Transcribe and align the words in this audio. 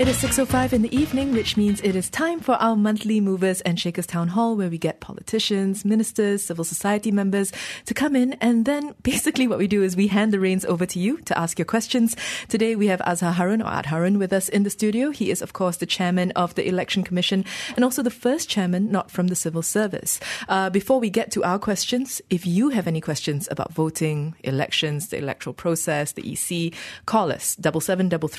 It 0.00 0.08
is 0.08 0.16
6.05 0.16 0.72
in 0.72 0.80
the 0.80 0.96
evening, 0.96 1.32
which 1.32 1.58
means 1.58 1.82
it 1.82 1.94
is 1.94 2.08
time 2.08 2.40
for 2.40 2.54
our 2.54 2.74
monthly 2.74 3.20
Movers 3.20 3.60
and 3.60 3.78
Shakers 3.78 4.06
Town 4.06 4.28
Hall, 4.28 4.56
where 4.56 4.70
we 4.70 4.78
get 4.78 5.00
politicians, 5.00 5.84
ministers, 5.84 6.42
civil 6.42 6.64
society 6.64 7.10
members 7.10 7.52
to 7.84 7.92
come 7.92 8.16
in. 8.16 8.32
And 8.40 8.64
then 8.64 8.94
basically 9.02 9.46
what 9.46 9.58
we 9.58 9.66
do 9.66 9.82
is 9.82 9.96
we 9.96 10.06
hand 10.06 10.32
the 10.32 10.40
reins 10.40 10.64
over 10.64 10.86
to 10.86 10.98
you 10.98 11.18
to 11.26 11.38
ask 11.38 11.58
your 11.58 11.66
questions. 11.66 12.16
Today 12.48 12.76
we 12.76 12.86
have 12.86 13.02
Azhar 13.02 13.32
Harun, 13.32 13.60
or 13.60 13.66
Art 13.66 13.84
Harun, 13.84 14.18
with 14.18 14.32
us 14.32 14.48
in 14.48 14.62
the 14.62 14.70
studio. 14.70 15.10
He 15.10 15.30
is, 15.30 15.42
of 15.42 15.52
course, 15.52 15.76
the 15.76 15.84
chairman 15.84 16.30
of 16.30 16.54
the 16.54 16.66
Election 16.66 17.02
Commission 17.02 17.44
and 17.76 17.84
also 17.84 18.02
the 18.02 18.10
first 18.10 18.48
chairman 18.48 18.90
not 18.90 19.10
from 19.10 19.26
the 19.26 19.36
civil 19.36 19.60
service. 19.60 20.18
Uh, 20.48 20.70
before 20.70 20.98
we 20.98 21.10
get 21.10 21.30
to 21.32 21.44
our 21.44 21.58
questions, 21.58 22.22
if 22.30 22.46
you 22.46 22.70
have 22.70 22.86
any 22.86 23.02
questions 23.02 23.48
about 23.50 23.74
voting, 23.74 24.34
elections, 24.44 25.08
the 25.08 25.18
electoral 25.18 25.52
process, 25.52 26.12
the 26.12 26.32
EC, 26.32 26.72
call 27.04 27.30
us, 27.30 27.54
double 27.56 27.82
seven 27.82 28.08
double 28.08 28.30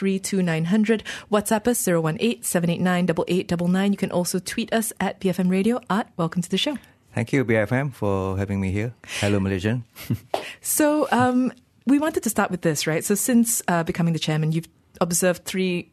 three 1.59 1.73
two 1.73 1.91
nine 1.97 2.13
hundred. 2.13 2.15
WhatsApp 2.15 2.15
us 2.15 2.19
018 2.21 2.43
789 2.43 3.91
You 3.91 3.97
can 3.97 4.11
also 4.11 4.39
tweet 4.39 4.73
us 4.73 4.93
at 4.99 5.19
BFM 5.19 5.49
Radio. 5.49 5.81
Art, 5.89 6.07
welcome 6.17 6.41
to 6.41 6.49
the 6.49 6.57
show. 6.57 6.77
Thank 7.13 7.33
you, 7.33 7.43
BFM, 7.43 7.91
for 7.93 8.37
having 8.37 8.61
me 8.61 8.71
here. 8.71 8.93
Hello, 9.19 9.39
Malaysian. 9.39 9.83
so, 10.61 11.07
um, 11.11 11.51
we 11.85 11.99
wanted 11.99 12.23
to 12.23 12.29
start 12.29 12.51
with 12.51 12.61
this, 12.61 12.87
right? 12.87 13.03
So, 13.03 13.15
since 13.15 13.61
uh, 13.67 13.83
becoming 13.83 14.13
the 14.13 14.19
chairman, 14.19 14.53
you've 14.53 14.69
observed 15.01 15.43
three, 15.43 15.91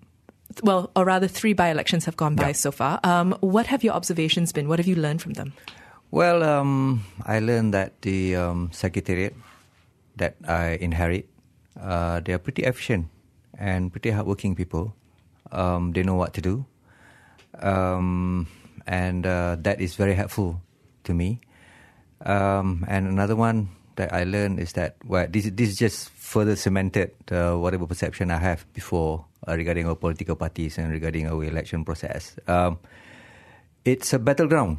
well, 0.62 0.92
or 0.94 1.04
rather, 1.04 1.26
three 1.26 1.54
by 1.54 1.70
elections 1.70 2.04
have 2.04 2.16
gone 2.16 2.36
by 2.36 2.48
yeah. 2.48 2.52
so 2.52 2.70
far. 2.70 3.00
Um, 3.02 3.34
what 3.40 3.66
have 3.66 3.82
your 3.82 3.94
observations 3.94 4.52
been? 4.52 4.68
What 4.68 4.78
have 4.78 4.86
you 4.86 4.94
learned 4.94 5.20
from 5.22 5.32
them? 5.32 5.54
Well, 6.12 6.44
um, 6.44 7.04
I 7.26 7.40
learned 7.40 7.74
that 7.74 8.00
the 8.02 8.36
um, 8.36 8.70
secretariat 8.72 9.34
that 10.16 10.36
I 10.46 10.78
inherit, 10.80 11.28
uh, 11.80 12.20
they 12.20 12.32
are 12.32 12.38
pretty 12.38 12.62
efficient 12.62 13.08
and 13.58 13.90
pretty 13.90 14.10
hardworking 14.10 14.54
people. 14.54 14.94
Um, 15.52 15.92
they 15.92 16.02
know 16.02 16.14
what 16.14 16.34
to 16.34 16.40
do, 16.40 16.66
um, 17.60 18.46
and 18.86 19.26
uh, 19.26 19.56
that 19.60 19.80
is 19.80 19.96
very 19.96 20.14
helpful 20.14 20.60
to 21.04 21.14
me. 21.14 21.40
Um, 22.24 22.84
and 22.88 23.06
another 23.06 23.36
one 23.36 23.70
that 23.96 24.12
I 24.14 24.24
learned 24.24 24.60
is 24.60 24.72
that 24.74 24.96
well, 25.04 25.26
this 25.28 25.50
this 25.52 25.76
just 25.76 26.08
further 26.14 26.56
cemented 26.56 27.12
uh, 27.30 27.58
whatever 27.58 27.86
perception 27.86 28.30
I 28.30 28.38
have 28.38 28.64
before 28.72 29.26
uh, 29.46 29.56
regarding 29.56 29.86
our 29.86 29.98
political 29.98 30.36
parties 30.36 30.78
and 30.78 30.90
regarding 30.90 31.26
our 31.26 31.42
election 31.44 31.84
process. 31.84 32.38
Um, 32.46 32.78
it's 33.84 34.12
a 34.14 34.18
battleground. 34.18 34.78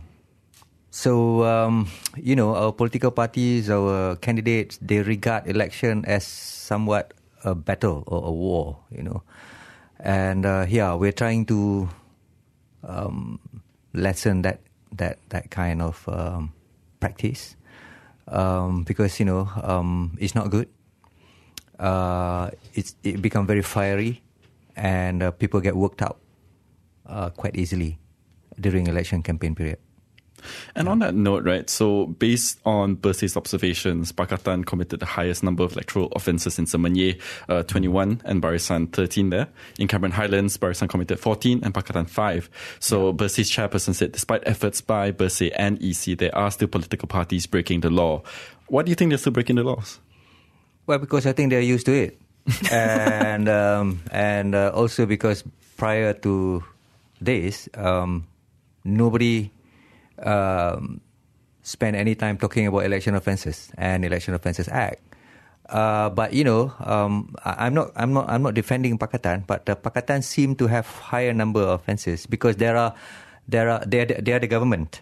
So 0.90 1.44
um, 1.44 1.92
you 2.18 2.36
know, 2.36 2.56
our 2.56 2.72
political 2.72 3.12
parties, 3.12 3.70
our 3.70 4.16
candidates, 4.18 4.80
they 4.82 5.04
regard 5.04 5.46
election 5.46 6.04
as 6.08 6.26
somewhat 6.26 7.14
a 7.44 7.54
battle 7.54 8.04
or 8.08 8.26
a 8.26 8.32
war. 8.32 8.80
You 8.90 9.04
know, 9.04 9.22
and 10.00 10.46
uh, 10.46 10.66
yeah, 10.68 10.94
we're 10.94 11.12
trying 11.12 11.46
to 11.48 11.90
um, 12.84 13.40
lessen 13.94 14.42
that 14.44 14.62
that 14.94 15.20
that 15.30 15.52
kind 15.52 15.82
of 15.82 16.08
um, 16.08 16.54
practice 17.00 17.56
um, 18.28 18.84
because 18.84 19.20
you 19.20 19.26
know 19.26 19.50
um, 19.62 20.18
it's 20.20 20.36
not 20.36 20.50
good. 20.50 20.70
Uh, 21.78 22.52
it's 22.74 22.96
it 23.04 23.22
become 23.22 23.48
very 23.48 23.62
fiery, 23.62 24.22
and 24.76 25.24
uh, 25.24 25.32
people 25.32 25.60
get 25.60 25.76
worked 25.76 26.02
up 26.02 26.20
uh, 27.06 27.30
quite 27.30 27.56
easily 27.56 28.00
during 28.60 28.88
election 28.88 29.22
campaign 29.24 29.56
period. 29.56 29.80
And 30.76 30.88
on 30.88 31.00
that 31.00 31.16
note, 31.16 31.44
right, 31.44 31.70
so 31.70 32.08
based 32.08 32.60
on 32.66 32.98
Bersih's 32.98 33.38
observations, 33.38 34.12
Pakatan 34.12 34.66
committed 34.66 35.00
the 35.00 35.06
highest 35.06 35.44
number 35.44 35.64
of 35.64 35.74
electoral 35.74 36.08
offences 36.16 36.60
in 36.60 36.66
Semenyih, 36.66 37.20
uh, 37.48 37.64
21, 37.64 38.22
and 38.26 38.42
Barisan 38.42 38.92
13 38.92 39.30
there. 39.30 39.48
In 39.78 39.88
Cameron 39.88 40.14
Highlands, 40.14 40.58
Barisan 40.58 40.90
committed 40.90 41.20
14 41.20 41.62
and 41.64 41.74
Pakatan 41.74 42.10
5. 42.10 42.50
So 42.80 43.08
yeah. 43.08 43.28
Chairperson 43.50 43.96
said 43.96 44.12
despite 44.12 44.44
efforts 44.46 44.82
by 44.82 45.12
Bersih 45.12 45.52
and 45.56 45.82
EC, 45.82 46.18
there 46.18 46.36
are 46.36 46.52
still 46.52 46.68
political 46.68 47.08
parties 47.08 47.46
breaking 47.46 47.82
the 47.82 47.90
law. 47.90 48.24
Why 48.68 48.84
do 48.84 48.90
you 48.90 48.96
think 48.96 49.10
they're 49.10 49.18
still 49.18 49.34
breaking 49.34 49.56
the 49.58 49.64
laws? 49.64 50.00
Well, 50.86 51.00
because 51.00 51.26
I 51.26 51.34
think 51.34 51.50
they're 51.50 51.62
used 51.62 51.86
to 51.88 51.94
it. 51.94 52.22
and 52.72 53.48
um, 53.48 54.02
and 54.12 54.56
uh, 54.56 54.72
also 54.74 55.06
because 55.06 55.44
prior 55.78 56.14
to 56.14 56.64
this, 57.22 57.70
um, 57.76 58.28
nobody 58.84 59.52
um, 60.26 61.02
spend 61.62 61.96
any 61.96 62.16
time 62.16 62.38
talking 62.38 62.68
about 62.68 62.86
election 62.86 63.16
offences 63.16 63.72
and 63.78 64.04
election 64.06 64.34
offences 64.34 64.68
act. 64.68 65.02
Uh, 65.70 66.10
but 66.10 66.34
you 66.34 66.44
know, 66.44 66.74
um, 66.80 67.36
I'm 67.46 67.74
not, 67.74 67.92
I'm 67.96 68.14
not, 68.14 68.30
I'm 68.30 68.42
not 68.42 68.56
defending 68.56 68.98
Pakatan, 68.98 69.46
but 69.46 69.66
the 69.66 69.76
Pakatan 69.76 70.24
seem 70.24 70.56
to 70.56 70.66
have 70.66 70.88
higher 70.88 71.34
number 71.34 71.62
of 71.62 71.82
offences 71.82 72.26
because 72.26 72.58
there 72.58 72.76
are, 72.76 72.96
there 73.48 73.70
are, 73.70 73.84
they 73.86 74.02
are, 74.02 74.06
they 74.06 74.34
are 74.34 74.40
the 74.40 74.48
government, 74.48 75.02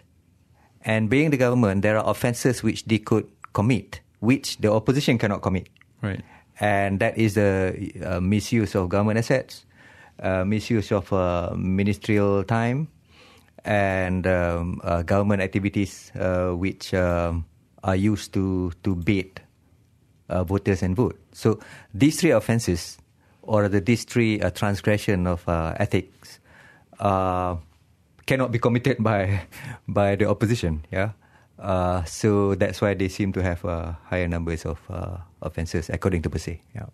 and 0.84 1.08
being 1.08 1.30
the 1.30 1.38
government, 1.38 1.80
there 1.80 1.96
are 1.96 2.04
offences 2.04 2.62
which 2.62 2.84
they 2.84 2.98
could 2.98 3.26
commit, 3.54 4.00
which 4.20 4.58
the 4.58 4.70
opposition 4.70 5.16
cannot 5.16 5.40
commit. 5.40 5.68
Right. 6.02 6.20
And 6.60 7.00
that 7.00 7.16
is 7.16 7.34
the 7.34 7.92
uh, 8.04 8.20
misuse 8.20 8.74
of 8.74 8.88
government 8.90 9.18
assets, 9.18 9.64
uh, 10.20 10.44
misuse 10.44 10.92
of 10.92 11.10
uh, 11.12 11.54
ministerial 11.56 12.44
time, 12.44 12.88
and 13.64 14.26
um, 14.26 14.80
uh, 14.84 15.02
government 15.02 15.42
activities 15.42 16.12
uh, 16.18 16.50
which 16.50 16.94
um, 16.94 17.44
are 17.84 17.96
used 17.96 18.32
to 18.34 18.72
to 18.82 18.94
bait 18.94 19.40
uh, 20.28 20.44
voters 20.44 20.82
and 20.82 20.96
vote. 20.96 21.18
So 21.32 21.58
these 21.94 22.20
three 22.20 22.30
offences, 22.30 22.98
or 23.42 23.68
the 23.68 23.80
these 23.80 24.04
three 24.04 24.40
uh, 24.40 24.50
transgression 24.50 25.26
of 25.26 25.46
uh, 25.48 25.74
ethics, 25.78 26.40
uh, 27.00 27.56
cannot 28.26 28.52
be 28.52 28.58
committed 28.58 29.02
by 29.02 29.42
by 29.88 30.16
the 30.16 30.28
opposition. 30.28 30.84
Yeah. 30.92 31.12
so 32.06 32.54
that's 32.54 32.80
why 32.80 32.94
they 32.94 33.08
seem 33.08 33.32
to 33.32 33.42
have 33.42 33.62
higher 34.06 34.28
numbers 34.28 34.64
of 34.64 34.78
offences, 35.42 35.90
according 35.90 36.22
to 36.22 36.30
Bersih. 36.30 36.60
Yeah. 36.74 36.86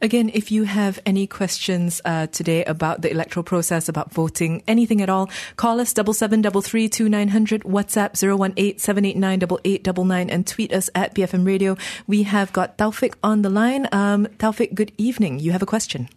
Again, 0.00 0.30
if 0.32 0.50
you 0.50 0.64
have 0.64 0.98
any 1.04 1.26
questions 1.26 2.00
uh, 2.04 2.26
today 2.28 2.64
about 2.64 3.02
the 3.02 3.10
electoral 3.10 3.44
process, 3.44 3.88
about 3.88 4.12
voting, 4.12 4.62
anything 4.66 5.00
at 5.02 5.08
all, 5.08 5.30
call 5.56 5.80
us 5.80 5.92
double 5.92 6.14
seven 6.14 6.40
double 6.40 6.62
three 6.62 6.88
two 6.88 7.08
nine 7.08 7.28
hundred, 7.28 7.62
WhatsApp 7.62 8.16
zero 8.16 8.36
one 8.36 8.54
eight 8.56 8.80
seven 8.80 9.04
eight 9.04 9.16
nine 9.16 9.38
double 9.38 9.60
eight 9.64 9.82
double 9.82 10.04
nine, 10.04 10.30
and 10.30 10.46
tweet 10.46 10.72
us 10.72 10.88
at 10.94 11.14
BFM 11.14 11.46
Radio. 11.46 11.76
We 12.06 12.24
have 12.24 12.52
got 12.52 12.78
Taufik 12.78 13.14
on 13.22 13.42
the 13.42 13.50
line. 13.50 13.88
Um, 13.92 14.26
Taufik, 14.38 14.74
good 14.74 14.92
evening. 14.96 15.38
You 15.38 15.52
have 15.52 15.62
a 15.62 15.66
question. 15.66 16.08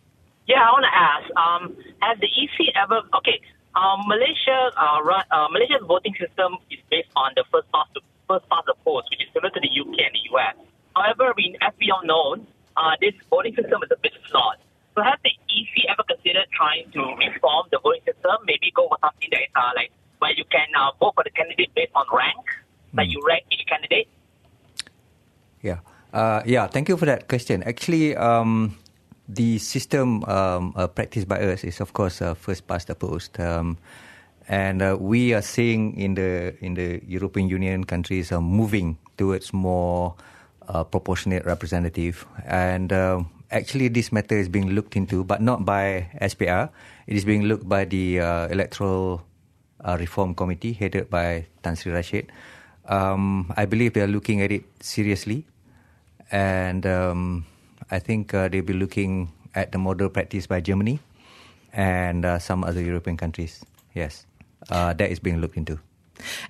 Yeah, 0.48 0.62
I 0.62 0.72
want 0.72 0.86
to 0.86 0.96
ask: 0.96 1.26
um, 1.38 1.78
Has 2.02 2.20
the 2.20 2.28
EC 2.28 2.74
ever? 2.76 3.02
Okay, 3.18 3.40
um, 3.76 4.06
Malaysia, 4.08 4.72
uh, 4.78 5.02
run, 5.02 5.24
uh, 5.32 5.48
Malaysia's 5.50 5.82
voting 5.88 6.14
system 6.20 6.58
is 6.70 6.80
based 6.92 7.10
on 7.16 7.32
the 7.36 7.44
first 7.52 7.72
past 7.74 7.90
the 7.94 8.02
first 8.28 8.48
past 8.50 8.66
the 8.68 8.76
post, 8.86 9.10
which 9.10 9.22
is 9.22 9.30
similar 9.34 9.50
to 9.52 9.60
the 9.60 9.72
UK 9.72 9.98
and 10.08 10.14
the 10.14 10.24
US. 10.36 10.56
However, 10.96 11.34
we, 11.36 11.58
as 11.62 11.74
we 11.80 11.90
all 11.90 12.06
know, 12.06 12.38
uh, 12.78 12.96
this 13.02 13.14
voting 13.30 13.56
system 13.56 13.82
is 13.84 13.92
a 13.92 13.98
bit 14.02 14.14
flawed. 14.30 14.58
So 14.96 15.02
has 15.02 15.18
the 15.24 15.34
EC 15.50 15.90
ever 15.90 16.04
considered 16.04 16.46
trying 16.54 16.92
to 16.92 17.02
reform 17.18 17.68
the 17.72 17.80
voting 17.82 18.02
system? 18.06 18.38
Maybe 18.46 18.72
go 18.76 18.88
for 18.88 18.98
something 19.02 19.30
that 19.32 19.42
is 19.42 19.54
uh, 19.56 19.72
like 19.76 19.92
where 20.20 20.34
you 20.34 20.46
can 20.46 20.68
uh, 20.78 20.92
vote 21.00 21.14
for 21.16 21.24
the 21.24 21.32
candidate 21.32 21.74
based 21.74 21.92
on 21.96 22.06
rank, 22.14 22.46
mm. 22.94 22.98
like 22.98 23.10
you 23.10 23.22
rank 23.26 23.44
each 23.52 23.66
candidate. 23.66 24.08
Yeah, 25.62 25.80
uh, 26.14 26.42
yeah. 26.46 26.68
Thank 26.68 26.90
you 26.90 26.98
for 26.98 27.06
that 27.06 27.28
question. 27.28 27.64
Actually, 27.64 28.16
um, 28.16 28.78
the 29.28 29.58
system 29.58 30.24
um, 30.26 30.74
uh, 30.76 30.88
practiced 30.88 31.28
by 31.28 31.42
us 31.42 31.64
is, 31.64 31.82
of 31.82 31.94
course, 31.94 32.22
uh, 32.22 32.34
first 32.36 32.68
past 32.68 32.88
the 32.88 32.96
post. 32.96 33.40
Um, 33.40 33.78
and 34.48 34.82
uh, 34.82 34.98
we 35.00 35.34
are 35.34 35.42
seeing 35.42 35.98
in 35.98 36.16
the 36.16 36.54
in 36.60 36.74
the 36.74 37.02
European 37.08 37.48
Union 37.50 37.84
countries 37.84 38.32
are 38.32 38.42
moving 38.42 38.98
towards 39.18 39.54
more 39.54 40.16
uh, 40.68 40.84
proportionate 40.84 41.46
representative. 41.46 42.26
And 42.46 42.92
uh, 42.92 43.24
actually, 43.52 43.88
this 43.88 44.12
matter 44.12 44.38
is 44.38 44.50
being 44.50 44.72
looked 44.72 44.96
into, 44.96 45.24
but 45.24 45.42
not 45.42 45.66
by 45.66 46.10
SPR. 46.22 46.70
It 47.08 47.16
is 47.16 47.26
being 47.26 47.44
looked 47.44 47.68
by 47.68 47.86
the 47.86 48.20
uh, 48.20 48.48
Electoral 48.48 49.26
uh, 49.84 49.98
Reform 50.00 50.36
Committee, 50.36 50.74
headed 50.74 51.10
by 51.10 51.46
Tan 51.62 51.76
Sri 51.76 51.92
Rashid. 51.92 52.32
Um, 52.86 53.52
I 53.56 53.66
believe 53.66 53.94
they 53.94 54.02
are 54.02 54.12
looking 54.12 54.42
at 54.42 54.52
it 54.52 54.64
seriously, 54.82 55.46
and 56.32 56.86
um, 56.86 57.46
I 57.92 58.00
think 58.00 58.34
uh, 58.34 58.50
they'll 58.50 58.64
be 58.64 58.74
looking 58.74 59.32
at 59.56 59.72
the 59.72 59.78
model 59.78 60.10
practice 60.10 60.48
by 60.48 60.60
Germany 60.60 61.00
and 61.72 62.26
uh, 62.26 62.40
some 62.40 62.64
other 62.64 62.82
European 62.82 63.16
countries. 63.16 63.64
Yes, 63.96 64.26
that 64.68 65.00
is 65.00 65.20
being 65.20 65.40
looked 65.40 65.56
into. 65.56 65.80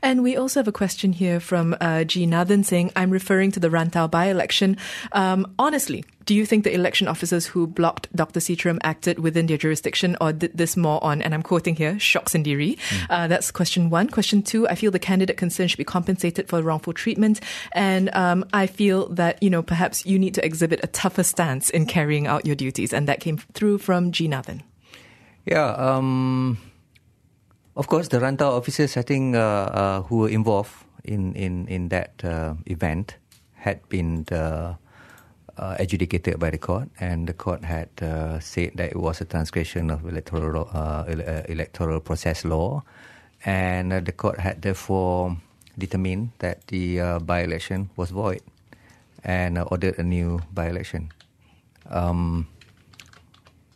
And 0.02 0.24
we 0.24 0.36
also 0.36 0.60
have 0.60 0.68
a 0.68 0.72
question 0.72 1.14
here 1.14 1.40
from 1.40 1.76
uh, 1.82 2.04
G. 2.04 2.26
Nathan 2.26 2.64
saying, 2.64 2.92
I'm 2.96 3.12
referring 3.12 3.52
to 3.52 3.60
the 3.60 3.70
Rantau 3.70 4.10
by 4.10 4.26
election. 4.26 4.78
Um, 5.12 5.54
honestly, 5.58 6.06
do 6.26 6.34
you 6.36 6.46
think 6.46 6.64
the 6.64 6.74
election 6.74 7.08
officers 7.08 7.46
who 7.46 7.68
blocked 7.68 8.14
Dr. 8.16 8.40
Streram 8.40 8.80
acted 8.84 9.20
within 9.20 9.48
their 9.48 9.58
jurisdiction 9.58 10.16
or 10.22 10.32
did 10.32 10.58
this 10.58 10.78
more 10.78 11.04
on, 11.04 11.22
and 11.22 11.34
I'm 11.34 11.44
quoting 11.44 11.76
here, 11.76 12.00
shock 12.00 12.30
sendiri? 12.30 12.78
Mm. 12.78 13.06
Uh, 13.10 13.28
that's 13.28 13.52
question 13.52 13.90
one. 13.90 14.10
Question 14.10 14.42
two, 14.42 14.68
I 14.70 14.76
feel 14.76 14.92
the 14.92 15.00
candidate 15.00 15.38
concerned 15.38 15.72
should 15.72 15.78
be 15.78 15.84
compensated 15.84 16.48
for 16.48 16.62
wrongful 16.62 16.94
treatment. 16.94 17.42
And 17.74 18.14
um, 18.16 18.46
I 18.54 18.68
feel 18.68 19.10
that, 19.10 19.42
you 19.44 19.50
know, 19.50 19.62
perhaps 19.62 20.06
you 20.06 20.18
need 20.18 20.34
to 20.36 20.46
exhibit 20.46 20.80
a 20.84 20.88
tougher 20.88 21.24
stance 21.24 21.70
in 21.70 21.86
carrying 21.86 22.28
out 22.28 22.46
your 22.46 22.56
duties. 22.56 22.94
And 22.94 23.08
that 23.08 23.20
came 23.20 23.38
through 23.38 23.80
from 23.80 24.12
G. 24.12 24.28
Nathan. 24.28 24.64
Yeah. 25.46 25.72
Um, 25.74 26.58
of 27.76 27.88
course, 27.88 28.08
the 28.08 28.20
Rantau 28.20 28.58
officers, 28.58 28.98
I 28.98 29.02
think, 29.02 29.36
uh, 29.36 29.40
uh, 29.40 30.02
who 30.04 30.18
were 30.18 30.30
involved 30.30 30.72
in, 31.04 31.34
in, 31.34 31.68
in 31.68 31.90
that 31.90 32.24
uh, 32.24 32.56
event 32.66 33.18
had 33.54 33.88
been 33.90 34.26
uh, 34.32 34.76
adjudicated 35.58 36.40
by 36.40 36.50
the 36.50 36.58
court, 36.58 36.90
and 37.00 37.28
the 37.28 37.34
court 37.34 37.64
had 37.64 37.90
uh, 38.02 38.40
said 38.40 38.72
that 38.76 38.92
it 38.92 38.98
was 38.98 39.22
a 39.22 39.26
transgression 39.26 39.90
of 39.90 40.06
electoral 40.06 40.70
uh, 40.74 41.06
electoral 41.48 42.00
process 42.00 42.44
law, 42.44 42.84
and 43.46 43.92
the 43.92 44.12
court 44.12 44.40
had 44.40 44.62
therefore 44.62 45.38
determined 45.78 46.32
that 46.40 46.68
the 46.68 47.20
by-election 47.24 47.90
was 47.96 48.12
void, 48.12 48.42
and 49.24 49.58
ordered 49.72 49.98
a 49.98 50.04
new 50.04 50.42
by-election. 50.54 51.10
Um, 51.90 52.48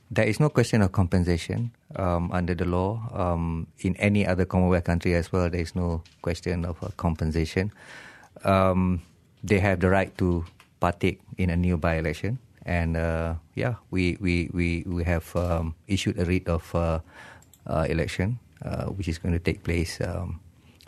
there 0.10 0.26
is 0.26 0.40
no 0.40 0.50
question 0.50 0.82
of 0.82 0.92
compensation 0.92 1.72
um, 1.96 2.32
under 2.32 2.56
the 2.56 2.66
law. 2.66 3.02
Um, 3.12 3.68
in 3.80 3.96
any 3.98 4.26
other 4.26 4.46
Commonwealth 4.46 4.86
country 4.86 5.16
as 5.16 5.32
well, 5.32 5.50
there 5.50 5.62
is 5.62 5.76
no 5.76 6.02
question 6.22 6.66
of 6.66 6.82
uh, 6.82 6.90
compensation. 6.96 7.72
Um, 8.44 9.02
they 9.44 9.60
have 9.60 9.80
the 9.80 9.90
right 9.90 10.16
to 10.18 10.46
partake 10.80 11.20
in 11.38 11.50
a 11.50 11.58
new 11.58 11.78
by-election, 11.78 12.40
and 12.66 12.96
uh, 12.96 13.36
yeah, 13.56 13.76
we 13.92 14.18
we 14.22 14.50
we 14.54 14.84
we 14.88 15.04
have 15.04 15.28
um, 15.36 15.76
issued 15.88 16.20
a 16.20 16.26
writ 16.26 16.48
of 16.48 16.64
uh, 16.76 17.00
uh 17.68 17.86
election, 17.90 18.40
uh, 18.64 18.86
which 18.96 19.08
is 19.08 19.18
going 19.18 19.34
to 19.34 19.44
take 19.44 19.64
place. 19.64 20.00
Um, 20.02 20.40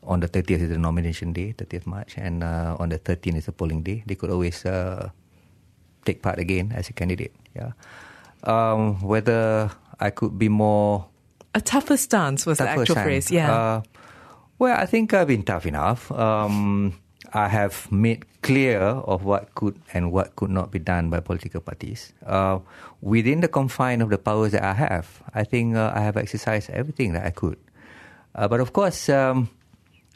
on 0.08 0.22
the 0.22 0.30
30th 0.30 0.64
is 0.64 0.70
the 0.70 0.80
nomination 0.80 1.34
day, 1.34 1.54
30th 1.58 1.86
March, 1.86 2.16
and 2.18 2.42
uh, 2.42 2.80
on 2.80 2.88
the 2.88 2.98
13th 2.98 3.36
is 3.36 3.46
the 3.46 3.52
polling 3.52 3.84
day. 3.84 4.02
They 4.08 4.16
could 4.16 4.32
always 4.32 4.64
take 6.06 6.24
part 6.24 6.40
again 6.40 6.72
as 6.72 6.88
a 6.88 6.94
candidate. 6.94 7.36
Yeah 7.52 7.76
um, 8.44 9.02
whether 9.02 9.72
I 10.00 10.10
could 10.10 10.38
be 10.38 10.50
more. 10.50 11.08
A 11.56 11.62
tougher 11.62 11.98
stance 11.98 12.46
was 12.46 12.58
tougher 12.58 12.76
the 12.76 12.82
actual 12.82 12.96
stance. 12.96 13.06
phrase, 13.06 13.32
yeah. 13.32 13.52
Uh, 13.52 13.82
well, 14.60 14.78
I 14.78 14.86
think 14.86 15.14
I've 15.14 15.28
been 15.28 15.44
tough 15.44 15.66
enough. 15.66 16.12
Um, 16.12 16.94
I 17.34 17.48
have 17.48 17.92
made 17.92 18.26
clear 18.42 18.80
of 18.80 19.24
what 19.24 19.54
could 19.56 19.80
and 19.94 20.12
what 20.12 20.36
could 20.36 20.50
not 20.50 20.72
be 20.72 20.80
done 20.80 21.10
by 21.10 21.20
political 21.20 21.62
parties. 21.62 22.14
Uh, 22.26 22.60
within 23.02 23.42
the 23.42 23.48
confine 23.48 24.02
of 24.02 24.10
the 24.10 24.18
powers 24.18 24.52
that 24.52 24.64
I 24.64 24.74
have, 24.74 25.22
I 25.34 25.44
think 25.44 25.76
uh, 25.76 25.92
I 25.94 26.02
have 26.02 26.18
exercised 26.18 26.70
everything 26.70 27.14
that 27.14 27.26
I 27.26 27.32
could. 27.32 27.58
Uh, 28.34 28.48
but 28.48 28.60
of 28.60 28.74
course, 28.74 29.10
um, 29.10 29.50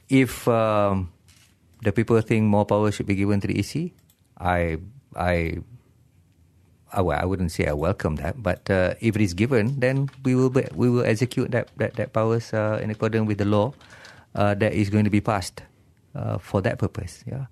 if 0.09 0.47
um, 0.47 1.11
the 1.81 1.91
people 1.91 2.19
think 2.21 2.45
more 2.45 2.65
power 2.65 2.91
should 2.91 3.07
be 3.07 3.15
given 3.15 3.39
to 3.41 3.47
the 3.47 3.59
EC, 3.59 3.91
I 4.37 4.77
I 5.15 5.59
well, 7.01 7.17
I 7.19 7.25
wouldn't 7.25 7.51
say 7.51 7.65
I 7.65 7.73
welcome 7.73 8.17
that, 8.17 8.41
but 8.41 8.69
uh, 8.69 8.93
if 9.01 9.15
it 9.15 9.21
is 9.21 9.33
given, 9.33 9.79
then 9.79 10.09
we 10.23 10.35
will 10.35 10.49
be, 10.49 10.65
we 10.75 10.89
will 10.89 11.03
execute 11.03 11.49
that 11.51 11.69
that, 11.77 11.97
that 11.97 12.13
powers 12.13 12.53
uh, 12.53 12.79
in 12.81 12.91
accordance 12.91 13.27
with 13.27 13.39
the 13.39 13.49
law 13.49 13.73
uh, 14.35 14.53
that 14.53 14.73
is 14.73 14.89
going 14.89 15.03
to 15.03 15.09
be 15.09 15.21
passed 15.21 15.63
uh, 16.13 16.37
for 16.37 16.61
that 16.61 16.77
purpose. 16.77 17.25
Yeah, 17.25 17.49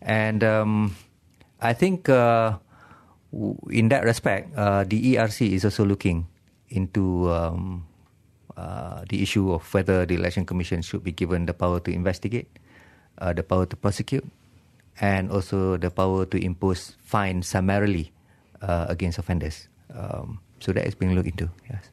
and 0.00 0.44
um, 0.44 0.96
I 1.60 1.72
think 1.72 2.08
uh, 2.08 2.62
in 3.70 3.88
that 3.90 4.04
respect, 4.04 4.54
the 4.54 4.98
ERC 5.16 5.50
is 5.50 5.64
also 5.64 5.84
looking 5.84 6.30
into 6.70 7.30
um, 7.34 7.86
the 9.10 9.22
issue 9.22 9.50
of 9.50 9.66
whether 9.74 10.06
the 10.06 10.14
election 10.14 10.46
commission 10.46 10.82
should 10.82 11.02
be 11.02 11.10
given 11.10 11.46
the 11.46 11.54
power 11.54 11.80
to 11.80 11.90
investigate, 11.90 12.46
the 13.18 13.42
power 13.42 13.66
to 13.66 13.74
prosecute, 13.74 14.24
and 15.00 15.32
also 15.32 15.76
the 15.76 15.90
power 15.90 16.24
to 16.26 16.38
impose 16.38 16.94
fines 17.02 17.48
summarily 17.48 18.14
uh, 18.64 18.86
against 18.88 19.18
offenders. 19.18 19.68
Um, 19.94 20.40
so 20.60 20.72
that 20.72 20.86
is 20.86 20.94
being 20.94 21.14
looked 21.14 21.28
into. 21.28 21.50
Yes. 21.70 21.90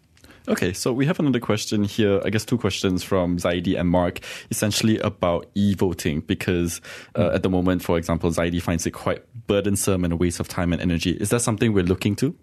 Okay, 0.48 0.74
so 0.74 0.92
we 0.92 1.06
have 1.06 1.20
another 1.20 1.40
question 1.40 1.84
here. 1.84 2.20
I 2.26 2.32
guess 2.32 2.46
two 2.46 2.58
questions 2.58 3.04
from 3.04 3.38
Zaidi 3.38 3.80
and 3.80 3.88
Mark, 3.90 4.22
essentially 4.50 4.98
about 5.00 5.46
e-voting, 5.54 6.22
because 6.22 6.82
uh, 7.16 7.30
at 7.34 7.44
the 7.44 7.50
moment, 7.50 7.84
for 7.84 7.98
example, 7.98 8.32
Zaidi 8.32 8.60
finds 8.60 8.88
it 8.88 8.92
quite 8.92 9.22
burdensome 9.46 10.04
and 10.04 10.14
a 10.14 10.16
waste 10.16 10.40
of 10.40 10.48
time 10.48 10.74
and 10.74 10.82
energy. 10.82 11.12
Is 11.12 11.30
that 11.30 11.42
something 11.42 11.74
we're 11.74 11.84
looking 11.84 12.16
to? 12.16 12.34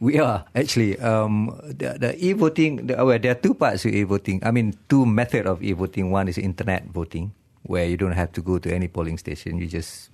We 0.00 0.18
are 0.18 0.44
actually 0.54 0.98
um, 0.98 1.54
the, 1.62 1.96
the 1.98 2.16
e-voting. 2.18 2.88
The, 2.88 3.04
well, 3.04 3.18
there 3.18 3.30
are 3.30 3.38
two 3.38 3.54
parts 3.54 3.82
to 3.82 3.94
e-voting. 3.94 4.42
I 4.42 4.50
mean, 4.50 4.74
two 4.88 5.06
method 5.06 5.46
of 5.46 5.62
e-voting. 5.62 6.10
One 6.10 6.26
is 6.26 6.38
internet 6.38 6.86
voting, 6.90 7.32
where 7.62 7.86
you 7.86 7.96
don't 7.96 8.12
have 8.12 8.32
to 8.32 8.42
go 8.42 8.58
to 8.58 8.74
any 8.74 8.88
polling 8.88 9.18
station. 9.18 9.58
You 9.58 9.68
just 9.68 10.10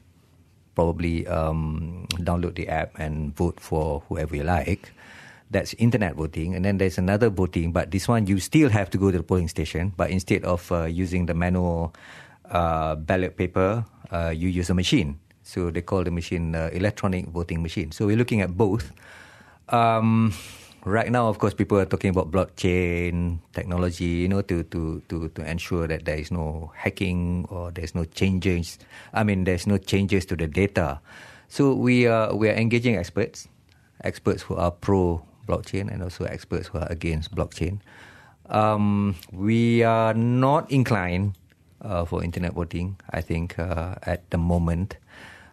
probably 0.74 1.26
um, 1.26 2.06
download 2.18 2.54
the 2.54 2.68
app 2.68 2.98
and 2.98 3.34
vote 3.36 3.60
for 3.60 4.02
whoever 4.08 4.36
you 4.36 4.44
like. 4.44 4.92
That's 5.50 5.74
internet 5.74 6.16
voting. 6.16 6.54
And 6.54 6.64
then 6.64 6.78
there's 6.78 6.96
another 6.96 7.28
voting, 7.28 7.72
but 7.72 7.90
this 7.90 8.08
one 8.08 8.26
you 8.26 8.40
still 8.40 8.70
have 8.70 8.88
to 8.90 8.98
go 8.98 9.10
to 9.10 9.18
the 9.18 9.24
polling 9.24 9.48
station. 9.48 9.92
But 9.96 10.10
instead 10.10 10.44
of 10.44 10.70
uh, 10.72 10.84
using 10.84 11.26
the 11.26 11.34
manual 11.34 11.94
uh, 12.50 12.96
ballot 12.96 13.36
paper, 13.36 13.84
uh, 14.10 14.32
you 14.34 14.48
use 14.48 14.70
a 14.70 14.74
machine. 14.74 15.20
So 15.42 15.70
they 15.70 15.82
call 15.82 16.04
the 16.04 16.10
machine 16.10 16.54
uh, 16.54 16.70
electronic 16.72 17.28
voting 17.28 17.62
machine. 17.62 17.92
So 17.92 18.06
we're 18.06 18.16
looking 18.16 18.40
at 18.40 18.56
both. 18.56 18.92
Um, 19.68 20.32
right 20.84 21.10
now, 21.10 21.28
of 21.28 21.38
course, 21.38 21.54
people 21.54 21.78
are 21.78 21.84
talking 21.84 22.10
about 22.10 22.30
blockchain 22.30 23.38
technology, 23.52 24.26
you 24.26 24.28
know, 24.28 24.42
to, 24.42 24.62
to, 24.64 25.02
to, 25.08 25.28
to 25.28 25.50
ensure 25.50 25.86
that 25.86 26.04
there 26.04 26.16
is 26.16 26.30
no 26.30 26.72
hacking 26.74 27.46
or 27.50 27.70
there's 27.70 27.94
no 27.94 28.04
changes. 28.04 28.78
I 29.12 29.24
mean, 29.24 29.44
there's 29.44 29.66
no 29.66 29.78
changes 29.78 30.26
to 30.26 30.36
the 30.36 30.46
data. 30.46 31.00
So 31.48 31.74
we 31.74 32.06
are, 32.06 32.34
we 32.34 32.48
are 32.48 32.54
engaging 32.54 32.96
experts, 32.96 33.48
experts 34.02 34.42
who 34.42 34.56
are 34.56 34.70
pro 34.70 35.22
blockchain 35.46 35.92
and 35.92 36.02
also 36.02 36.24
experts 36.24 36.68
who 36.68 36.78
are 36.78 36.90
against 36.90 37.34
blockchain. 37.34 37.80
Um, 38.46 39.16
we 39.32 39.82
are 39.82 40.14
not 40.14 40.70
inclined 40.70 41.36
uh, 41.80 42.04
for 42.04 42.22
internet 42.24 42.54
voting, 42.54 42.96
I 43.10 43.20
think, 43.20 43.58
uh, 43.58 43.94
at 44.02 44.28
the 44.30 44.38
moment. 44.38 44.96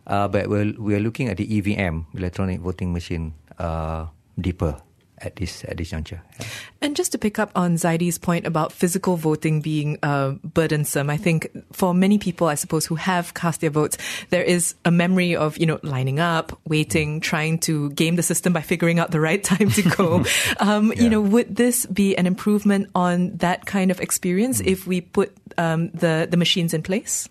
Uh, 0.07 0.27
but 0.27 0.47
we're, 0.47 0.73
we're 0.77 0.99
looking 0.99 1.29
at 1.29 1.37
the 1.37 1.45
EVM, 1.57 2.01
electronic 2.17 2.61
voting 2.61 2.93
machine, 2.93 3.33
uh, 3.59 4.07
deeper 4.39 4.81
at 5.21 5.35
this 5.35 5.63
at 5.65 5.77
this 5.77 5.89
juncture. 5.89 6.21
Yeah. 6.39 6.47
And 6.81 6.95
just 6.95 7.11
to 7.11 7.17
pick 7.17 7.39
up 7.39 7.51
on 7.55 7.75
Zaidi's 7.75 8.17
point 8.17 8.45
about 8.45 8.71
physical 8.71 9.17
voting 9.17 9.61
being 9.61 9.97
uh, 10.03 10.31
burdensome, 10.43 11.09
I 11.09 11.17
think 11.17 11.49
for 11.71 11.93
many 11.93 12.17
people, 12.17 12.47
I 12.47 12.55
suppose, 12.55 12.85
who 12.85 12.95
have 12.95 13.33
cast 13.33 13.61
their 13.61 13.69
votes, 13.69 13.97
there 14.29 14.43
is 14.43 14.75
a 14.85 14.91
memory 14.91 15.35
of 15.35 15.57
you 15.57 15.65
know 15.65 15.79
lining 15.83 16.19
up, 16.19 16.57
waiting, 16.67 17.19
trying 17.19 17.59
to 17.59 17.89
game 17.91 18.15
the 18.15 18.23
system 18.23 18.53
by 18.53 18.61
figuring 18.61 18.99
out 18.99 19.11
the 19.11 19.19
right 19.19 19.43
time 19.55 19.69
to 19.71 19.81
go. 19.81 20.25
um, 20.59 20.93
yeah. 20.93 21.03
You 21.03 21.09
know, 21.09 21.21
would 21.21 21.55
this 21.55 21.85
be 21.87 22.15
an 22.17 22.25
improvement 22.25 22.89
on 22.95 23.35
that 23.37 23.65
kind 23.65 23.91
of 23.91 23.99
experience 23.99 24.61
mm. 24.61 24.67
if 24.67 24.87
we 24.87 25.01
put 25.01 25.35
um, 25.57 25.89
the 25.91 26.27
the 26.29 26.37
machines 26.37 26.73
in 26.73 26.83
place? 26.83 27.29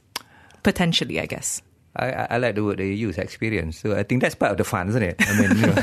Potentially, 0.63 1.21
I 1.21 1.27
guess. 1.27 1.63
I, 1.99 2.27
I 2.31 2.39
like 2.39 2.55
the 2.55 2.65
word 2.65 2.79
you 2.81 2.87
use, 2.87 3.19
experience. 3.19 3.79
So 3.79 3.97
I 3.97 4.03
think 4.03 4.23
that's 4.23 4.35
part 4.35 4.53
of 4.53 4.59
the 4.59 4.65
fun, 4.65 4.89
isn't 4.89 5.03
it? 5.03 5.17
I 5.19 5.33
mean, 5.35 5.51
you 5.59 5.67
know. 5.67 5.81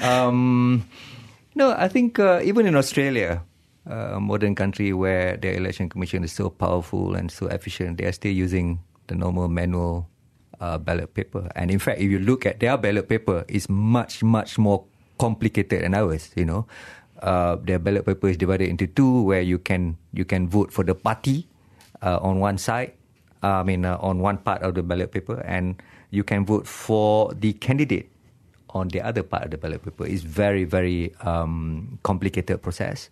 um, 0.00 0.88
no, 1.54 1.72
I 1.72 1.88
think 1.88 2.18
uh, 2.18 2.40
even 2.42 2.66
in 2.66 2.74
Australia, 2.74 3.42
uh, 3.88 4.18
a 4.18 4.20
modern 4.20 4.54
country 4.54 4.92
where 4.92 5.36
the 5.36 5.54
election 5.54 5.88
commission 5.88 6.24
is 6.24 6.32
so 6.32 6.50
powerful 6.50 7.14
and 7.14 7.30
so 7.30 7.46
efficient, 7.46 7.98
they 7.98 8.04
are 8.04 8.12
still 8.12 8.32
using 8.32 8.80
the 9.06 9.14
normal 9.14 9.48
manual 9.48 10.08
uh, 10.60 10.76
ballot 10.78 11.14
paper. 11.14 11.50
And 11.54 11.70
in 11.70 11.78
fact, 11.78 12.00
if 12.00 12.10
you 12.10 12.18
look 12.18 12.44
at 12.44 12.58
their 12.60 12.76
ballot 12.76 13.08
paper, 13.08 13.44
it's 13.48 13.68
much, 13.68 14.22
much 14.22 14.58
more 14.58 14.84
complicated 15.18 15.82
than 15.82 15.94
ours. 15.94 16.30
You 16.34 16.44
know, 16.44 16.66
uh, 17.22 17.56
their 17.62 17.78
ballot 17.78 18.04
paper 18.04 18.28
is 18.28 18.36
divided 18.36 18.68
into 18.68 18.86
two, 18.86 19.22
where 19.22 19.40
you 19.40 19.58
can 19.58 19.96
you 20.12 20.24
can 20.24 20.48
vote 20.48 20.72
for 20.72 20.82
the 20.82 20.94
party 20.94 21.46
uh, 22.02 22.18
on 22.20 22.40
one 22.40 22.58
side 22.58 22.92
uh, 22.92 23.05
I 23.42 23.62
mean, 23.62 23.84
uh, 23.84 23.98
on 24.00 24.20
one 24.20 24.38
part 24.38 24.62
of 24.62 24.74
the 24.74 24.82
ballot 24.82 25.12
paper, 25.12 25.40
and 25.40 25.80
you 26.10 26.24
can 26.24 26.44
vote 26.44 26.66
for 26.66 27.32
the 27.34 27.52
candidate 27.54 28.10
on 28.70 28.88
the 28.88 29.00
other 29.00 29.22
part 29.22 29.44
of 29.44 29.50
the 29.50 29.58
ballot 29.58 29.84
paper. 29.84 30.06
It's 30.06 30.22
very, 30.22 30.64
very 30.64 31.14
um, 31.22 31.98
complicated 32.02 32.62
process. 32.62 33.08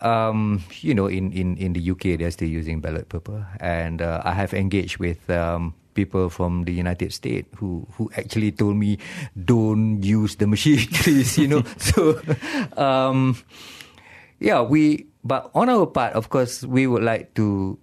Um, 0.00 0.64
you 0.80 0.94
know, 0.94 1.06
in, 1.06 1.32
in, 1.32 1.56
in 1.56 1.72
the 1.74 1.90
UK, 1.90 2.18
they're 2.18 2.30
still 2.30 2.48
using 2.48 2.80
ballot 2.80 3.08
paper, 3.08 3.46
and 3.60 4.00
uh, 4.00 4.22
I 4.24 4.32
have 4.32 4.54
engaged 4.54 4.98
with 4.98 5.28
um, 5.28 5.74
people 5.94 6.30
from 6.30 6.64
the 6.64 6.72
United 6.72 7.12
States 7.12 7.48
who 7.58 7.86
who 7.96 8.10
actually 8.16 8.52
told 8.52 8.76
me, 8.76 8.96
"Don't 9.36 10.02
use 10.02 10.36
the 10.36 10.46
machine, 10.46 10.88
please." 11.04 11.36
You 11.36 11.48
know, 11.48 11.62
so 11.76 12.20
um, 12.76 13.36
yeah, 14.40 14.62
we. 14.62 15.06
But 15.20 15.52
on 15.52 15.68
our 15.68 15.84
part, 15.84 16.16
of 16.16 16.32
course, 16.32 16.64
we 16.64 16.88
would 16.88 17.04
like 17.04 17.36
to 17.36 17.76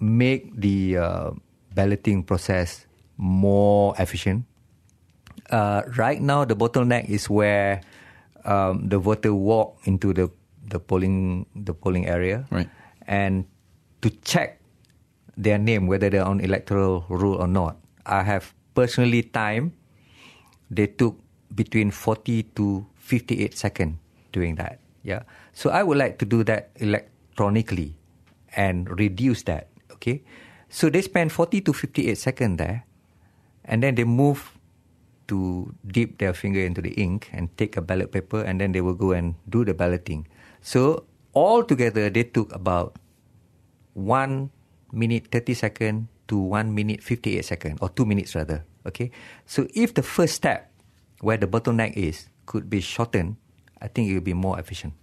make 0.00 0.48
the 0.56 0.96
uh, 0.96 1.30
balloting 1.74 2.24
process 2.24 2.86
more 3.16 3.94
efficient. 3.98 4.44
Uh, 5.50 5.82
right 5.96 6.20
now, 6.20 6.44
the 6.44 6.56
bottleneck 6.56 7.08
is 7.08 7.28
where 7.28 7.80
um, 8.44 8.88
the 8.88 8.98
voter 8.98 9.34
walk 9.34 9.76
into 9.84 10.12
the, 10.12 10.30
the 10.66 10.78
polling 10.80 11.44
the 11.54 11.74
polling 11.74 12.06
area, 12.06 12.46
Right. 12.50 12.68
and 13.06 13.44
to 14.02 14.10
check 14.24 14.60
their 15.36 15.58
name 15.58 15.86
whether 15.86 16.08
they're 16.08 16.24
on 16.24 16.40
electoral 16.40 17.04
roll 17.08 17.34
or 17.36 17.48
not. 17.48 17.76
I 18.06 18.22
have 18.22 18.54
personally 18.74 19.22
time. 19.22 19.72
They 20.70 20.86
took 20.86 21.18
between 21.54 21.90
40 21.90 22.44
to 22.54 22.86
58 23.02 23.56
seconds 23.58 23.96
doing 24.30 24.54
that. 24.56 24.78
Yeah. 25.02 25.26
So 25.52 25.70
I 25.70 25.82
would 25.82 25.98
like 25.98 26.18
to 26.22 26.24
do 26.24 26.44
that 26.44 26.70
electronically 26.78 27.96
and 28.54 28.86
reduce 28.98 29.42
that. 29.50 29.66
Okay. 30.00 30.24
So 30.72 30.88
they 30.88 31.02
spend 31.02 31.32
40 31.32 31.60
to 31.68 31.72
58 31.72 32.16
seconds 32.16 32.56
there 32.56 32.86
and 33.64 33.82
then 33.82 33.94
they 33.94 34.04
move 34.04 34.56
to 35.28 35.70
dip 35.86 36.18
their 36.18 36.32
finger 36.32 36.58
into 36.58 36.80
the 36.80 36.90
ink 36.96 37.28
and 37.32 37.52
take 37.60 37.76
a 37.76 37.82
ballot 37.84 38.10
paper 38.10 38.42
and 38.42 38.60
then 38.60 38.72
they 38.72 38.80
will 38.80 38.96
go 38.96 39.12
and 39.12 39.34
do 39.48 39.64
the 39.64 39.74
balloting. 39.74 40.26
So 40.62 41.04
altogether 41.34 42.08
they 42.08 42.24
took 42.24 42.54
about 42.54 42.96
1 43.94 44.50
minute 44.92 45.28
30 45.30 45.54
second 45.54 46.08
to 46.28 46.38
1 46.38 46.74
minute 46.74 47.02
58 47.02 47.44
second 47.44 47.78
or 47.82 47.90
2 47.90 48.06
minutes 48.06 48.34
rather. 48.34 48.64
Okay. 48.86 49.10
So 49.44 49.68
if 49.74 49.94
the 49.94 50.02
first 50.02 50.34
step 50.34 50.72
where 51.20 51.36
the 51.36 51.46
bottleneck 51.46 51.94
is 51.94 52.30
could 52.46 52.70
be 52.70 52.80
shortened, 52.80 53.36
I 53.82 53.88
think 53.88 54.08
it 54.08 54.14
will 54.14 54.26
be 54.26 54.34
more 54.34 54.58
efficient. 54.58 54.94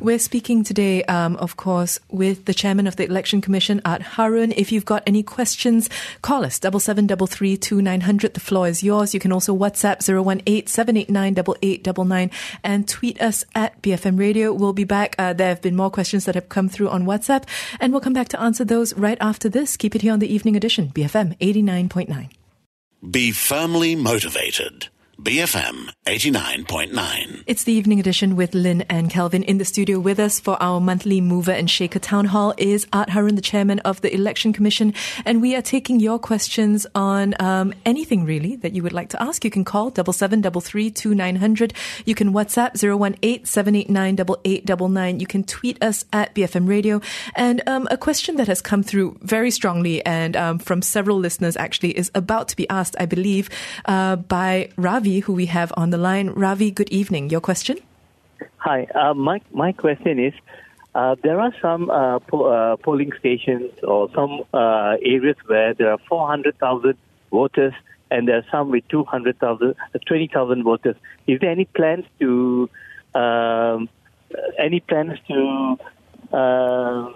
We're 0.00 0.18
speaking 0.18 0.64
today, 0.64 1.02
um, 1.04 1.36
of 1.36 1.56
course, 1.56 1.98
with 2.10 2.44
the 2.46 2.54
chairman 2.54 2.86
of 2.86 2.96
the 2.96 3.04
Election 3.04 3.40
Commission, 3.40 3.80
Art 3.84 4.02
Harun. 4.02 4.52
If 4.52 4.72
you've 4.72 4.84
got 4.84 5.02
any 5.06 5.22
questions, 5.22 5.88
call 6.22 6.44
us 6.44 6.58
double 6.58 6.80
seven 6.80 7.06
double 7.06 7.26
three 7.26 7.56
two 7.56 7.82
nine 7.82 8.02
hundred. 8.02 8.34
The 8.34 8.40
floor 8.40 8.68
is 8.68 8.82
yours. 8.82 9.14
You 9.14 9.20
can 9.20 9.32
also 9.32 9.56
WhatsApp 9.56 10.02
zero 10.02 10.22
one 10.22 10.42
eight 10.46 10.68
seven 10.68 10.96
eight 10.96 11.10
nine 11.10 11.34
double 11.34 11.56
eight 11.62 11.84
double 11.84 12.04
nine 12.04 12.30
and 12.64 12.88
tweet 12.88 13.20
us 13.20 13.44
at 13.54 13.80
BFM 13.82 14.18
Radio. 14.18 14.52
We'll 14.52 14.72
be 14.72 14.84
back. 14.84 15.14
Uh, 15.18 15.32
there 15.32 15.48
have 15.48 15.62
been 15.62 15.76
more 15.76 15.90
questions 15.90 16.24
that 16.24 16.34
have 16.34 16.48
come 16.48 16.68
through 16.68 16.88
on 16.88 17.04
WhatsApp, 17.04 17.44
and 17.80 17.92
we'll 17.92 18.00
come 18.00 18.12
back 18.12 18.28
to 18.28 18.40
answer 18.40 18.64
those 18.64 18.94
right 18.94 19.18
after 19.20 19.48
this. 19.48 19.76
Keep 19.76 19.96
it 19.96 20.02
here 20.02 20.12
on 20.12 20.18
the 20.18 20.32
Evening 20.32 20.56
Edition, 20.56 20.88
BFM 20.88 21.36
eighty 21.40 21.62
nine 21.62 21.88
point 21.88 22.08
nine. 22.08 22.30
Be 23.08 23.32
firmly 23.32 23.96
motivated. 23.96 24.88
BFM 25.22 25.90
89.9. 26.06 27.44
It's 27.46 27.64
the 27.64 27.74
evening 27.74 28.00
edition 28.00 28.36
with 28.36 28.54
Lynn 28.54 28.82
and 28.88 29.10
Kelvin 29.10 29.42
in 29.42 29.58
the 29.58 29.66
studio 29.66 30.00
with 30.00 30.18
us 30.18 30.40
for 30.40 30.56
our 30.62 30.80
monthly 30.80 31.20
Mover 31.20 31.52
and 31.52 31.70
Shaker 31.70 31.98
Town 31.98 32.24
Hall 32.24 32.54
is 32.56 32.86
Art 32.90 33.10
Harun, 33.10 33.34
the 33.34 33.42
chairman 33.42 33.80
of 33.80 34.00
the 34.00 34.12
Election 34.14 34.54
Commission, 34.54 34.94
and 35.26 35.42
we 35.42 35.54
are 35.54 35.60
taking 35.60 36.00
your 36.00 36.18
questions 36.18 36.86
on 36.94 37.34
um, 37.38 37.74
anything 37.84 38.24
really 38.24 38.56
that 38.56 38.72
you 38.72 38.82
would 38.82 38.94
like 38.94 39.10
to 39.10 39.22
ask. 39.22 39.44
You 39.44 39.50
can 39.50 39.62
call 39.62 39.90
double 39.90 40.14
seven 40.14 40.40
double 40.40 40.62
three 40.62 40.90
two 40.90 41.14
nine 41.14 41.36
hundred. 41.36 41.74
You 42.06 42.14
can 42.14 42.32
WhatsApp 42.32 42.78
zero 42.78 42.96
one 42.96 43.14
eight 43.22 43.46
seven 43.46 43.76
eight 43.76 43.90
nine 43.90 44.16
double 44.16 44.40
eight 44.46 44.64
double 44.64 44.88
nine. 44.88 45.20
You 45.20 45.26
can 45.26 45.44
tweet 45.44 45.82
us 45.84 46.06
at 46.14 46.34
BFM 46.34 46.66
Radio. 46.66 47.02
And 47.36 47.62
um, 47.68 47.86
a 47.90 47.98
question 47.98 48.36
that 48.36 48.46
has 48.46 48.62
come 48.62 48.82
through 48.82 49.18
very 49.20 49.50
strongly 49.50 50.02
and 50.06 50.34
um, 50.34 50.58
from 50.58 50.80
several 50.80 51.18
listeners 51.18 51.58
actually 51.58 51.98
is 51.98 52.10
about 52.14 52.48
to 52.48 52.56
be 52.56 52.66
asked, 52.70 52.96
I 52.98 53.04
believe, 53.04 53.50
uh, 53.84 54.16
by 54.16 54.70
Ravi, 54.76 55.09
who 55.18 55.32
we 55.32 55.46
have 55.46 55.72
on 55.76 55.90
the 55.90 55.98
line. 55.98 56.30
Ravi, 56.30 56.70
good 56.70 56.88
evening. 56.90 57.28
Your 57.28 57.40
question? 57.40 57.78
Hi. 58.58 58.86
Uh, 58.94 59.14
my 59.14 59.40
my 59.52 59.72
question 59.72 60.20
is, 60.20 60.32
uh, 60.94 61.16
there 61.22 61.40
are 61.40 61.52
some 61.60 61.90
uh, 61.90 62.18
po- 62.20 62.44
uh, 62.46 62.76
polling 62.76 63.12
stations 63.18 63.72
or 63.82 64.08
some 64.14 64.42
uh, 64.54 64.96
areas 65.02 65.36
where 65.46 65.74
there 65.74 65.90
are 65.90 65.98
400,000 66.08 66.94
voters, 67.30 67.74
and 68.10 68.28
there 68.28 68.36
are 68.38 68.46
some 68.50 68.70
with 68.70 68.86
200,000, 68.88 69.74
uh, 69.94 69.98
20,000 70.06 70.62
voters. 70.62 70.96
Is 71.26 71.40
there 71.40 71.50
any 71.50 71.64
plans 71.64 72.04
to 72.20 72.70
um, 73.14 73.88
any 74.58 74.80
plans 74.80 75.18
to 75.28 75.76
uh, 76.32 77.12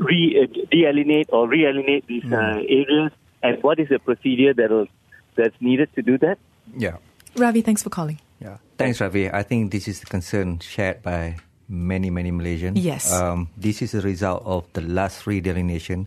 re 0.00 0.48
dealienate 0.72 1.26
or 1.30 1.48
realienate 1.48 2.06
these 2.06 2.24
uh, 2.32 2.62
areas? 2.68 3.12
And 3.42 3.62
what 3.62 3.78
is 3.78 3.88
the 3.88 3.98
procedure 3.98 4.52
that 4.54 4.88
that's 5.36 5.54
needed 5.60 5.88
to 5.94 6.02
do 6.02 6.18
that? 6.18 6.38
Yeah. 6.76 6.96
Ravi, 7.36 7.62
thanks 7.62 7.82
for 7.82 7.90
calling. 7.90 8.20
Yeah. 8.40 8.56
Thanks, 8.78 9.00
Ravi. 9.00 9.30
I 9.30 9.42
think 9.42 9.70
this 9.70 9.86
is 9.86 10.02
a 10.02 10.06
concern 10.06 10.58
shared 10.60 11.02
by 11.02 11.36
many, 11.68 12.10
many 12.10 12.32
Malaysians. 12.32 12.72
Yes. 12.76 13.12
Um, 13.12 13.48
this 13.56 13.82
is 13.82 13.94
a 13.94 14.00
result 14.00 14.42
of 14.44 14.64
the 14.72 14.80
last 14.80 15.24
redelineation, 15.24 16.06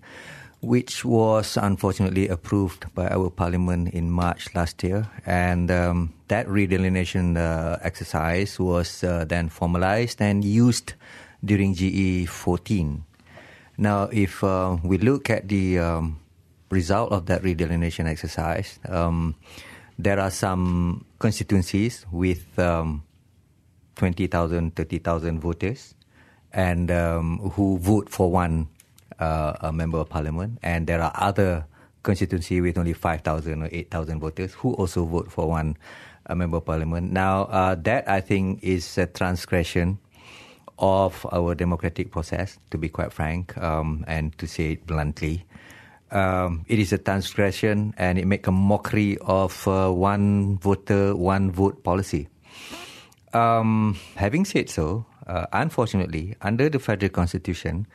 which 0.61 1.05
was 1.05 1.57
unfortunately 1.57 2.27
approved 2.27 2.93
by 2.93 3.07
our 3.07 3.29
parliament 3.29 3.93
in 3.93 4.11
March 4.11 4.53
last 4.55 4.83
year. 4.83 5.07
And 5.25 5.71
um, 5.71 6.13
that 6.27 6.47
redelineation 6.47 7.37
uh, 7.37 7.77
exercise 7.81 8.59
was 8.59 9.03
uh, 9.03 9.25
then 9.25 9.49
formalized 9.49 10.21
and 10.21 10.43
used 10.43 10.93
during 11.45 11.73
GE 11.73 12.27
14. 12.27 13.03
Now, 13.77 14.03
if 14.11 14.43
uh, 14.43 14.77
we 14.83 14.97
look 14.97 15.29
at 15.29 15.47
the 15.47 15.79
um, 15.79 16.19
result 16.69 17.11
of 17.11 17.25
that 17.27 17.41
redelineation 17.41 18.05
exercise, 18.05 18.79
um, 18.87 19.35
there 19.97 20.19
are 20.19 20.31
some 20.31 21.05
constituencies 21.19 22.05
with 22.12 22.57
um, 22.59 23.03
20,000, 23.95 24.75
30,000 24.75 25.39
voters 25.39 25.95
and 26.51 26.91
um, 26.91 27.39
who 27.53 27.77
vote 27.77 28.09
for 28.09 28.31
one 28.31 28.67
uh, 29.19 29.71
member 29.73 30.00
of 30.00 30.09
parliament. 30.09 30.59
And 30.63 30.88
there 30.88 31.01
are 31.01 31.12
other 31.15 31.65
constituency 32.03 32.62
with 32.62 32.77
only 32.77 32.93
5,000 32.93 33.63
or 33.63 33.69
8,000 33.71 34.19
voters 34.19 34.53
who 34.53 34.73
also 34.73 35.05
vote 35.05 35.31
for 35.31 35.47
one 35.47 35.77
member 36.29 36.57
of 36.57 36.65
parliament. 36.65 37.12
Now, 37.12 37.43
uh, 37.43 37.75
that 37.75 38.07
I 38.07 38.21
think 38.21 38.63
is 38.63 38.97
a 38.97 39.05
transgression 39.05 40.00
of 40.79 41.25
our 41.31 41.55
democratic 41.55 42.12
process, 42.12 42.57
to 42.71 42.77
be 42.77 42.89
quite 42.89 43.13
frank, 43.13 43.57
um, 43.57 44.03
and 44.07 44.38
to 44.38 44.47
say 44.47 44.71
it 44.73 44.88
bluntly. 44.88 45.45
Um, 46.13 46.63
it 46.70 46.77
is 46.77 46.93
a 46.93 47.01
transgression 47.01 47.98
and 47.98 48.22
it 48.22 48.27
makes 48.29 48.48
a 48.48 48.51
mockery 48.51 49.17
of 49.25 49.67
uh, 49.67 49.89
one 49.89 50.60
voter, 50.60 51.15
one 51.17 51.50
vote 51.50 51.84
policy. 51.84 52.29
Um, 53.34 53.98
having 54.15 54.46
said 54.46 54.70
so, 54.70 55.05
uh, 55.25 55.48
unfortunately, 55.51 56.38
under 56.41 56.70
the 56.70 56.77
federal 56.77 57.10
constitution, 57.10 57.88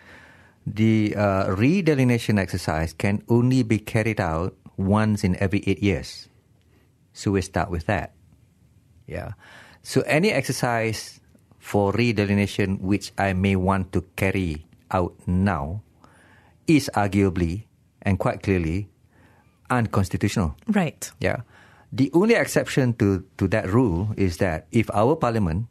the 0.66 1.14
uh, 1.14 1.54
redelineation 1.54 2.40
exercise 2.40 2.92
can 2.92 3.22
only 3.28 3.62
be 3.62 3.78
carried 3.78 4.20
out 4.20 4.56
once 4.76 5.22
in 5.22 5.36
every 5.36 5.62
eight 5.66 5.78
years. 5.78 6.28
So 7.12 7.30
we 7.30 7.42
start 7.42 7.70
with 7.70 7.86
that. 7.86 8.14
Yeah. 9.06 9.38
So 9.82 10.02
any 10.02 10.32
exercise 10.32 11.20
for 11.58 11.92
redelineation 11.92 12.80
which 12.80 13.12
I 13.16 13.32
may 13.32 13.54
want 13.54 13.92
to 13.92 14.02
carry 14.16 14.66
out 14.90 15.14
now 15.26 15.82
is 16.66 16.90
arguably 16.94 17.67
and 18.02 18.18
quite 18.18 18.42
clearly 18.42 18.88
unconstitutional. 19.70 20.56
Right. 20.68 21.10
Yeah. 21.20 21.42
The 21.92 22.10
only 22.12 22.34
exception 22.34 22.94
to, 22.94 23.24
to 23.38 23.48
that 23.48 23.68
rule 23.68 24.12
is 24.16 24.38
that 24.38 24.66
if 24.72 24.90
our 24.92 25.16
parliament 25.16 25.66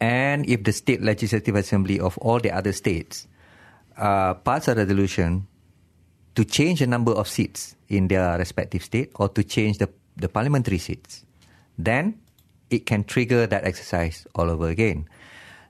and 0.00 0.48
if 0.48 0.64
the 0.64 0.72
state 0.72 1.02
legislative 1.02 1.56
assembly 1.56 1.98
of 1.98 2.18
all 2.18 2.38
the 2.38 2.52
other 2.52 2.72
states 2.72 3.26
uh, 3.96 4.34
pass 4.34 4.68
a 4.68 4.74
resolution 4.74 5.46
to 6.34 6.44
change 6.44 6.80
the 6.80 6.86
number 6.86 7.12
of 7.12 7.26
seats 7.26 7.74
in 7.88 8.08
their 8.08 8.38
respective 8.38 8.84
state 8.84 9.10
or 9.16 9.28
to 9.28 9.42
change 9.42 9.78
the, 9.78 9.88
the 10.16 10.28
parliamentary 10.28 10.78
seats, 10.78 11.24
then 11.78 12.20
it 12.70 12.86
can 12.86 13.02
trigger 13.02 13.46
that 13.46 13.64
exercise 13.64 14.26
all 14.34 14.50
over 14.50 14.68
again. 14.68 15.08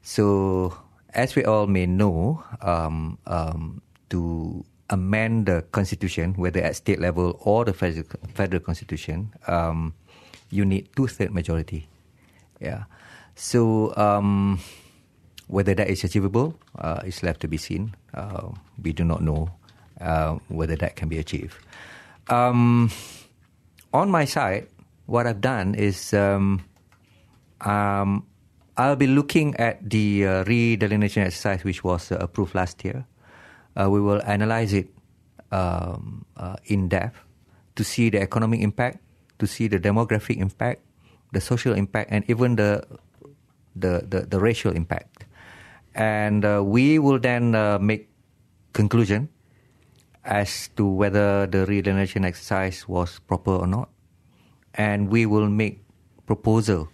So, 0.03 0.77
as 1.15 1.35
we 1.35 1.45
all 1.45 1.67
may 1.67 1.87
know, 1.87 2.43
um, 2.61 3.19
um, 3.27 3.83
to 4.11 4.65
amend 4.91 5.47
the 5.47 5.63
constitution, 5.73 6.35
whether 6.35 6.61
at 6.61 6.77
state 6.77 7.01
level 7.01 7.39
or 7.45 7.65
the 7.65 7.73
federal, 7.75 8.61
constitution, 8.61 9.33
um, 9.47 9.95
you 10.51 10.65
need 10.65 10.89
two 10.97 11.07
third 11.07 11.33
majority. 11.33 11.89
Yeah. 12.61 12.85
So 13.35 13.95
um, 13.97 14.61
whether 15.49 15.75
that 15.75 15.89
is 15.89 16.05
achievable 16.05 16.55
uh, 16.79 17.01
is 17.05 17.23
left 17.23 17.41
to 17.41 17.49
be 17.49 17.57
seen. 17.57 17.97
Uh, 18.15 18.53
we 18.83 18.93
do 18.93 19.05
not 19.05 19.23
know 19.23 19.51
uh, 20.01 20.37
whether 20.49 20.77
that 20.77 20.97
can 20.97 21.09
be 21.09 21.19
achieved. 21.19 21.57
Um, 22.29 22.91
on 23.93 24.11
my 24.11 24.25
side, 24.25 24.69
what 25.07 25.27
I've 25.27 25.41
done 25.41 25.75
is 25.75 26.13
um, 26.13 26.65
um, 27.63 28.25
I'll 28.77 28.97
be 28.97 29.07
looking 29.07 29.57
at 29.57 29.81
the 29.89 30.27
uh, 30.27 30.45
redelineation 30.45 31.25
exercise 31.25 31.65
which 31.65 31.83
was 31.83 32.13
approved 32.13 32.55
last 32.55 32.85
year. 32.85 33.07
Uh, 33.79 33.89
we 33.89 34.01
will 34.01 34.21
analyze 34.27 34.75
it 34.75 34.91
um, 35.53 36.27
uh, 36.37 36.57
in 36.67 36.89
depth 36.89 37.17
to 37.77 37.85
see 37.85 38.11
the 38.11 38.21
economic 38.21 38.61
impact, 38.61 38.99
to 39.39 39.47
see 39.47 39.69
the 39.69 39.79
demographic 39.79 40.37
impact, 40.37 40.83
the 41.31 41.41
social 41.41 41.75
impact, 41.75 42.11
and 42.11 42.25
even 42.27 42.57
the 42.57 42.83
the, 43.77 44.03
the, 44.03 44.27
the 44.27 44.41
racial 44.41 44.75
impact. 44.75 45.25
And 45.95 46.45
uh, 46.45 46.63
we 46.65 46.99
will 46.99 47.19
then 47.19 47.55
uh, 47.55 47.79
make 47.79 48.09
conclusion 48.73 49.29
as 50.25 50.69
to 50.77 50.85
whether 50.85 51.47
the 51.47 51.65
redelineation 51.65 52.27
exercise 52.27 52.89
was 52.89 53.21
proper 53.21 53.53
or 53.53 53.67
not, 53.67 53.89
and 54.75 55.09
we 55.09 55.27
will 55.27 55.49
make 55.49 55.81
proposal 56.27 56.89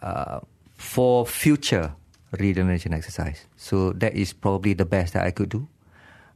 uh, 0.00 0.40
for 0.76 1.26
future 1.26 1.92
redelineation 2.32 2.94
exercise. 2.94 3.46
So 3.56 3.92
that 3.92 4.14
is 4.14 4.32
probably 4.32 4.74
the 4.74 4.84
best 4.84 5.14
that 5.14 5.24
I 5.24 5.30
could 5.30 5.48
do, 5.48 5.68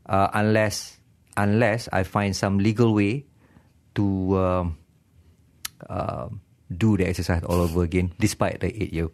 uh, 0.07 0.29
unless 0.35 0.99
unless 1.37 1.89
I 1.93 2.03
find 2.03 2.35
some 2.35 2.59
legal 2.59 2.95
way 2.95 3.25
to 3.95 4.39
um, 4.39 4.79
uh, 5.89 6.29
do 6.71 6.97
the 6.97 7.07
exercise 7.07 7.43
all 7.45 7.61
over 7.61 7.83
again, 7.83 8.13
despite 8.19 8.61
the 8.61 8.71
eight 8.71 8.93
year 8.93 9.09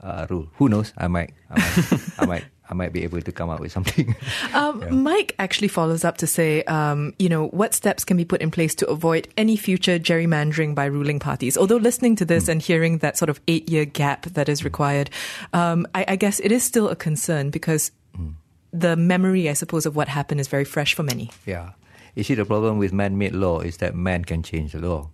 uh, 0.00 0.26
rule. 0.28 0.48
Who 0.56 0.68
knows? 0.68 0.92
I 0.96 1.08
might, 1.08 1.32
I 1.50 1.58
might, 1.58 2.00
I 2.18 2.26
might, 2.26 2.44
I 2.70 2.74
might 2.74 2.92
be 2.92 3.02
able 3.02 3.20
to 3.22 3.32
come 3.32 3.48
up 3.48 3.60
with 3.60 3.72
something. 3.72 4.14
Um, 4.54 4.82
yeah. 4.82 4.90
Mike 4.90 5.34
actually 5.38 5.68
follows 5.68 6.04
up 6.04 6.16
to 6.18 6.26
say, 6.26 6.62
um, 6.64 7.14
you 7.18 7.28
know, 7.28 7.48
what 7.48 7.74
steps 7.74 8.04
can 8.04 8.16
be 8.16 8.24
put 8.24 8.40
in 8.40 8.50
place 8.50 8.74
to 8.76 8.86
avoid 8.88 9.28
any 9.36 9.56
future 9.56 9.98
gerrymandering 9.98 10.74
by 10.74 10.86
ruling 10.86 11.18
parties? 11.18 11.56
Although 11.56 11.76
listening 11.76 12.16
to 12.16 12.24
this 12.24 12.46
mm. 12.46 12.52
and 12.52 12.62
hearing 12.62 12.98
that 12.98 13.16
sort 13.16 13.28
of 13.28 13.40
eight 13.46 13.68
year 13.68 13.84
gap 13.84 14.22
that 14.26 14.48
is 14.48 14.64
required, 14.64 15.10
um, 15.52 15.86
I, 15.94 16.04
I, 16.08 16.16
guess 16.16 16.40
it 16.40 16.50
is 16.50 16.62
still 16.62 16.88
a 16.88 16.96
concern 16.96 17.50
because 17.50 17.90
mm. 18.16 18.34
the 18.72 18.96
memory, 18.96 19.48
I 19.48 19.52
suppose, 19.52 19.86
of 19.86 19.96
what 19.96 20.08
happened 20.08 20.40
is 20.40 20.48
very 20.48 20.64
fresh 20.64 20.94
for 20.94 21.02
many. 21.02 21.30
Yeah. 21.46 21.72
You 22.14 22.24
see, 22.24 22.34
the 22.34 22.44
problem 22.44 22.78
with 22.78 22.92
man 22.92 23.18
made 23.18 23.34
law 23.34 23.60
is 23.60 23.76
that 23.78 23.94
man 23.94 24.24
can 24.24 24.42
change 24.42 24.72
the 24.72 24.80
law, 24.80 25.10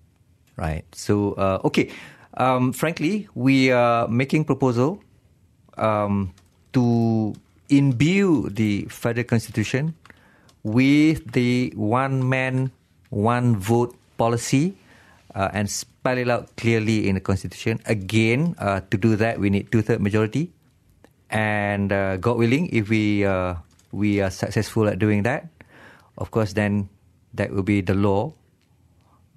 right? 0.57 0.85
So, 0.95 1.33
uh, 1.33 1.61
okay. 1.65 1.91
Um, 2.37 2.73
frankly, 2.73 3.29
we 3.35 3.71
are 3.71 4.09
making 4.09 4.45
proposal 4.45 5.03
um, 5.77 6.35
to 6.73 7.35
imbue 7.68 8.49
the 8.50 8.87
federal 8.90 9.25
constitution 9.25 9.94
with 10.62 11.33
the 11.33 11.73
one 11.76 12.28
man, 12.28 12.73
one 13.11 13.56
vote 13.56 13.94
policy 14.16 14.76
uh, 15.35 15.50
and 15.52 15.71
spell 15.71 16.16
it 16.16 16.28
out 16.28 16.54
clearly 16.56 17.09
in 17.09 17.14
the 17.14 17.21
constitution. 17.21 17.80
Again, 17.87 18.54
uh, 18.59 18.80
to 18.90 18.97
do 18.97 19.16
that, 19.16 19.38
we 19.38 19.50
need 19.50 19.71
two 19.71 19.83
third 19.83 20.00
majority. 20.00 20.50
And 21.30 21.92
uh, 21.92 22.16
God 22.16 22.38
willing, 22.38 22.71
if 22.71 22.88
we 22.88 23.25
uh, 23.25 23.59
we 23.90 24.21
are 24.21 24.30
successful 24.30 24.87
at 24.88 24.99
doing 24.99 25.25
that, 25.25 25.50
of 26.18 26.30
course, 26.30 26.52
then 26.54 26.88
that 27.35 27.50
will 27.50 27.66
be 27.66 27.80
the 27.80 27.94
law 27.94 28.33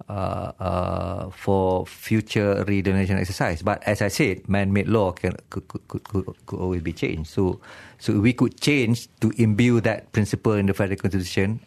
uh, 0.08 0.52
uh, 0.60 1.30
for 1.30 1.86
future 1.86 2.64
redelineation 2.64 3.18
exercise. 3.18 3.62
But 3.62 3.82
as 3.82 4.00
I 4.00 4.08
said, 4.08 4.48
man-made 4.48 4.88
law 4.88 5.12
can, 5.12 5.34
could, 5.50 5.66
could, 5.66 5.88
could, 5.88 6.24
could 6.46 6.60
always 6.60 6.82
be 6.82 6.92
changed. 6.92 7.30
So, 7.30 7.60
so 7.98 8.20
we 8.20 8.32
could 8.32 8.60
change 8.60 9.08
to 9.20 9.32
imbue 9.36 9.80
that 9.82 10.12
principle 10.12 10.52
in 10.54 10.66
the 10.66 10.74
federal 10.74 10.98
constitution. 10.98 11.60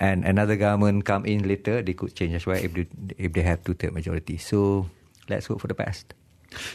And 0.00 0.24
another 0.24 0.56
government 0.56 1.04
come 1.04 1.26
in 1.26 1.46
later, 1.46 1.82
they 1.82 1.92
could 1.92 2.14
change 2.14 2.34
as 2.34 2.46
well 2.46 2.56
if 2.56 2.72
they, 2.74 2.86
if 3.18 3.32
they 3.32 3.42
have 3.42 3.62
two-third 3.64 3.92
majority. 3.92 4.38
So 4.38 4.88
let's 5.28 5.46
hope 5.46 5.60
for 5.60 5.68
the 5.68 5.74
best. 5.74 6.14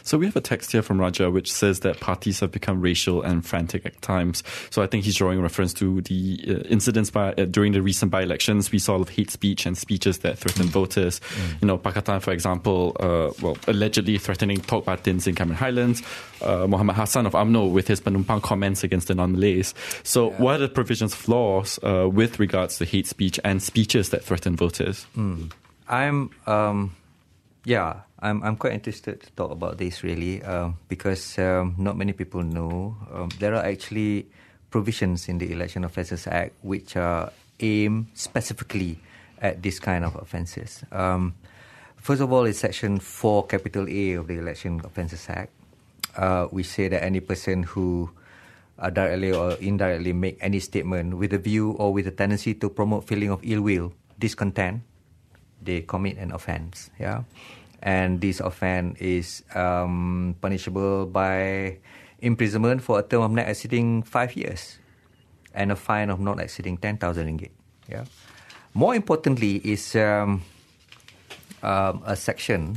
So 0.03 0.17
we 0.17 0.25
have 0.25 0.36
a 0.36 0.41
text 0.41 0.72
here 0.72 0.82
from 0.82 1.00
Raja 1.00 1.29
which 1.29 1.51
says 1.51 1.82
that 1.82 2.00
parties 2.00 2.39
have 2.39 2.51
become 2.51 2.82
racial 2.82 3.22
and 3.22 3.46
frantic 3.46 3.86
at 3.86 4.01
times. 4.01 4.44
So 4.70 4.82
I 4.82 4.88
think 4.88 5.05
he's 5.05 5.15
drawing 5.15 5.41
reference 5.41 5.74
to 5.75 6.01
the 6.01 6.39
uh, 6.48 6.51
incidents 6.67 7.10
by, 7.10 7.34
uh, 7.34 7.46
during 7.46 7.74
the 7.74 7.82
recent 7.82 8.12
by-elections. 8.12 8.72
We 8.72 8.79
saw 8.79 8.96
of 8.96 9.10
hate 9.10 9.32
speech 9.32 9.65
and 9.65 9.77
speeches 9.77 10.20
that 10.20 10.38
threatened 10.38 10.70
voters. 10.70 11.20
Mm. 11.20 11.62
You 11.62 11.67
know, 11.67 11.77
Pakatan, 11.77 12.22
for 12.22 12.32
example, 12.32 12.96
uh, 13.00 13.32
well, 13.41 13.58
allegedly 13.67 14.17
threatening 14.17 14.62
Tok 14.62 14.86
Batins 14.86 15.27
in 15.27 15.36
Cameron 15.36 15.58
Highlands. 15.58 16.01
Uh, 16.41 16.67
Muhammad 16.67 16.96
Hassan 16.96 17.25
of 17.25 17.34
UMNO 17.34 17.72
with 17.72 17.88
his 17.88 18.01
penumpang 18.01 18.41
comments 18.41 18.84
against 18.84 19.08
the 19.08 19.15
non-Malays. 19.15 19.74
So 20.03 20.32
yeah. 20.32 20.38
what 20.38 20.55
are 20.55 20.67
the 20.67 20.70
provisions 20.70 21.13
of 21.13 21.27
laws 21.27 21.79
uh, 21.84 22.10
with 22.12 22.39
regards 22.39 22.77
to 22.77 22.86
hate 22.86 23.08
speech 23.08 23.39
and 23.44 23.62
speeches 23.62 24.10
that 24.10 24.24
threaten 24.24 24.55
voters? 24.55 25.05
Mm. 25.15 25.51
I'm... 25.88 26.32
Um 26.48 26.96
yeah, 27.65 28.01
I'm 28.25 28.41
I'm 28.41 28.58
quite 28.58 28.74
interested 28.74 29.22
to 29.22 29.29
talk 29.38 29.53
about 29.53 29.77
this 29.77 30.01
really 30.01 30.41
um, 30.41 30.82
because 30.89 31.38
um, 31.38 31.77
not 31.77 31.94
many 31.94 32.10
people 32.10 32.41
know 32.41 32.98
um, 33.13 33.29
there 33.38 33.53
are 33.53 33.62
actually 33.62 34.25
provisions 34.74 35.29
in 35.29 35.38
the 35.38 35.53
Election 35.53 35.86
Offences 35.86 36.25
Act 36.25 36.58
which 36.65 36.98
are 36.98 37.29
aimed 37.62 38.10
specifically 38.17 38.98
at 39.38 39.61
this 39.61 39.77
kind 39.77 40.03
of 40.03 40.18
offences. 40.18 40.81
Um, 40.92 41.38
first 42.01 42.20
of 42.20 42.33
all, 42.33 42.50
it's 42.50 42.57
Section 42.57 42.98
Four, 42.98 43.46
Capital 43.46 43.85
A 43.88 44.14
of 44.18 44.25
the 44.25 44.42
Election 44.42 44.81
Offences 44.83 45.29
Act. 45.29 45.53
Uh, 46.18 46.48
we 46.50 46.64
say 46.64 46.88
that 46.90 47.05
any 47.05 47.20
person 47.20 47.61
who 47.61 48.09
uh, 48.79 48.90
directly 48.90 49.33
or 49.38 49.53
indirectly 49.61 50.14
make 50.14 50.42
any 50.42 50.59
statement 50.59 51.14
with 51.18 51.31
a 51.33 51.38
view 51.38 51.77
or 51.77 51.94
with 51.94 52.07
a 52.07 52.11
tendency 52.11 52.55
to 52.55 52.70
promote 52.70 53.05
feeling 53.05 53.29
of 53.29 53.40
ill 53.44 53.61
will, 53.61 53.94
discontent, 54.18 54.81
they 55.61 55.81
commit 55.81 56.18
an 56.18 56.31
offense. 56.31 56.90
Yeah, 56.98 57.24
and 57.85 58.19
this 58.19 58.41
offense 58.41 58.98
is 59.00 59.45
um, 59.53 60.35
punishable 60.41 61.05
by 61.05 61.77
imprisonment 62.19 62.81
for 62.81 62.98
a 62.98 63.03
term 63.03 63.21
of 63.21 63.31
not 63.31 63.48
exceeding 63.48 64.01
five 64.01 64.35
years, 64.35 64.79
and 65.53 65.71
a 65.71 65.77
fine 65.77 66.09
of 66.09 66.19
not 66.19 66.41
exceeding 66.41 66.75
ten 66.75 66.98
thousand 66.98 67.29
ringgit. 67.29 67.53
Yeah. 67.87 68.05
More 68.74 68.95
importantly, 68.98 69.61
is 69.63 69.95
um, 69.95 70.41
um, 71.63 72.01
a 72.03 72.17
section, 72.17 72.75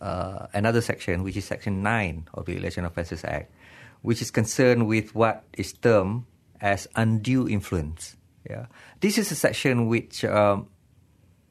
uh, 0.00 0.48
another 0.52 0.80
section, 0.80 1.22
which 1.22 1.36
is 1.36 1.44
Section 1.44 1.82
Nine 1.84 2.26
of 2.34 2.46
the 2.46 2.56
Election 2.56 2.84
Offences 2.84 3.22
Act, 3.22 3.52
which 4.00 4.20
is 4.20 4.32
concerned 4.32 4.88
with 4.88 5.14
what 5.14 5.44
is 5.54 5.74
termed 5.74 6.24
as 6.60 6.88
undue 6.96 7.46
influence. 7.46 8.16
Yeah. 8.48 8.66
This 8.98 9.18
is 9.18 9.30
a 9.30 9.36
section 9.36 9.86
which 9.86 10.24
um, 10.24 10.66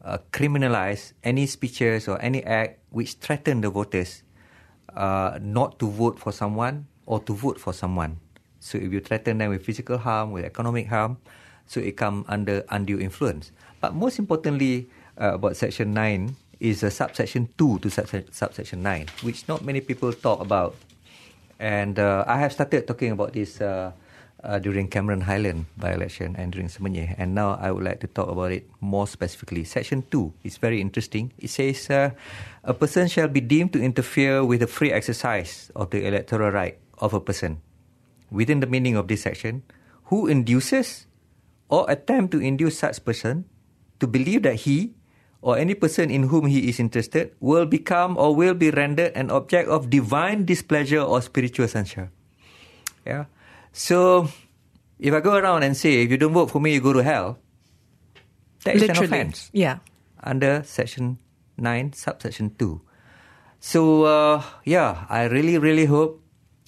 uh, 0.04 0.18
criminalize 0.32 1.14
any 1.24 1.46
speeches 1.46 2.08
or 2.08 2.22
any 2.22 2.44
act 2.44 2.80
which 2.90 3.14
threaten 3.14 3.62
the 3.62 3.70
voters 3.70 4.24
uh, 4.96 5.38
not 5.42 5.80
to 5.80 5.90
vote 5.90 6.20
for 6.20 6.32
someone 6.32 6.88
or 7.06 7.20
to 7.20 7.34
vote 7.34 7.60
for 7.60 7.74
someone. 7.74 8.18
So 8.60 8.78
if 8.78 8.92
you 8.94 9.00
threaten 9.00 9.38
them 9.38 9.50
with 9.50 9.66
physical 9.66 9.98
harm, 9.98 10.32
with 10.32 10.46
economic 10.46 10.88
harm, 10.88 11.18
so 11.66 11.80
it 11.80 11.98
come 11.98 12.26
under 12.28 12.64
undue 12.70 13.00
influence. 13.00 13.52
But 13.80 13.96
most 13.96 14.20
importantly 14.20 14.88
uh, 15.20 15.34
about 15.36 15.58
Section 15.58 15.94
9 15.94 16.36
is 16.60 16.84
a 16.84 16.92
subsection 16.92 17.50
2 17.58 17.80
to 17.80 17.90
subsection 17.90 18.84
9, 18.84 19.08
which 19.24 19.48
not 19.48 19.66
many 19.66 19.82
people 19.82 20.14
talk 20.14 20.42
about. 20.42 20.76
And 21.60 21.98
uh, 21.98 22.24
I 22.28 22.38
have 22.38 22.54
started 22.54 22.88
talking 22.88 23.12
about 23.12 23.34
this 23.34 23.62
uh, 24.44 24.60
during 24.60 24.88
Cameron 24.88 25.22
Highland 25.22 25.66
by-election 25.78 26.36
and 26.38 26.52
during 26.52 26.68
Semenyih. 26.68 27.16
And 27.18 27.34
now 27.34 27.58
I 27.62 27.72
would 27.72 27.84
like 27.84 28.00
to 28.02 28.08
talk 28.08 28.30
about 28.30 28.52
it 28.52 28.70
more 28.82 29.08
specifically. 29.08 29.64
Section 29.64 30.04
2 30.10 30.34
is 30.44 30.58
very 30.58 30.82
interesting. 30.82 31.34
It 31.38 31.50
says, 31.50 31.90
uh, 31.90 32.12
a 32.64 32.74
person 32.74 33.08
shall 33.08 33.28
be 33.28 33.42
deemed 33.42 33.74
to 33.74 33.82
interfere 33.82 34.44
with 34.44 34.62
the 34.62 34.68
free 34.68 34.92
exercise 34.92 35.72
of 35.76 35.90
the 35.90 36.06
electoral 36.06 36.52
right 36.52 36.78
of 36.98 37.14
a 37.14 37.20
person. 37.20 37.62
Within 38.30 38.60
the 38.60 38.68
meaning 38.68 38.96
of 38.96 39.08
this 39.08 39.24
section, 39.24 39.64
who 40.06 40.28
induces 40.28 41.08
or 41.70 41.90
attempt 41.90 42.32
to 42.32 42.40
induce 42.40 42.80
such 42.80 43.04
person 43.04 43.46
to 44.00 44.08
believe 44.08 44.44
that 44.44 44.68
he 44.68 44.94
or 45.42 45.58
any 45.58 45.74
person 45.74 46.12
in 46.12 46.30
whom 46.30 46.46
he 46.46 46.70
is 46.70 46.80
interested 46.80 47.34
will 47.40 47.66
become 47.66 48.18
or 48.18 48.36
will 48.36 48.54
be 48.54 48.70
rendered 48.70 49.12
an 49.16 49.32
object 49.32 49.68
of 49.70 49.90
divine 49.90 50.46
displeasure 50.46 51.02
or 51.02 51.22
spiritual 51.22 51.68
censure. 51.68 52.12
Yeah. 53.06 53.26
So, 53.72 54.30
if 55.00 55.14
I 55.14 55.20
go 55.20 55.36
around 55.36 55.64
and 55.64 55.76
say, 55.76 56.04
if 56.04 56.12
you 56.12 56.18
don't 56.18 56.34
vote 56.34 56.52
for 56.52 56.60
me, 56.60 56.74
you 56.74 56.82
go 56.82 56.94
to 56.94 57.04
hell, 57.04 57.40
that 58.64 58.76
is 58.76 58.82
Literally, 58.82 59.08
an 59.08 59.14
offense. 59.14 59.50
Yeah. 59.54 59.80
Under 60.22 60.64
Section 60.64 61.18
9, 61.58 61.94
Subsection 61.94 62.56
2. 62.58 62.82
So, 63.60 64.04
uh, 64.04 64.44
yeah, 64.66 65.06
I 65.10 65.24
really, 65.26 65.58
really 65.58 65.86
hope 65.86 66.22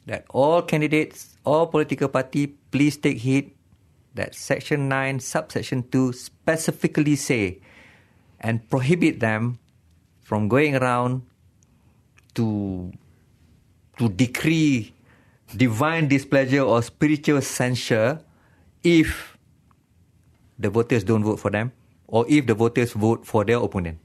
that 0.05 0.25
all 0.29 0.61
candidates, 0.61 1.37
all 1.45 1.67
political 1.67 2.07
party, 2.07 2.47
please 2.71 2.97
take 2.97 3.17
heed 3.17 3.51
that 4.13 4.35
Section 4.35 4.87
9, 4.89 5.19
Subsection 5.19 5.89
2 5.89 6.13
specifically 6.13 7.15
say 7.15 7.59
and 8.39 8.67
prohibit 8.69 9.19
them 9.19 9.59
from 10.21 10.47
going 10.47 10.75
around 10.75 11.23
to 12.35 12.91
to 13.97 14.09
decree 14.09 14.92
divine 15.53 16.07
displeasure 16.07 16.61
or 16.61 16.81
spiritual 16.81 17.41
censure 17.41 18.19
if 18.83 19.37
the 20.59 20.69
voters 20.69 21.03
don't 21.03 21.23
vote 21.23 21.39
for 21.39 21.49
them 21.49 21.71
or 22.07 22.25
if 22.27 22.45
the 22.45 22.53
voters 22.53 22.93
vote 22.93 23.25
for 23.25 23.43
their 23.45 23.57
opponent. 23.57 23.99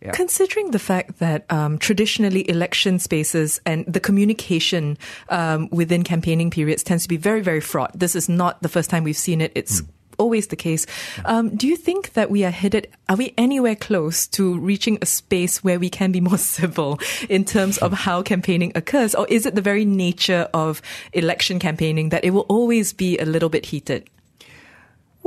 Yeah. 0.00 0.12
Considering 0.12 0.70
the 0.70 0.78
fact 0.78 1.18
that 1.18 1.44
um, 1.50 1.76
traditionally 1.76 2.48
election 2.48 3.00
spaces 3.00 3.60
and 3.66 3.84
the 3.86 3.98
communication 3.98 4.96
um, 5.28 5.68
within 5.72 6.04
campaigning 6.04 6.50
periods 6.50 6.84
tends 6.84 7.02
to 7.02 7.08
be 7.08 7.16
very, 7.16 7.40
very 7.40 7.60
fraught, 7.60 7.98
this 7.98 8.14
is 8.14 8.28
not 8.28 8.62
the 8.62 8.68
first 8.68 8.90
time 8.90 9.02
we've 9.02 9.16
seen 9.16 9.40
it. 9.40 9.50
It's 9.54 9.82
mm 9.82 9.88
always 10.18 10.48
the 10.48 10.56
case. 10.56 10.86
Um, 11.24 11.54
do 11.56 11.66
you 11.66 11.76
think 11.76 12.12
that 12.12 12.30
we 12.30 12.44
are 12.44 12.50
headed, 12.50 12.88
are 13.08 13.16
we 13.16 13.34
anywhere 13.38 13.76
close 13.76 14.26
to 14.28 14.58
reaching 14.58 14.98
a 15.00 15.06
space 15.06 15.64
where 15.64 15.78
we 15.78 15.88
can 15.88 16.12
be 16.12 16.20
more 16.20 16.38
civil 16.58 17.00
in 17.28 17.44
terms 17.44 17.78
of 17.78 17.92
how 17.92 18.22
campaigning 18.22 18.72
occurs? 18.74 19.14
Or 19.14 19.26
is 19.28 19.46
it 19.46 19.54
the 19.54 19.62
very 19.62 19.84
nature 19.84 20.48
of 20.52 20.82
election 21.12 21.58
campaigning 21.58 22.10
that 22.10 22.24
it 22.24 22.30
will 22.30 22.46
always 22.48 22.92
be 22.92 23.18
a 23.18 23.24
little 23.24 23.48
bit 23.48 23.66
heated? 23.66 24.08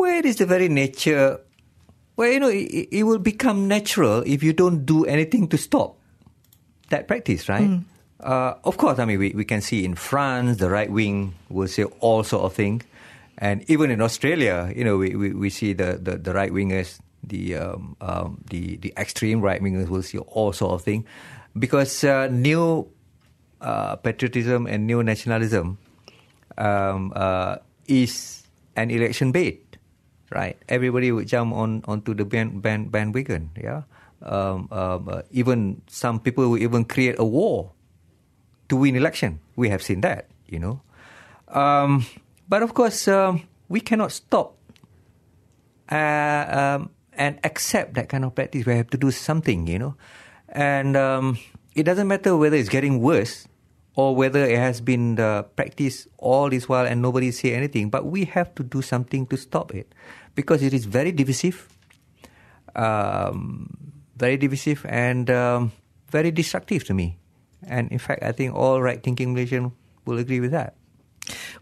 where 0.01 0.25
is 0.25 0.38
the 0.38 0.45
very 0.45 0.67
nature? 0.67 1.39
Well, 2.15 2.32
you 2.32 2.39
know, 2.39 2.49
it, 2.49 2.89
it 2.91 3.04
will 3.04 3.19
become 3.19 3.67
natural 3.67 4.23
if 4.25 4.41
you 4.43 4.51
don't 4.51 4.86
do 4.86 5.06
anything 5.06 5.47
to 5.49 5.58
stop 5.58 5.95
that 6.89 7.08
practice, 7.08 7.47
right? 7.47 7.80
Uh, 8.19 8.56
of 8.63 8.77
course, 8.77 8.99
I 8.99 9.06
mean, 9.06 9.19
we, 9.19 9.30
we 9.30 9.45
can 9.45 9.62
see 9.62 9.86
in 9.86 9.95
France, 9.95 10.58
the 10.58 10.69
right 10.69 10.91
wing 10.91 11.34
will 11.49 11.67
say 11.67 11.84
all 12.01 12.23
sort 12.23 12.43
of 12.43 12.54
things. 12.54 12.84
And 13.41 13.65
even 13.65 13.89
in 13.89 14.01
Australia, 14.01 14.71
you 14.73 14.86
know, 14.86 14.97
we, 14.97 15.15
we, 15.15 15.34
we 15.34 15.49
see 15.49 15.73
the, 15.73 15.97
the, 15.97 16.17
the 16.21 16.32
right 16.32 16.54
wingers, 16.54 17.01
the, 17.25 17.56
um, 17.56 17.97
um, 17.99 18.38
the, 18.45 18.77
the 18.77 18.93
extreme 18.95 19.41
right 19.41 19.60
wingers 19.60 19.89
will 19.89 20.04
see 20.04 20.19
all 20.19 20.54
sort 20.54 20.73
of 20.73 20.84
things. 20.84 21.06
Because 21.58 22.04
uh, 22.04 22.27
new 22.30 22.88
uh, 23.60 23.95
patriotism 23.97 24.67
and 24.67 24.86
new 24.86 25.01
nationalism 25.01 25.80
um, 26.60 27.12
uh, 27.15 27.58
is 27.88 28.43
an 28.75 28.91
election 28.91 29.32
bait, 29.32 29.77
right? 30.30 30.56
Everybody 30.69 31.12
would 31.12 31.27
jump 31.27 31.51
on 31.54 31.82
onto 31.88 32.13
the 32.13 32.23
band, 32.23 32.62
band, 32.62 32.91
bandwagon, 32.91 33.49
yeah? 33.58 33.84
Um, 34.21 34.69
um, 34.71 35.10
uh, 35.10 35.21
even 35.32 35.82
some 35.88 36.19
people 36.19 36.47
will 36.47 36.62
even 36.62 36.86
create 36.86 37.17
a 37.17 37.25
war 37.25 37.71
to 38.69 38.75
win 38.77 38.95
election. 38.95 39.39
We 39.56 39.69
have 39.69 39.82
seen 39.82 40.01
that, 40.01 40.30
you 40.45 40.60
know. 40.60 40.82
But 42.51 42.67
of 42.67 42.75
course, 42.75 43.07
um, 43.07 43.47
we 43.71 43.79
cannot 43.79 44.11
stop 44.11 44.59
uh, 45.87 46.43
um, 46.51 46.91
and 47.15 47.39
accept 47.47 47.95
that 47.95 48.11
kind 48.11 48.27
of 48.27 48.35
practice. 48.35 48.67
We 48.67 48.75
have 48.75 48.91
to 48.91 48.99
do 48.99 49.07
something, 49.07 49.71
you 49.71 49.79
know. 49.79 49.95
And 50.49 50.99
um, 50.99 51.39
it 51.79 51.83
doesn't 51.87 52.11
matter 52.11 52.35
whether 52.35 52.59
it's 52.59 52.67
getting 52.67 52.99
worse 52.99 53.47
or 53.95 54.19
whether 54.19 54.43
it 54.43 54.59
has 54.59 54.83
been 54.83 55.15
uh, 55.15 55.43
practiced 55.55 56.11
all 56.19 56.51
this 56.51 56.67
while 56.67 56.83
and 56.83 57.01
nobody 57.01 57.31
say 57.31 57.55
anything. 57.55 57.87
But 57.87 58.03
we 58.11 58.27
have 58.35 58.53
to 58.55 58.67
do 58.67 58.81
something 58.81 59.27
to 59.27 59.37
stop 59.37 59.71
it 59.71 59.95
because 60.35 60.61
it 60.61 60.73
is 60.73 60.83
very 60.83 61.13
divisive, 61.15 61.71
um, 62.75 63.95
very 64.17 64.35
divisive 64.35 64.85
and 64.89 65.31
um, 65.31 65.71
very 66.11 66.31
destructive 66.31 66.83
to 66.91 66.93
me. 66.93 67.15
And 67.63 67.89
in 67.95 67.99
fact, 67.99 68.23
I 68.23 68.33
think 68.33 68.53
all 68.53 68.81
right-thinking 68.81 69.33
Malaysians 69.33 69.71
will 70.03 70.19
agree 70.19 70.41
with 70.41 70.51
that. 70.51 70.75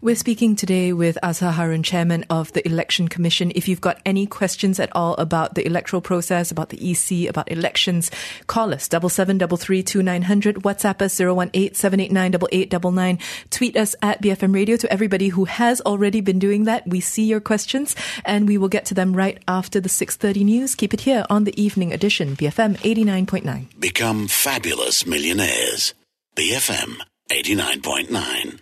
We're 0.00 0.16
speaking 0.16 0.56
today 0.56 0.92
with 0.92 1.18
Azhar 1.22 1.52
Harun, 1.52 1.82
chairman 1.82 2.24
of 2.30 2.52
the 2.52 2.66
Election 2.66 3.08
Commission. 3.08 3.52
If 3.54 3.68
you've 3.68 3.80
got 3.80 4.00
any 4.06 4.26
questions 4.26 4.80
at 4.80 4.94
all 4.96 5.14
about 5.14 5.54
the 5.54 5.66
electoral 5.66 6.00
process, 6.00 6.50
about 6.50 6.70
the 6.70 6.90
EC, 6.90 7.28
about 7.28 7.50
elections, 7.52 8.10
call 8.46 8.72
us 8.72 8.88
double 8.88 9.08
seven 9.08 9.38
double 9.38 9.56
three 9.56 9.82
two 9.82 10.02
nine 10.02 10.22
hundred. 10.22 10.56
WhatsApp 10.56 11.02
us 11.02 11.14
zero 11.14 11.34
one 11.34 11.50
eight 11.54 11.76
seven 11.76 12.00
eight 12.00 12.12
nine 12.12 12.30
double 12.30 12.48
eight 12.52 12.70
double 12.70 12.92
nine. 12.92 13.18
Tweet 13.50 13.76
us 13.76 13.94
at 14.02 14.22
BFM 14.22 14.54
Radio. 14.54 14.76
To 14.76 14.90
everybody 14.92 15.28
who 15.28 15.44
has 15.44 15.80
already 15.82 16.20
been 16.20 16.38
doing 16.38 16.64
that, 16.64 16.86
we 16.86 17.00
see 17.00 17.24
your 17.24 17.40
questions 17.40 17.94
and 18.24 18.48
we 18.48 18.56
will 18.56 18.68
get 18.68 18.86
to 18.86 18.94
them 18.94 19.14
right 19.14 19.38
after 19.46 19.80
the 19.80 19.88
six 19.88 20.16
thirty 20.16 20.44
news. 20.44 20.74
Keep 20.74 20.94
it 20.94 21.00
here 21.00 21.24
on 21.28 21.44
the 21.44 21.60
evening 21.60 21.92
edition, 21.92 22.36
BFM 22.36 22.80
eighty 22.82 23.04
nine 23.04 23.26
point 23.26 23.44
nine. 23.44 23.68
Become 23.78 24.28
fabulous 24.28 25.06
millionaires. 25.06 25.94
BFM 26.36 27.00
89.9. 27.30 28.60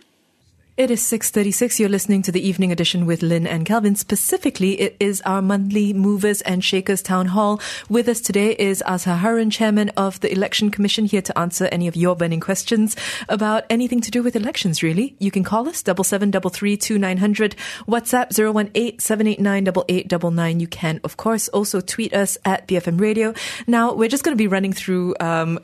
It 0.79 0.91
is 0.91 1.03
6:36. 1.03 1.77
You're 1.77 1.89
listening 1.89 2.21
to 2.21 2.31
the 2.31 2.39
evening 2.39 2.71
edition 2.71 3.05
with 3.05 3.21
Lynn 3.21 3.45
and 3.45 3.65
Calvin. 3.65 3.95
Specifically, 3.95 4.79
it 4.79 4.95
is 4.97 5.21
our 5.25 5.41
monthly 5.41 5.91
Movers 5.91 6.39
and 6.43 6.63
Shakers 6.63 7.01
town 7.01 7.25
hall. 7.25 7.59
With 7.89 8.07
us 8.07 8.21
today 8.21 8.55
is 8.57 8.81
Azhar 8.87 9.17
Harun, 9.17 9.49
chairman 9.49 9.89
of 9.97 10.21
the 10.21 10.31
Election 10.31 10.71
Commission, 10.71 11.03
here 11.03 11.21
to 11.21 11.37
answer 11.37 11.65
any 11.65 11.89
of 11.89 11.97
your 11.97 12.15
burning 12.15 12.39
questions 12.39 12.95
about 13.27 13.65
anything 13.69 13.99
to 13.99 14.09
do 14.09 14.23
with 14.23 14.37
elections. 14.37 14.81
Really, 14.81 15.17
you 15.19 15.31
can 15.31 15.43
call 15.43 15.67
us 15.67 15.83
double 15.83 16.05
seven 16.05 16.31
double 16.31 16.49
three 16.49 16.77
two 16.77 16.97
nine 16.97 17.17
hundred. 17.17 17.57
WhatsApp 17.85 18.31
zero 18.31 18.53
one 18.53 18.71
eight 18.73 19.01
seven 19.01 19.27
eight 19.27 19.41
nine 19.41 19.65
double 19.65 19.83
eight 19.89 20.07
double 20.07 20.31
nine. 20.31 20.61
You 20.61 20.67
can, 20.67 21.01
of 21.03 21.17
course, 21.17 21.49
also 21.49 21.81
tweet 21.81 22.13
us 22.13 22.37
at 22.45 22.69
BFM 22.69 23.01
Radio. 23.01 23.33
Now, 23.67 23.91
we're 23.93 24.07
just 24.07 24.23
going 24.23 24.37
to 24.37 24.41
be 24.41 24.47
running 24.47 24.71
through. 24.71 25.15
Um, 25.19 25.59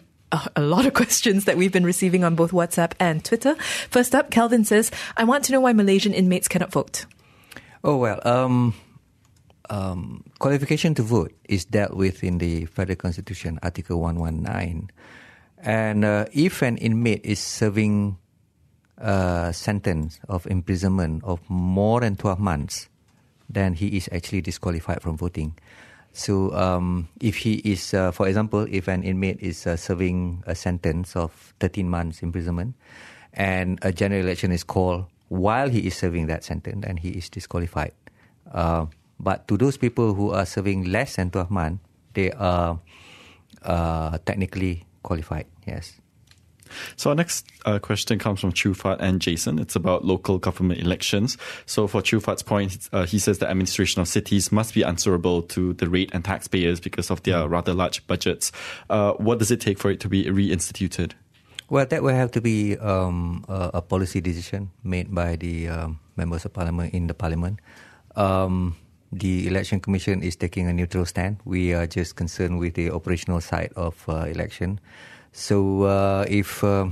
a 0.55 0.61
lot 0.61 0.85
of 0.85 0.93
questions 1.01 1.45
that 1.45 1.57
we've 1.57 1.71
been 1.71 1.85
receiving 1.85 2.23
on 2.23 2.35
both 2.35 2.51
WhatsApp 2.51 2.93
and 2.99 3.23
Twitter. 3.23 3.55
First 3.89 4.15
up, 4.15 4.31
Calvin 4.31 4.63
says, 4.63 4.91
I 5.17 5.23
want 5.23 5.45
to 5.45 5.51
know 5.51 5.59
why 5.59 5.73
Malaysian 5.73 6.13
inmates 6.13 6.47
cannot 6.47 6.71
vote. 6.71 7.05
Oh 7.83 7.97
well, 7.97 8.19
um, 8.25 8.73
um, 9.69 10.23
qualification 10.39 10.95
to 10.95 11.03
vote 11.03 11.33
is 11.47 11.65
dealt 11.65 11.93
with 11.93 12.23
in 12.23 12.39
the 12.39 12.65
Federal 12.65 12.95
Constitution, 12.95 13.59
Article 13.61 14.01
one 14.01 14.19
one 14.19 14.41
nine, 14.41 14.89
and 15.59 16.03
uh, 16.03 16.25
if 16.33 16.63
an 16.63 16.77
inmate 16.77 17.23
is 17.23 17.39
serving 17.39 18.17
a 18.97 19.51
sentence 19.53 20.19
of 20.27 20.47
imprisonment 20.47 21.23
of 21.23 21.39
more 21.47 22.01
than 22.01 22.15
twelve 22.15 22.39
months, 22.39 22.89
then 23.47 23.73
he 23.73 23.97
is 23.97 24.09
actually 24.11 24.41
disqualified 24.41 25.03
from 25.03 25.15
voting. 25.15 25.55
So, 26.15 26.55
um, 26.55 27.09
if 27.19 27.35
he 27.43 27.55
is, 27.67 27.93
uh, 27.93 28.11
for 28.15 28.25
example, 28.25 28.65
if 28.71 28.87
an 28.87 29.03
inmate 29.03 29.43
is 29.43 29.67
uh, 29.67 29.75
serving 29.75 30.43
a 30.47 30.55
sentence 30.55 31.13
of 31.13 31.53
13 31.59 31.89
months 31.89 32.23
imprisonment 32.23 32.73
and 33.33 33.79
a 33.81 33.91
general 33.91 34.23
election 34.23 34.53
is 34.53 34.63
called 34.63 35.11
while 35.27 35.67
he 35.67 35.85
is 35.85 35.93
serving 35.93 36.27
that 36.27 36.45
sentence, 36.45 36.85
then 36.87 36.95
he 36.95 37.09
is 37.09 37.27
disqualified. 37.27 37.91
Uh, 38.49 38.85
but 39.19 39.45
to 39.49 39.57
those 39.57 39.75
people 39.75 40.13
who 40.13 40.31
are 40.31 40.45
serving 40.45 40.85
less 40.85 41.17
than 41.17 41.31
12 41.31 41.51
months, 41.51 41.83
they 42.13 42.31
are 42.31 42.79
uh, 43.63 44.17
technically 44.25 44.85
qualified, 45.03 45.47
yes. 45.67 45.99
So 46.95 47.09
our 47.09 47.15
next 47.15 47.45
uh, 47.65 47.79
question 47.79 48.19
comes 48.19 48.39
from 48.39 48.51
Chufat 48.51 48.97
and 48.99 49.21
Jason. 49.21 49.59
It's 49.59 49.75
about 49.75 50.05
local 50.05 50.37
government 50.37 50.81
elections. 50.81 51.37
So 51.65 51.87
for 51.87 52.01
Chufat's 52.01 52.43
point, 52.43 52.89
uh, 52.91 53.05
he 53.05 53.19
says 53.19 53.39
the 53.39 53.49
administration 53.49 54.01
of 54.01 54.07
cities 54.07 54.51
must 54.51 54.73
be 54.73 54.83
answerable 54.83 55.41
to 55.43 55.73
the 55.73 55.89
rate 55.89 56.11
and 56.13 56.23
taxpayers 56.23 56.79
because 56.79 57.09
of 57.09 57.23
their 57.23 57.47
rather 57.47 57.73
large 57.73 58.05
budgets. 58.07 58.51
Uh, 58.89 59.13
what 59.13 59.39
does 59.39 59.51
it 59.51 59.61
take 59.61 59.77
for 59.77 59.91
it 59.91 59.99
to 60.01 60.09
be 60.09 60.25
reinstituted? 60.25 61.13
Well, 61.67 61.85
that 61.87 62.03
will 62.03 62.13
have 62.13 62.31
to 62.31 62.41
be 62.41 62.77
um, 62.77 63.43
a, 63.49 63.71
a 63.75 63.81
policy 63.81 64.21
decision 64.21 64.69
made 64.83 65.13
by 65.13 65.35
the 65.35 65.67
um, 65.67 65.99
members 66.15 66.45
of 66.45 66.53
parliament 66.53 66.93
in 66.93 67.07
the 67.07 67.15
parliament. 67.15 67.59
Um, 68.15 68.75
the 69.11 69.47
election 69.47 69.79
commission 69.79 70.21
is 70.21 70.35
taking 70.35 70.67
a 70.67 70.73
neutral 70.73 71.05
stand. 71.05 71.37
We 71.45 71.73
are 71.73 71.87
just 71.87 72.15
concerned 72.15 72.59
with 72.59 72.75
the 72.75 72.91
operational 72.91 73.41
side 73.41 73.71
of 73.75 74.03
uh, 74.07 74.25
election. 74.25 74.79
So, 75.35 75.83
uh, 75.83 76.23
if 76.31 76.63
uh, 76.63 76.87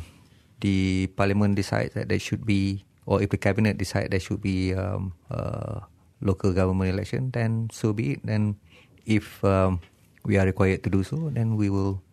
the 0.60 1.08
parliament 1.16 1.56
decides 1.56 1.96
that 1.96 2.12
there 2.12 2.20
should 2.20 2.44
be, 2.46 2.84
or 3.08 3.24
if 3.24 3.32
the 3.32 3.40
cabinet 3.40 3.80
decides 3.80 4.12
there 4.12 4.20
should 4.20 4.44
be 4.44 4.76
um, 4.76 5.16
uh, 5.32 5.80
local 6.20 6.52
government 6.52 6.92
election, 6.92 7.32
then 7.32 7.72
so 7.72 7.96
be 7.96 8.20
it. 8.20 8.20
Then, 8.28 8.60
if 9.08 9.40
um, 9.48 9.80
we 10.28 10.36
are 10.36 10.44
required 10.44 10.84
to 10.84 10.90
do 10.92 11.08
so, 11.08 11.32
then 11.32 11.56
we 11.56 11.72
will, 11.72 12.04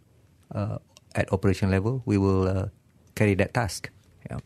uh, 0.54 0.78
at 1.18 1.32
operation 1.34 1.68
level, 1.68 2.00
we 2.06 2.16
will 2.16 2.46
uh, 2.46 2.66
carry 3.18 3.34
that 3.34 3.52
task. 3.52 3.90
Yeah. 4.30 4.38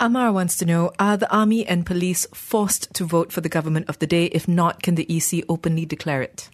Amar 0.00 0.32
wants 0.32 0.56
to 0.56 0.64
know 0.64 0.92
Are 0.98 1.18
the 1.18 1.30
army 1.30 1.66
and 1.68 1.84
police 1.84 2.26
forced 2.32 2.88
to 2.94 3.04
vote 3.04 3.30
for 3.30 3.42
the 3.42 3.52
government 3.52 3.84
of 3.92 3.98
the 4.00 4.08
day? 4.08 4.32
If 4.32 4.48
not, 4.48 4.82
can 4.82 4.96
the 4.96 5.04
EC 5.12 5.44
openly 5.46 5.84
declare 5.84 6.22
it? 6.22 6.48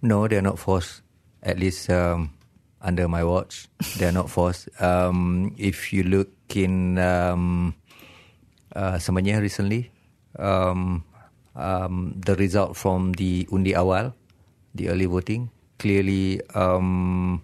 No, 0.00 0.28
they're 0.28 0.46
not 0.46 0.60
forced. 0.60 1.02
At 1.42 1.58
least 1.58 1.90
um, 1.90 2.37
under 2.80 3.08
my 3.08 3.24
watch, 3.24 3.68
they're 3.98 4.12
not 4.12 4.30
forced. 4.30 4.68
Um, 4.80 5.54
if 5.58 5.92
you 5.92 6.02
look 6.02 6.30
in 6.54 6.98
um, 6.98 7.74
uh, 8.74 8.94
Semenyih 8.98 9.40
recently, 9.40 9.90
um, 10.38 11.04
um, 11.56 12.14
the 12.24 12.36
result 12.36 12.76
from 12.76 13.12
the 13.12 13.48
undi 13.52 13.74
awal, 13.74 14.14
the 14.74 14.88
early 14.88 15.06
voting, 15.06 15.50
clearly 15.78 16.40
um, 16.54 17.42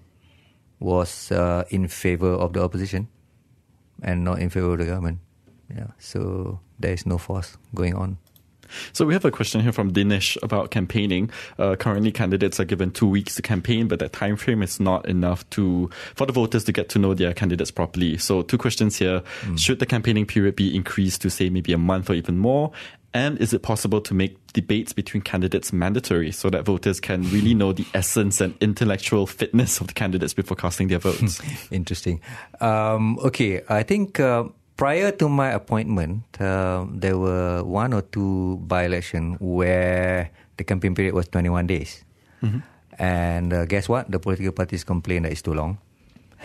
was 0.79 1.33
uh, 1.33 1.65
in 1.71 1.89
favor 1.89 2.31
of 2.31 2.53
the 2.53 2.63
opposition 2.63 3.09
and 4.03 4.25
not 4.25 4.39
in 4.39 4.51
favor 4.51 4.73
of 4.73 4.79
the 4.79 4.87
government. 4.87 5.19
Yeah, 5.75 5.91
so 5.99 6.61
there 6.79 6.93
is 6.93 7.07
no 7.07 7.19
force 7.19 7.57
going 7.75 7.95
on. 7.95 8.19
So 8.93 9.05
we 9.05 9.15
have 9.15 9.25
a 9.25 9.31
question 9.31 9.61
here 9.61 9.73
from 9.73 9.93
Dinesh 9.93 10.37
about 10.43 10.71
campaigning. 10.71 11.31
Uh, 11.59 11.77
currently, 11.77 12.13
candidates 12.13 12.61
are 12.61 12.65
given 12.65 12.91
two 12.91 13.09
weeks 13.09 13.35
to 13.37 13.43
campaign, 13.43 13.89
but 13.89 13.99
that 13.99 14.13
time 14.13 14.37
frame 14.37 14.63
is 14.63 14.81
not 14.81 15.07
enough 15.09 15.49
to 15.51 15.91
for 16.15 16.27
the 16.27 16.33
voters 16.33 16.65
to 16.65 16.73
get 16.73 16.89
to 16.91 16.99
know 16.99 17.15
their 17.15 17.35
candidates 17.35 17.71
properly. 17.71 18.19
So, 18.19 18.43
two 18.43 18.59
questions 18.59 18.97
here: 18.97 19.23
Should 19.57 19.79
the 19.79 19.87
campaigning 19.87 20.27
period 20.27 20.57
be 20.57 20.75
increased 20.75 21.23
to 21.23 21.31
say 21.31 21.51
maybe 21.51 21.73
a 21.73 21.79
month 21.79 22.11
or 22.11 22.15
even 22.15 22.39
more? 22.39 22.73
And 23.15 23.39
is 23.39 23.53
it 23.53 23.63
possible 23.63 24.01
to 24.01 24.13
make 24.13 24.37
debates 24.55 24.93
between 24.93 25.23
candidates 25.23 25.73
mandatory 25.73 26.33
so 26.33 26.51
that 26.51 26.65
voters 26.65 26.99
can 26.99 27.23
really 27.31 27.55
know 27.55 27.73
the 27.73 27.87
essence 27.95 28.41
and 28.41 28.57
intellectual 28.61 29.29
fitness 29.29 29.81
of 29.81 29.87
the 29.87 29.93
candidates 29.93 30.35
before 30.35 30.57
casting 30.57 30.89
their 30.89 30.99
votes? 30.99 31.41
Interesting. 31.71 32.21
Um, 32.61 33.21
okay, 33.21 33.63
I 33.69 33.85
think 33.85 34.19
uh, 34.19 34.45
prior 34.77 35.11
to 35.13 35.29
my 35.29 35.51
appointment, 35.51 36.25
uh, 36.41 36.87
there 36.91 37.19
were 37.19 37.63
one 37.63 37.93
or 37.93 38.03
two 38.03 38.59
by-election 38.67 39.39
where 39.41 40.31
the 40.57 40.65
campaign 40.65 40.95
period 40.95 41.15
was 41.15 41.29
21 41.29 41.67
days. 41.67 42.05
And 42.99 43.53
uh, 43.53 43.65
guess 43.67 43.89
what? 43.89 44.11
The 44.11 44.19
political 44.19 44.53
parties 44.53 44.85
complained 44.85 45.25
that 45.25 45.33
it's 45.33 45.43
too 45.43 45.55
long. 45.55 45.79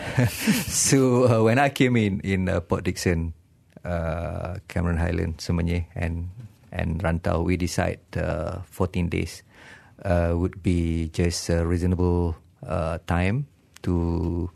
so 0.66 1.28
uh, 1.28 1.44
when 1.44 1.58
I 1.58 1.68
came 1.68 1.96
in 1.96 2.20
in 2.20 2.48
uh, 2.48 2.60
Port 2.60 2.84
Dickson, 2.84 3.34
uh, 3.84 4.56
Cameron 4.68 4.96
Highland, 4.96 5.38
Semenyih, 5.38 5.86
and 5.94 6.30
and 6.72 7.02
rantau, 7.02 7.44
we 7.44 7.56
decide 7.56 8.00
uh, 8.16 8.62
14 8.70 9.08
days 9.08 9.42
uh, 10.04 10.32
would 10.34 10.62
be 10.62 11.10
just 11.12 11.50
a 11.50 11.66
reasonable 11.66 12.36
uh, 12.66 12.98
time 13.06 13.46
to 13.82 14.50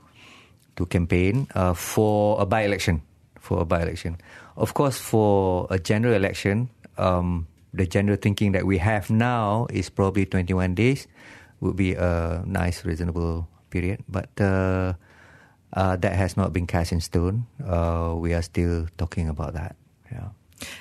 to 0.77 0.87
campaign 0.87 1.47
uh, 1.55 1.75
for 1.75 2.41
a 2.41 2.47
by-election. 2.47 3.03
For 3.44 3.61
a 3.61 3.68
by-election, 3.68 4.16
of 4.57 4.72
course, 4.72 4.96
for 4.96 5.68
a 5.68 5.76
general 5.76 6.16
election, 6.16 6.72
um, 6.96 7.46
the 7.76 7.85
general 7.85 8.16
thinking 8.16 8.52
that 8.52 8.64
we 8.64 8.78
have 8.78 9.11
now 9.12 9.66
is 9.68 9.90
probably 9.92 10.24
21 10.24 10.74
days 10.74 11.07
would 11.61 11.76
be 11.76 11.92
a 11.92 12.42
nice, 12.46 12.85
reasonable 12.88 13.46
period. 13.68 14.00
But 14.09 14.30
uh, 14.40 14.94
uh, 15.74 15.96
that 15.96 16.16
has 16.16 16.37
not 16.37 16.54
been 16.54 16.66
cast 16.66 16.92
in 16.92 17.00
stone. 17.00 17.46
Uh, 17.61 18.14
we 18.16 18.33
are 18.33 18.40
still 18.40 18.88
talking 18.96 19.28
about 19.28 19.52
that. 19.52 19.76
Yeah. 20.11 20.28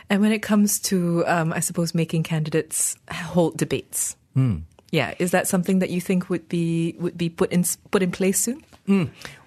And 0.09 0.21
when 0.21 0.31
it 0.31 0.41
comes 0.41 0.79
to, 0.87 1.25
um, 1.27 1.51
I 1.51 1.59
suppose, 1.59 1.93
making 1.93 2.23
candidates 2.23 2.95
hold 3.11 3.57
debates, 3.57 4.15
yeah, 4.93 5.15
is 5.17 5.31
that 5.31 5.47
something 5.47 5.79
that 5.79 5.89
you 5.89 5.99
think 5.99 6.29
would 6.29 6.47
be 6.47 6.95
would 6.99 7.17
be 7.17 7.27
put 7.27 7.51
in 7.51 7.65
put 7.89 8.03
in 8.03 8.11
place 8.11 8.39
soon? 8.39 8.63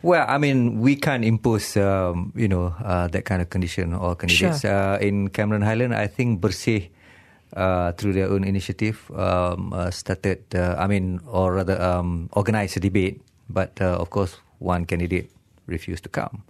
Well, 0.02 0.24
I 0.26 0.38
mean, 0.38 0.80
we 0.80 0.96
can't 0.96 1.24
impose, 1.24 1.76
um, 1.76 2.32
you 2.34 2.48
know, 2.48 2.74
uh, 2.82 3.08
that 3.08 3.24
kind 3.24 3.42
of 3.42 3.50
condition 3.50 3.92
or 3.92 4.16
candidates. 4.16 4.60
Sure. 4.62 4.72
Uh, 4.72 4.98
in 4.98 5.28
Cameron 5.28 5.62
Highland, 5.62 5.94
I 5.94 6.06
think 6.06 6.40
Bersih, 6.40 6.88
uh, 7.52 7.92
through 7.92 8.14
their 8.14 8.28
own 8.30 8.44
initiative, 8.44 9.10
um, 9.14 9.72
uh, 9.72 9.90
started, 9.90 10.42
uh, 10.54 10.76
I 10.78 10.86
mean, 10.86 11.20
or 11.26 11.54
rather, 11.54 11.80
um, 11.80 12.30
organized 12.32 12.76
a 12.76 12.80
debate. 12.80 13.20
But 13.48 13.80
uh, 13.80 14.00
of 14.00 14.10
course, 14.10 14.36
one 14.58 14.86
candidate 14.86 15.30
refused 15.66 16.02
to 16.04 16.08
come. 16.08 16.42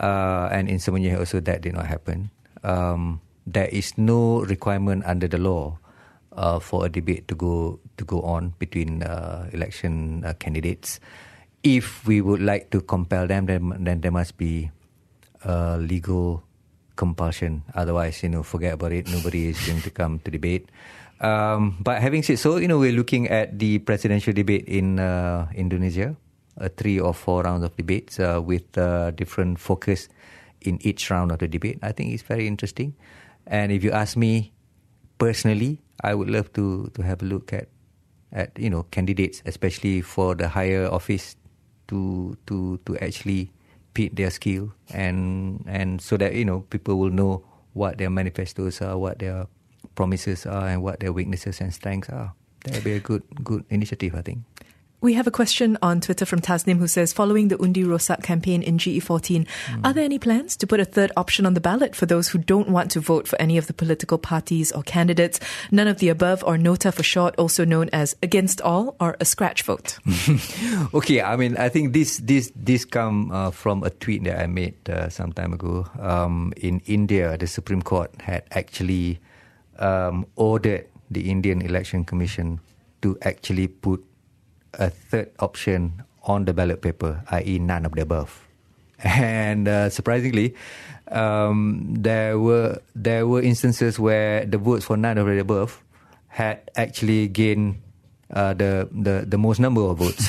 Uh, 0.00 0.48
and 0.50 0.68
in 0.68 0.78
Semenyih 0.78 1.18
also, 1.18 1.40
that 1.40 1.62
did 1.62 1.74
not 1.74 1.86
happen. 1.86 2.30
Um, 2.62 3.20
there 3.46 3.68
is 3.68 3.96
no 3.98 4.40
requirement 4.40 5.04
under 5.04 5.28
the 5.28 5.38
law 5.38 5.78
uh, 6.32 6.58
for 6.58 6.86
a 6.86 6.88
debate 6.88 7.28
to 7.28 7.34
go 7.34 7.78
to 7.96 8.04
go 8.04 8.20
on 8.22 8.54
between 8.58 9.02
uh, 9.02 9.48
election 9.52 10.24
uh, 10.24 10.34
candidates. 10.38 10.98
If 11.64 12.06
we 12.06 12.20
would 12.20 12.44
like 12.44 12.70
to 12.70 12.84
compel 12.84 13.26
them, 13.26 13.46
then, 13.46 13.72
then 13.80 14.00
there 14.00 14.12
must 14.12 14.36
be 14.36 14.70
uh, 15.44 15.80
legal 15.80 16.44
compulsion. 16.96 17.64
Otherwise, 17.74 18.22
you 18.22 18.28
know, 18.28 18.42
forget 18.42 18.74
about 18.74 18.92
it. 18.92 19.08
Nobody 19.08 19.48
is 19.48 19.58
going 19.66 19.80
to 19.82 19.90
come 19.90 20.20
to 20.20 20.30
debate. 20.30 20.68
Um, 21.20 21.76
but 21.80 22.02
having 22.02 22.22
said 22.22 22.38
so, 22.38 22.56
you 22.56 22.68
know, 22.68 22.78
we're 22.78 22.92
looking 22.92 23.28
at 23.28 23.58
the 23.58 23.78
presidential 23.78 24.32
debate 24.32 24.66
in 24.66 24.98
uh, 24.98 25.48
Indonesia, 25.54 26.16
uh, 26.60 26.68
three 26.76 27.00
or 27.00 27.14
four 27.14 27.42
rounds 27.42 27.64
of 27.64 27.76
debates 27.76 28.20
uh, 28.20 28.42
with 28.44 28.76
uh, 28.76 29.10
different 29.12 29.58
focus 29.58 30.08
in 30.60 30.78
each 30.82 31.10
round 31.10 31.32
of 31.32 31.38
the 31.38 31.48
debate. 31.48 31.78
I 31.82 31.92
think 31.92 32.12
it's 32.12 32.22
very 32.22 32.46
interesting. 32.46 32.94
And 33.46 33.72
if 33.72 33.84
you 33.84 33.90
ask 33.90 34.16
me 34.16 34.52
personally, 35.18 35.80
I 36.02 36.14
would 36.14 36.28
love 36.28 36.52
to 36.54 36.90
to 36.94 37.00
have 37.02 37.22
a 37.22 37.26
look 37.28 37.52
at 37.52 37.68
at 38.32 38.52
you 38.58 38.68
know 38.68 38.84
candidates, 38.90 39.40
especially 39.46 40.00
for 40.00 40.34
the 40.34 40.48
higher 40.48 40.90
office, 40.90 41.36
to 41.88 42.36
to 42.46 42.78
to 42.86 42.96
actually 42.98 43.50
pit 43.94 44.16
their 44.16 44.30
skill 44.30 44.74
and 44.90 45.62
and 45.66 46.02
so 46.02 46.16
that 46.16 46.34
you 46.34 46.44
know 46.44 46.66
people 46.68 46.98
will 46.98 47.14
know 47.14 47.44
what 47.74 47.98
their 47.98 48.10
manifestos 48.10 48.80
are, 48.80 48.96
what 48.96 49.18
their 49.18 49.46
promises 49.94 50.46
are, 50.46 50.68
and 50.68 50.82
what 50.82 51.00
their 51.00 51.12
weaknesses 51.12 51.60
and 51.60 51.74
strengths 51.74 52.08
are. 52.08 52.32
That 52.64 52.80
would 52.80 52.84
be 52.84 52.96
a 52.96 53.02
good 53.02 53.22
good 53.42 53.64
initiative, 53.68 54.14
I 54.14 54.22
think. 54.22 54.46
We 55.04 55.12
have 55.12 55.26
a 55.26 55.30
question 55.30 55.76
on 55.82 56.00
Twitter 56.00 56.24
from 56.24 56.40
Tasnim 56.40 56.78
who 56.78 56.88
says, 56.88 57.12
following 57.12 57.48
the 57.48 57.60
Undi 57.60 57.84
Rosak 57.84 58.22
campaign 58.22 58.62
in 58.62 58.78
GE14, 58.78 59.46
are 59.84 59.92
there 59.92 60.02
any 60.02 60.18
plans 60.18 60.56
to 60.56 60.66
put 60.66 60.80
a 60.80 60.86
third 60.86 61.12
option 61.14 61.44
on 61.44 61.52
the 61.52 61.60
ballot 61.60 61.94
for 61.94 62.06
those 62.06 62.28
who 62.28 62.38
don't 62.38 62.70
want 62.70 62.90
to 62.92 63.00
vote 63.00 63.28
for 63.28 63.36
any 63.38 63.58
of 63.58 63.66
the 63.66 63.74
political 63.74 64.16
parties 64.16 64.72
or 64.72 64.82
candidates? 64.82 65.40
None 65.70 65.88
of 65.88 65.98
the 65.98 66.08
above, 66.08 66.42
or 66.44 66.56
NOTA 66.56 66.90
for 66.90 67.02
short, 67.02 67.34
also 67.36 67.66
known 67.66 67.90
as 67.92 68.16
against 68.22 68.62
all 68.62 68.96
or 68.98 69.14
a 69.20 69.26
scratch 69.26 69.60
vote. 69.64 69.98
Okay, 70.94 71.20
I 71.20 71.36
mean, 71.36 71.58
I 71.58 71.68
think 71.68 71.92
this 71.92 72.16
this 72.24 72.50
this 72.56 72.86
come 72.86 73.30
uh, 73.30 73.50
from 73.50 73.82
a 73.82 73.90
tweet 73.90 74.24
that 74.24 74.40
I 74.40 74.46
made 74.46 74.88
uh, 74.88 75.10
some 75.10 75.34
time 75.34 75.52
ago. 75.52 75.84
Um, 76.00 76.54
in 76.56 76.80
India, 76.86 77.36
the 77.36 77.46
Supreme 77.46 77.82
Court 77.82 78.08
had 78.22 78.44
actually 78.52 79.20
um, 79.78 80.24
ordered 80.36 80.88
the 81.10 81.28
Indian 81.28 81.60
Election 81.60 82.04
Commission 82.04 82.60
to 83.02 83.18
actually 83.20 83.68
put 83.68 84.00
a 84.78 84.90
third 84.90 85.30
option 85.38 86.02
on 86.24 86.44
the 86.44 86.52
ballot 86.52 86.82
paper, 86.82 87.22
i.e., 87.30 87.58
none 87.58 87.84
of 87.86 87.92
the 87.92 88.02
above. 88.02 88.46
And 89.04 89.68
uh, 89.68 89.90
surprisingly, 89.90 90.54
um, 91.08 91.92
there 91.92 92.38
were 92.38 92.80
there 92.94 93.26
were 93.26 93.42
instances 93.42 93.98
where 93.98 94.46
the 94.46 94.56
votes 94.56 94.86
for 94.86 94.96
none 94.96 95.18
of 95.18 95.26
the 95.26 95.38
above 95.38 95.82
had 96.28 96.70
actually 96.76 97.28
gained 97.28 97.82
uh, 98.32 98.54
the, 98.54 98.88
the 98.90 99.24
the 99.28 99.36
most 99.36 99.60
number 99.60 99.82
of 99.82 99.98
votes. 99.98 100.24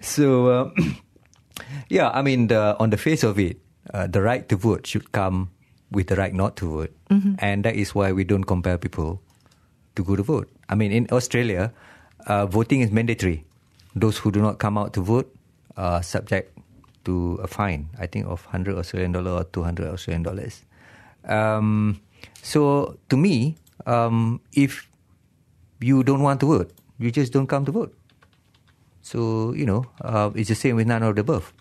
so 0.00 0.46
uh, 0.48 0.70
yeah, 1.88 2.08
I 2.10 2.22
mean, 2.22 2.48
the, 2.48 2.76
on 2.80 2.90
the 2.90 2.96
face 2.96 3.22
of 3.22 3.38
it, 3.38 3.58
uh, 3.92 4.06
the 4.06 4.22
right 4.22 4.48
to 4.48 4.56
vote 4.56 4.86
should 4.86 5.12
come 5.12 5.50
with 5.90 6.08
the 6.08 6.16
right 6.16 6.32
not 6.32 6.56
to 6.56 6.66
vote, 6.70 6.92
and 7.38 7.64
that 7.64 7.76
is 7.76 7.94
why 7.94 8.12
we 8.12 8.24
don't 8.24 8.44
compel 8.44 8.78
people 8.78 9.20
to 9.94 10.02
go 10.02 10.16
to 10.16 10.22
vote. 10.22 10.50
I 10.68 10.74
mean, 10.74 10.90
in 10.90 11.06
Australia, 11.12 11.72
uh, 12.26 12.46
voting 12.46 12.80
is 12.80 12.90
mandatory. 12.90 13.44
Those 13.94 14.18
who 14.18 14.30
do 14.30 14.40
not 14.40 14.58
come 14.58 14.76
out 14.78 14.92
to 14.94 15.00
vote 15.00 15.34
are 15.76 16.02
subject 16.02 16.56
to 17.04 17.38
a 17.42 17.46
fine, 17.46 17.88
I 17.98 18.06
think, 18.06 18.26
of 18.26 18.44
100 18.46 18.76
Australian 18.76 19.12
dollar 19.12 19.32
or 19.32 19.44
200 19.44 19.88
Australian 19.88 20.22
dollars. 20.22 20.62
Um, 21.24 22.00
so, 22.42 22.98
to 23.08 23.16
me, 23.16 23.56
um, 23.86 24.40
if 24.52 24.88
you 25.80 26.02
don't 26.02 26.22
want 26.22 26.40
to 26.40 26.46
vote, 26.46 26.72
you 26.98 27.10
just 27.10 27.32
don't 27.32 27.46
come 27.46 27.64
to 27.64 27.72
vote. 27.72 27.94
So, 29.02 29.52
you 29.52 29.66
know, 29.66 29.86
uh, 30.00 30.30
it's 30.34 30.48
the 30.48 30.54
same 30.54 30.76
with 30.76 30.86
none 30.86 31.02
of 31.02 31.14
the 31.14 31.20
above. 31.20 31.52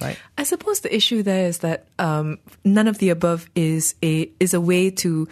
Right? 0.00 0.18
I 0.38 0.42
suppose 0.42 0.80
the 0.80 0.94
issue 0.94 1.22
there 1.22 1.46
is 1.46 1.58
that 1.58 1.86
um, 1.98 2.38
none 2.64 2.88
of 2.88 2.98
the 2.98 3.10
above 3.10 3.48
is 3.54 3.94
a 4.02 4.30
is 4.40 4.54
a 4.54 4.60
way 4.60 4.90
to 4.90 5.28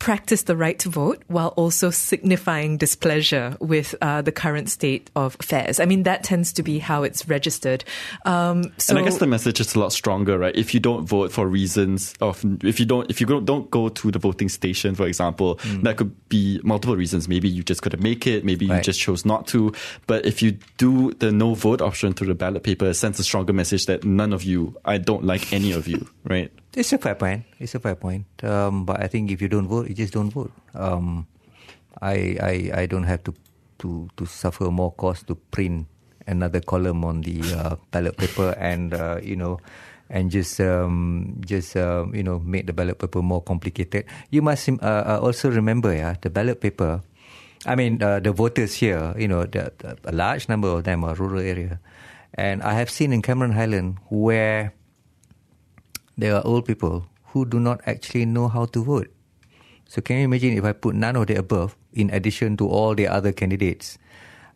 practice 0.00 0.42
the 0.44 0.56
right 0.56 0.78
to 0.80 0.88
vote 0.88 1.22
while 1.28 1.48
also 1.56 1.90
signifying 1.90 2.78
displeasure 2.78 3.54
with 3.60 3.94
uh, 4.00 4.22
the 4.22 4.32
current 4.32 4.68
state 4.70 5.10
of 5.14 5.36
affairs. 5.38 5.78
I 5.78 5.84
mean, 5.84 6.02
that 6.04 6.24
tends 6.24 6.52
to 6.54 6.62
be 6.62 6.78
how 6.80 7.02
it's 7.04 7.28
registered. 7.28 7.84
Um, 8.24 8.72
so 8.78 8.96
and 8.96 8.98
I 8.98 9.02
guess 9.04 9.18
the 9.18 9.26
message 9.26 9.60
is 9.60 9.74
a 9.74 9.78
lot 9.78 9.92
stronger, 9.92 10.38
right? 10.38 10.56
If 10.56 10.72
you 10.74 10.80
don't 10.80 11.04
vote 11.06 11.30
for 11.32 11.46
reasons 11.46 12.14
of, 12.20 12.42
if 12.64 12.80
you 12.80 12.86
don't, 12.86 13.08
if 13.10 13.20
you 13.20 13.26
go- 13.26 13.40
don't 13.42 13.70
go 13.70 13.90
to 13.90 14.10
the 14.10 14.18
voting 14.18 14.48
station, 14.48 14.94
for 14.94 15.06
example, 15.06 15.56
Mm. 15.60 15.82
that 15.82 15.98
could 15.98 16.28
be 16.30 16.60
multiple 16.64 16.96
reasons. 16.96 17.28
Maybe 17.28 17.48
you 17.48 17.62
just 17.62 17.82
couldn't 17.82 18.02
make 18.02 18.26
it. 18.26 18.42
Maybe 18.44 18.64
you 18.64 18.72
Right. 18.72 18.82
just 18.82 18.98
chose 19.00 19.26
not 19.26 19.46
to. 19.48 19.72
But 20.06 20.24
if 20.24 20.40
you 20.42 20.56
do 20.78 21.12
the 21.18 21.30
no 21.30 21.54
vote 21.54 21.82
option 21.82 22.14
through 22.14 22.28
the 22.28 22.34
ballot 22.34 22.62
paper, 22.62 22.86
it 22.86 22.94
sends 22.94 23.20
a 23.20 23.22
stronger 23.22 23.52
message 23.52 23.84
that 23.86 24.02
none 24.04 24.32
of 24.32 24.42
you, 24.44 24.74
I 24.84 24.96
don't 24.96 25.24
like 25.24 25.52
any 25.52 25.72
of 25.72 25.86
you, 25.86 26.06
right? 26.24 26.50
It's 26.74 26.92
a 26.92 26.98
fair 26.98 27.14
point. 27.14 27.44
It's 27.58 27.74
a 27.74 27.80
fair 27.80 27.96
point. 27.96 28.26
Um, 28.44 28.84
but 28.84 29.02
I 29.02 29.08
think 29.08 29.30
if 29.30 29.42
you 29.42 29.48
don't 29.48 29.66
vote, 29.66 29.88
you 29.88 29.94
just 29.94 30.12
don't 30.12 30.30
vote. 30.30 30.52
Um, 30.74 31.26
I, 32.00 32.38
I 32.38 32.82
I 32.82 32.86
don't 32.86 33.04
have 33.04 33.24
to 33.26 33.34
to 33.82 34.08
to 34.16 34.24
suffer 34.26 34.70
more 34.70 34.92
cost 34.94 35.26
to 35.26 35.34
print 35.34 35.86
another 36.26 36.60
column 36.60 37.04
on 37.04 37.22
the 37.22 37.42
uh, 37.58 37.74
ballot 37.90 38.16
paper 38.16 38.54
and 38.54 38.94
uh, 38.94 39.18
you 39.18 39.34
know 39.34 39.58
and 40.10 40.30
just 40.30 40.60
um, 40.60 41.40
just 41.42 41.76
um, 41.76 42.14
you 42.14 42.22
know 42.22 42.38
make 42.38 42.66
the 42.66 42.72
ballot 42.72 42.98
paper 42.98 43.22
more 43.22 43.42
complicated. 43.42 44.04
You 44.30 44.42
must 44.42 44.68
uh, 44.68 44.78
uh, 44.82 45.18
also 45.22 45.50
remember, 45.50 45.94
yeah, 45.94 46.14
the 46.20 46.30
ballot 46.30 46.60
paper. 46.60 47.02
I 47.66 47.76
mean, 47.76 48.02
uh, 48.02 48.20
the 48.20 48.32
voters 48.32 48.72
here, 48.72 49.12
you 49.18 49.28
know, 49.28 49.44
the, 49.44 49.70
the, 49.78 49.98
a 50.04 50.12
large 50.12 50.48
number 50.48 50.68
of 50.68 50.84
them 50.84 51.04
are 51.04 51.14
rural 51.14 51.40
area, 51.40 51.78
and 52.34 52.62
I 52.62 52.72
have 52.74 52.88
seen 52.90 53.12
in 53.12 53.22
Cameron 53.22 53.52
Highland 53.52 53.98
where 54.08 54.72
there 56.20 56.36
are 56.36 56.46
old 56.46 56.66
people 56.66 57.06
who 57.26 57.44
do 57.46 57.58
not 57.58 57.80
actually 57.86 58.26
know 58.26 58.48
how 58.48 58.66
to 58.66 58.84
vote. 58.84 59.08
So 59.88 60.00
can 60.00 60.18
you 60.18 60.24
imagine 60.24 60.56
if 60.56 60.64
I 60.64 60.72
put 60.72 60.94
none 60.94 61.16
of 61.16 61.26
the 61.26 61.34
above 61.36 61.76
in 61.92 62.10
addition 62.10 62.56
to 62.58 62.68
all 62.68 62.94
the 62.94 63.08
other 63.08 63.32
candidates? 63.32 63.98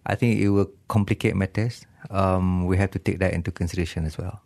I 0.07 0.15
think 0.15 0.41
it 0.41 0.51
will 0.51 0.71
complicate 0.89 1.35
matters. 1.35 1.87
Um, 2.11 2.67
we 2.67 2.77
have 2.77 2.91
to 2.93 2.99
take 2.99 3.19
that 3.19 3.33
into 3.33 3.51
consideration 3.51 4.05
as 4.05 4.19
well. 4.19 4.43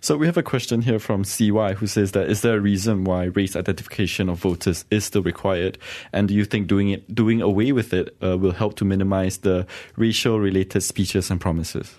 So 0.00 0.16
we 0.16 0.26
have 0.26 0.36
a 0.36 0.42
question 0.42 0.82
here 0.82 0.98
from 0.98 1.24
CY 1.24 1.72
who 1.74 1.86
says 1.86 2.12
that 2.12 2.28
is 2.28 2.42
there 2.42 2.56
a 2.56 2.60
reason 2.60 3.04
why 3.04 3.24
race 3.24 3.56
identification 3.56 4.28
of 4.28 4.38
voters 4.38 4.84
is 4.90 5.04
still 5.04 5.22
required, 5.22 5.78
and 6.12 6.28
do 6.28 6.34
you 6.34 6.44
think 6.44 6.66
doing 6.66 6.90
it, 6.90 7.14
doing 7.14 7.40
away 7.40 7.72
with 7.72 7.94
it, 7.94 8.14
uh, 8.22 8.36
will 8.36 8.52
help 8.52 8.76
to 8.76 8.84
minimize 8.84 9.38
the 9.38 9.66
racial-related 9.96 10.82
speeches 10.82 11.30
and 11.30 11.40
promises? 11.40 11.94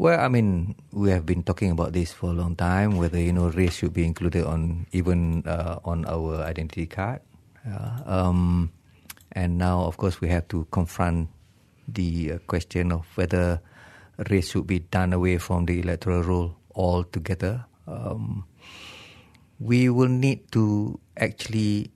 Well, 0.00 0.16
I 0.16 0.32
mean, 0.32 0.80
we 0.96 1.12
have 1.12 1.26
been 1.28 1.44
talking 1.44 1.76
about 1.76 1.92
this 1.92 2.08
for 2.08 2.30
a 2.30 2.32
long 2.32 2.56
time. 2.56 2.96
Whether 2.96 3.20
you 3.20 3.36
know 3.36 3.52
race 3.52 3.84
should 3.84 3.92
be 3.92 4.08
included 4.08 4.48
on 4.48 4.88
even 4.96 5.44
uh, 5.44 5.76
on 5.84 6.08
our 6.08 6.40
identity 6.40 6.88
card, 6.88 7.20
Yeah. 7.68 8.00
um, 8.08 8.72
and 9.36 9.60
now 9.60 9.84
of 9.84 10.00
course 10.00 10.24
we 10.24 10.32
have 10.32 10.48
to 10.56 10.64
confront 10.72 11.28
the 11.84 12.32
uh, 12.32 12.38
question 12.48 12.96
of 12.96 13.04
whether 13.12 13.60
race 14.32 14.56
should 14.56 14.64
be 14.64 14.80
done 14.88 15.12
away 15.12 15.36
from 15.36 15.68
the 15.68 15.84
electoral 15.84 16.24
roll 16.24 16.56
altogether. 16.72 17.68
Um, 17.84 18.48
we 19.60 19.92
will 19.92 20.08
need 20.08 20.48
to 20.56 20.96
actually 21.20 21.92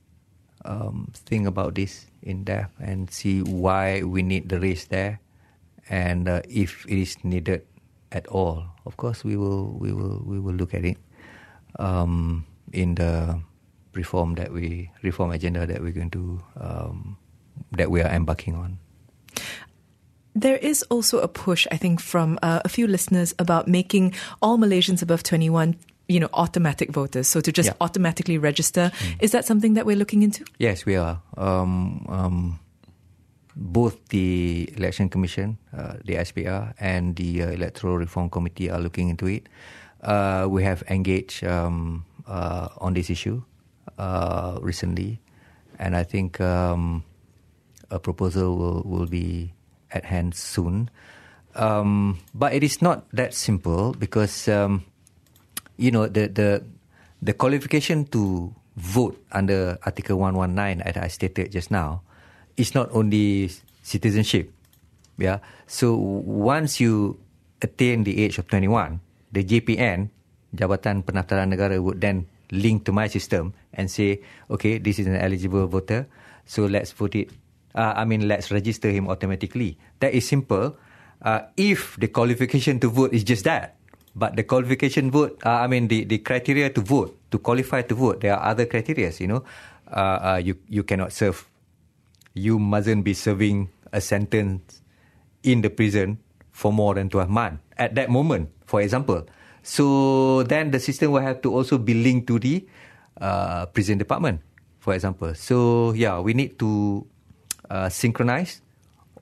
um, 0.69 1.09
think 1.25 1.49
about 1.49 1.73
this 1.73 2.05
in 2.21 2.45
depth 2.45 2.77
and 2.85 3.09
see 3.09 3.41
why 3.41 4.05
we 4.05 4.21
need 4.21 4.53
the 4.53 4.61
race 4.61 4.93
there, 4.93 5.25
and 5.89 6.29
uh, 6.29 6.45
if 6.53 6.85
it 6.85 7.01
is 7.01 7.17
needed 7.25 7.65
at 8.15 8.27
all. 8.31 8.65
Of 8.87 8.97
course, 8.97 9.25
we 9.27 9.37
will 9.37 9.75
we 9.83 9.93
will 9.93 10.23
we 10.25 10.39
will 10.41 10.55
look 10.55 10.73
at 10.73 10.85
it 10.87 10.97
um, 11.79 12.47
in 12.73 12.95
the 12.95 13.41
reform 13.93 14.35
that 14.35 14.53
we 14.53 14.91
reform 15.03 15.31
agenda 15.31 15.67
that 15.67 15.83
we're 15.83 15.93
going 15.93 16.11
to 16.11 16.41
um, 16.61 17.17
that 17.77 17.91
we 17.91 18.01
are 18.01 18.09
embarking 18.15 18.55
on. 18.55 18.79
There 20.37 20.57
is 20.57 20.83
also 20.91 21.21
a 21.21 21.29
push, 21.29 21.67
I 21.71 21.77
think, 21.77 22.01
from 22.01 22.39
uh, 22.43 22.61
a 22.65 22.69
few 22.69 22.87
listeners 22.89 23.35
about 23.39 23.69
making 23.69 24.15
all 24.43 24.59
Malaysians 24.59 25.03
above 25.03 25.23
21 25.23 25.77
you 26.07 26.21
know 26.21 26.29
automatic 26.35 26.93
voters 26.93 27.27
so 27.27 27.41
to 27.41 27.51
just 27.51 27.69
Yeah. 27.69 27.77
automatically 27.81 28.37
register 28.37 28.93
is 29.21 29.31
that 29.33 29.47
something 29.47 29.73
that 29.73 29.87
we're 29.87 29.97
looking 29.97 30.23
into 30.23 30.45
Yes, 30.59 30.85
we 30.85 30.97
are. 30.97 31.23
Um, 31.39 32.05
um, 32.11 32.59
both 33.57 34.09
the 34.09 34.69
Election 34.77 35.09
Commission, 35.09 35.59
uh, 35.77 35.95
the 36.05 36.15
SPR, 36.15 36.75
and 36.79 37.17
the 37.17 37.43
uh, 37.43 37.51
Electoral 37.51 37.99
Reform 37.99 38.31
Committee 38.31 38.71
are 38.71 38.81
looking 38.81 39.09
into 39.09 39.27
it. 39.27 39.49
Uh, 40.03 40.47
we 40.51 40.63
have 40.63 40.83
engaged 40.89 41.45
um, 41.45 42.05
uh, 42.27 42.69
on 42.79 42.95
this 42.95 43.11
issue 43.11 43.43
uh, 43.99 44.59
recently, 44.61 45.21
and 45.79 45.97
I 45.97 46.03
think 46.03 46.41
um, 46.41 47.05
a 47.91 47.99
proposal 47.99 48.57
will, 48.57 48.83
will 48.85 49.07
be 49.07 49.53
at 49.91 50.05
hand 50.05 50.35
soon. 50.35 50.91
Um, 51.55 52.19
but 52.35 52.53
it 52.53 52.65
is 52.65 52.83
not 52.83 53.07
that 53.13 53.33
simple 53.33 53.95
because 53.95 54.49
um, 54.49 54.85
you 55.77 55.93
know 55.93 56.09
the 56.09 56.27
the 56.27 56.65
the 57.23 57.33
qualification 57.33 58.05
to 58.11 58.53
vote 58.77 59.15
under 59.31 59.79
Article 59.87 60.19
119 60.19 60.83
as 60.83 60.97
I 60.97 61.07
stated 61.07 61.53
just 61.53 61.71
now 61.71 62.03
is 62.57 62.75
not 62.75 62.91
only 62.93 63.51
citizenship. 63.83 64.51
Yeah. 65.19 65.39
So 65.67 65.95
once 65.95 66.81
you 66.81 67.19
attain 67.63 68.05
the 68.05 68.23
age 68.23 68.39
of 68.39 68.49
21, 68.49 69.01
the 69.33 69.45
JPN, 69.45 70.11
Jabatan 70.55 71.03
Pendaftaran 71.03 71.51
Negara 71.51 71.83
would 71.83 72.01
then 72.01 72.27
link 72.51 72.85
to 72.87 72.93
my 72.93 73.09
system 73.09 73.55
and 73.73 73.91
say, 73.91 74.23
okay, 74.51 74.79
this 74.79 74.99
is 74.99 75.07
an 75.07 75.17
eligible 75.17 75.67
voter, 75.67 76.07
so 76.47 76.67
let's 76.67 76.93
vote 76.93 77.15
it. 77.15 77.31
Uh, 77.75 77.93
I 77.97 78.05
mean, 78.05 78.29
let's 78.29 78.51
register 78.51 78.91
him 78.91 79.09
automatically. 79.09 79.79
That 79.99 80.15
is 80.15 80.29
simple. 80.29 80.77
Uh, 81.23 81.51
if 81.57 81.97
the 81.99 82.07
qualification 82.09 82.79
to 82.81 82.89
vote 82.89 83.13
is 83.13 83.25
just 83.25 83.45
that, 83.45 83.75
but 84.15 84.37
the 84.37 84.45
qualification 84.45 85.11
vote, 85.11 85.41
uh, 85.45 85.65
I 85.65 85.67
mean, 85.67 85.89
the, 85.89 86.05
the 86.05 86.19
criteria 86.19 86.71
to 86.71 86.81
vote, 86.81 87.19
to 87.33 87.39
qualify 87.39 87.83
to 87.83 87.95
vote, 87.95 88.21
there 88.21 88.37
are 88.39 88.51
other 88.51 88.67
criteria, 88.67 89.11
you 89.19 89.27
know. 89.27 89.43
Uh, 89.91 90.35
uh, 90.35 90.41
you, 90.43 90.57
you 90.69 90.83
cannot 90.83 91.13
serve, 91.13 91.47
you 92.35 92.59
mustn't 92.59 93.05
be 93.05 93.15
serving 93.15 93.71
a 93.93 94.01
sentence 94.01 94.83
in 95.43 95.63
the 95.63 95.71
prison 95.71 96.19
for 96.51 96.73
more 96.73 96.95
than 96.95 97.09
12 97.09 97.31
months 97.31 97.63
at 97.79 97.95
that 97.95 98.11
moment, 98.11 98.51
for 98.67 98.83
example. 98.83 99.27
So 99.63 100.43
then 100.43 100.71
the 100.71 100.79
system 100.79 101.13
will 101.13 101.23
have 101.23 101.41
to 101.43 101.55
also 101.55 101.79
be 101.79 101.95
linked 101.95 102.27
to 102.29 102.39
the 102.39 102.67
uh, 103.21 103.67
prison 103.67 103.99
department, 103.99 104.41
for 104.79 104.95
example. 104.95 105.35
So 105.35 105.93
yeah, 105.93 106.21
we 106.21 106.35
need 106.35 106.59
to 106.59 107.07
uh, 107.71 107.89
synchronize 107.89 108.61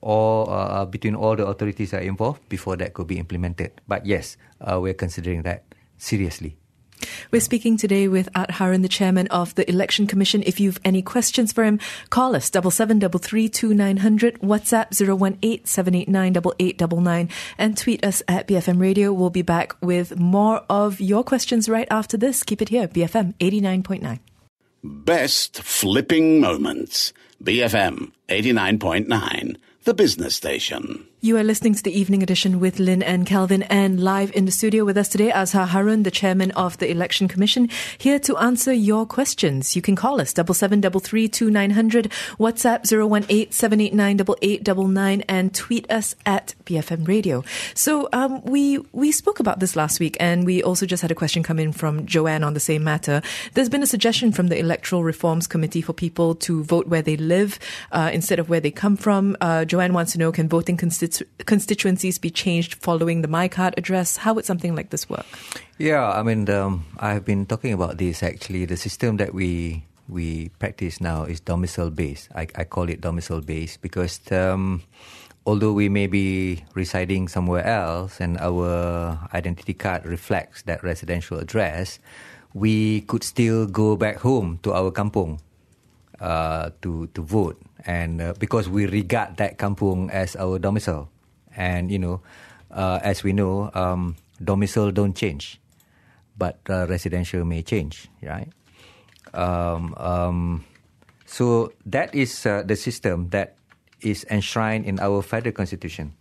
or 0.01 0.49
uh, 0.49 0.85
between 0.85 1.15
all 1.15 1.35
the 1.35 1.47
authorities 1.47 1.91
that 1.91 2.01
are 2.01 2.05
involved 2.05 2.43
before 2.49 2.75
that 2.75 2.93
could 2.93 3.07
be 3.07 3.17
implemented. 3.17 3.71
But 3.87 4.05
yes, 4.05 4.35
uh, 4.59 4.79
we're 4.81 4.93
considering 4.93 5.43
that 5.43 5.63
seriously. 5.97 6.57
We're 7.31 7.41
speaking 7.41 7.77
today 7.77 8.07
with 8.07 8.29
Art 8.35 8.51
Harun, 8.51 8.81
the 8.81 8.89
chairman 8.89 9.27
of 9.27 9.55
the 9.55 9.69
Election 9.69 10.07
Commission. 10.07 10.43
If 10.45 10.59
you've 10.59 10.79
any 10.83 11.01
questions 11.01 11.51
for 11.51 11.63
him, 11.63 11.79
call 12.09 12.35
us 12.35 12.49
double 12.49 12.71
seven 12.71 12.99
double 12.99 13.19
three 13.19 13.49
two 13.49 13.73
nine 13.73 13.97
hundred, 13.97 14.39
WhatsApp 14.41 14.93
zero 14.93 15.15
one 15.15 15.37
eight 15.41 15.67
seven 15.67 15.95
eight 15.95 16.09
nine 16.09 16.33
double 16.33 16.53
eight 16.59 16.77
double 16.77 17.01
nine, 17.01 17.29
and 17.57 17.77
tweet 17.77 18.03
us 18.05 18.21
at 18.27 18.47
BFM 18.47 18.79
Radio. 18.79 19.13
We'll 19.13 19.29
be 19.29 19.41
back 19.41 19.75
with 19.81 20.17
more 20.17 20.63
of 20.69 20.99
your 21.01 21.23
questions 21.23 21.69
right 21.69 21.87
after 21.89 22.17
this. 22.17 22.43
Keep 22.43 22.61
it 22.61 22.69
here, 22.69 22.87
BFM 22.87 23.33
eighty 23.39 23.61
nine 23.61 23.83
point 23.83 24.03
nine. 24.03 24.19
Best 24.83 25.61
flipping 25.61 26.41
moments. 26.41 27.13
BFM 27.43 28.11
89.9, 28.29 29.57
the 29.83 29.93
business 29.93 30.35
station. 30.35 31.07
You 31.23 31.37
are 31.37 31.43
listening 31.45 31.73
to 31.75 31.81
the 31.81 31.97
evening 31.97 32.21
edition 32.21 32.59
with 32.59 32.79
Lynn 32.79 33.01
and 33.01 33.25
Calvin, 33.25 33.63
and 33.63 34.03
live 34.03 34.29
in 34.35 34.43
the 34.43 34.51
studio 34.51 34.83
with 34.83 34.97
us 34.97 35.07
today, 35.07 35.31
Azhar 35.31 35.65
Harun, 35.65 36.03
the 36.03 36.11
chairman 36.11 36.51
of 36.51 36.77
the 36.79 36.91
Election 36.91 37.29
Commission, 37.29 37.69
here 37.97 38.19
to 38.19 38.35
answer 38.35 38.73
your 38.73 39.05
questions. 39.05 39.73
You 39.73 39.81
can 39.81 39.95
call 39.95 40.19
us 40.19 40.33
double 40.33 40.53
seven 40.53 40.81
double 40.81 40.99
three 40.99 41.29
two 41.29 41.49
nine 41.49 41.69
hundred, 41.69 42.11
WhatsApp 42.37 42.85
zero 42.85 43.07
one 43.07 43.25
eight 43.29 43.53
seven 43.53 43.79
eight 43.79 43.93
nine 43.93 44.17
double 44.17 44.35
eight 44.41 44.65
double 44.65 44.89
nine, 44.89 45.21
and 45.29 45.55
tweet 45.55 45.89
us 45.89 46.13
at 46.25 46.55
BFM 46.65 47.07
Radio. 47.07 47.45
So 47.73 48.09
um, 48.11 48.43
we 48.43 48.79
we 48.91 49.13
spoke 49.13 49.39
about 49.39 49.61
this 49.61 49.77
last 49.77 50.01
week, 50.01 50.17
and 50.19 50.45
we 50.45 50.61
also 50.61 50.85
just 50.85 51.01
had 51.01 51.11
a 51.11 51.15
question 51.15 51.41
come 51.41 51.57
in 51.57 51.71
from 51.71 52.05
Joanne 52.05 52.43
on 52.43 52.53
the 52.53 52.59
same 52.59 52.83
matter. 52.83 53.21
There's 53.53 53.69
been 53.69 53.81
a 53.81 53.87
suggestion 53.87 54.33
from 54.33 54.49
the 54.49 54.59
Electoral 54.59 55.05
Reforms 55.05 55.47
Committee 55.47 55.81
for 55.81 55.93
people 55.93 56.35
to 56.35 56.65
vote 56.65 56.87
where 56.87 57.01
they 57.01 57.15
live 57.15 57.59
uh, 57.93 58.09
instead 58.11 58.39
of 58.39 58.49
where 58.49 58.59
they 58.59 58.71
come 58.71 58.97
from. 58.97 59.37
Uh, 59.39 59.63
Joanne 59.63 59.93
wants 59.93 60.11
to 60.11 60.17
know: 60.17 60.29
Can 60.29 60.49
voting 60.49 60.75
constitu- 61.13 61.45
constituencies 61.45 62.17
be 62.17 62.29
changed 62.29 62.75
following 62.75 63.21
the 63.21 63.27
MyKad 63.27 63.73
address? 63.77 64.17
How 64.17 64.33
would 64.33 64.45
something 64.45 64.75
like 64.75 64.89
this 64.89 65.09
work? 65.09 65.25
Yeah, 65.77 66.09
I 66.09 66.23
mean, 66.23 66.49
um, 66.49 66.85
I've 66.99 67.25
been 67.25 67.45
talking 67.45 67.73
about 67.73 67.97
this 67.97 68.23
actually. 68.23 68.65
The 68.65 68.77
system 68.77 69.17
that 69.17 69.33
we 69.33 69.83
we 70.09 70.49
practice 70.59 70.99
now 70.99 71.23
is 71.23 71.39
domicile 71.39 71.89
based. 71.89 72.29
I, 72.35 72.47
I 72.55 72.63
call 72.65 72.89
it 72.89 73.01
domicile 73.01 73.41
based 73.41 73.81
because 73.81 74.19
um, 74.31 74.83
although 75.45 75.73
we 75.73 75.89
may 75.89 76.07
be 76.07 76.63
residing 76.73 77.27
somewhere 77.27 77.65
else 77.65 78.19
and 78.19 78.37
our 78.37 79.17
identity 79.33 79.73
card 79.73 80.05
reflects 80.05 80.63
that 80.63 80.83
residential 80.83 81.39
address, 81.39 81.99
we 82.53 83.01
could 83.01 83.23
still 83.23 83.65
go 83.65 83.95
back 83.95 84.17
home 84.17 84.59
to 84.63 84.73
our 84.73 84.91
kampung 84.91 85.39
uh, 86.19 86.69
to 86.81 87.07
to 87.13 87.21
vote, 87.21 87.59
and 87.85 88.21
uh, 88.21 88.33
because 88.39 88.69
we 88.69 88.85
regard 88.85 89.37
that 89.37 89.57
kampung 89.57 90.09
as 90.11 90.35
our 90.35 90.59
domicile, 90.59 91.09
and 91.55 91.91
you 91.91 91.99
know, 91.99 92.21
uh, 92.71 92.99
as 93.03 93.23
we 93.23 93.33
know, 93.33 93.69
um, 93.73 94.15
domicile 94.43 94.91
don't 94.91 95.15
change, 95.15 95.59
but 96.37 96.59
uh, 96.69 96.87
residential 96.87 97.43
may 97.45 97.61
change, 97.61 98.09
right? 98.21 98.49
Um, 99.33 99.93
um, 99.97 100.65
so 101.25 101.73
that 101.85 102.13
is 102.13 102.45
uh, 102.45 102.61
the 102.61 102.75
system 102.75 103.29
that 103.29 103.55
is 104.01 104.25
enshrined 104.29 104.85
in 104.85 104.99
our 104.99 105.21
federal 105.21 105.53
constitution. 105.53 106.13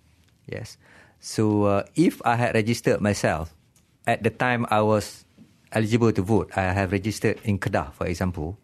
Yes. 0.47 0.79
So 1.21 1.65
uh, 1.65 1.83
if 1.95 2.23
I 2.25 2.37
had 2.37 2.55
registered 2.55 3.01
myself 3.01 3.55
at 4.07 4.23
the 4.23 4.31
time 4.31 4.67
I 4.71 4.81
was 4.83 5.25
eligible 5.73 6.13
to 6.13 6.23
vote, 6.23 6.51
I 6.57 6.73
have 6.73 6.93
registered 6.93 7.39
in 7.45 7.59
Kedah, 7.59 7.93
for 7.93 8.07
example, 8.07 8.59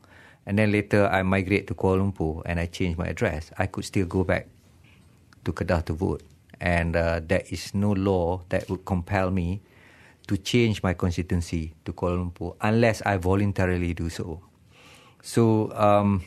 and 0.49 0.59
then 0.59 0.73
later 0.73 1.07
I 1.07 1.23
migrate 1.23 1.67
to 1.69 1.75
Kuala 1.75 2.01
Lumpur 2.01 2.41
and 2.47 2.59
I 2.59 2.65
change 2.65 2.97
my 2.97 3.05
address, 3.05 3.53
I 3.59 3.67
could 3.67 3.85
still 3.85 4.07
go 4.07 4.25
back 4.25 4.49
to 5.45 5.53
Kedah 5.53 5.85
to 5.85 5.93
vote. 5.93 6.23
And 6.59 6.97
uh, 6.97 7.21
there 7.21 7.45
is 7.51 7.75
no 7.75 7.93
law 7.93 8.41
that 8.49 8.69
would 8.71 8.87
compel 8.87 9.31
me 9.31 9.61
to 10.27 10.39
change 10.39 10.83
my 10.83 10.95
constituency 10.95 11.75
to 11.85 11.93
Kuala 11.93 12.17
Lumpur 12.17 12.57
unless 12.63 13.03
I 13.03 13.19
voluntarily 13.19 13.93
do 13.93 14.09
so. 14.09 14.41
So, 15.21 15.71
um, 15.77 16.25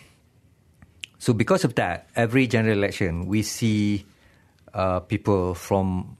so 1.17 1.33
because 1.33 1.63
of 1.65 1.73
that, 1.75 2.07
every 2.15 2.45
general 2.45 2.77
election 2.77 3.25
we 3.25 3.41
see 3.41 4.05
uh, 4.71 4.99
people 4.99 5.55
from 5.55 6.15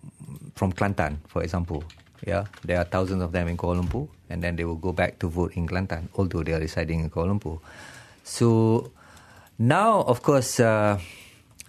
from 0.56 0.74
Kelantan, 0.74 1.18
for 1.28 1.44
example. 1.44 1.84
Yeah, 2.26 2.46
there 2.66 2.78
are 2.78 2.84
thousands 2.84 3.22
of 3.22 3.32
them 3.32 3.48
in 3.48 3.58
Kuala 3.58 3.82
Lumpur, 3.82 4.08
and 4.30 4.42
then 4.42 4.56
they 4.56 4.66
will 4.66 4.76
go 4.76 4.92
back 4.92 5.20
to 5.20 5.28
vote 5.28 5.54
in 5.54 5.68
Kelantan, 5.68 6.10
although 6.16 6.42
they 6.44 6.54
are 6.54 6.60
residing 6.60 7.00
in 7.00 7.10
Kuala 7.10 7.38
Lumpur. 7.38 7.60
So 8.24 8.92
now, 9.58 10.02
of 10.02 10.24
course, 10.24 10.60
uh, 10.60 11.00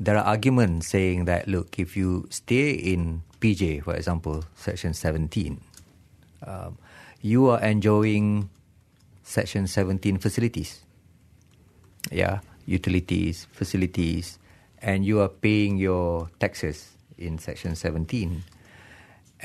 there 0.00 0.16
are 0.16 0.24
arguments 0.24 0.88
saying 0.88 1.26
that 1.26 1.46
look, 1.48 1.78
if 1.78 1.96
you 1.96 2.26
stay 2.30 2.72
in 2.72 3.22
PJ, 3.40 3.84
for 3.84 3.94
example, 3.94 4.44
Section 4.56 4.94
17, 4.94 5.60
um, 6.46 6.78
you 7.20 7.48
are 7.50 7.60
enjoying 7.60 8.50
Section 9.22 9.66
17 9.66 10.18
facilities. 10.18 10.82
Yeah, 12.10 12.40
utilities, 12.66 13.46
facilities, 13.52 14.38
and 14.80 15.04
you 15.04 15.20
are 15.20 15.28
paying 15.28 15.78
your 15.78 16.30
taxes 16.40 16.96
in 17.18 17.38
Section 17.38 17.76
17. 17.76 18.42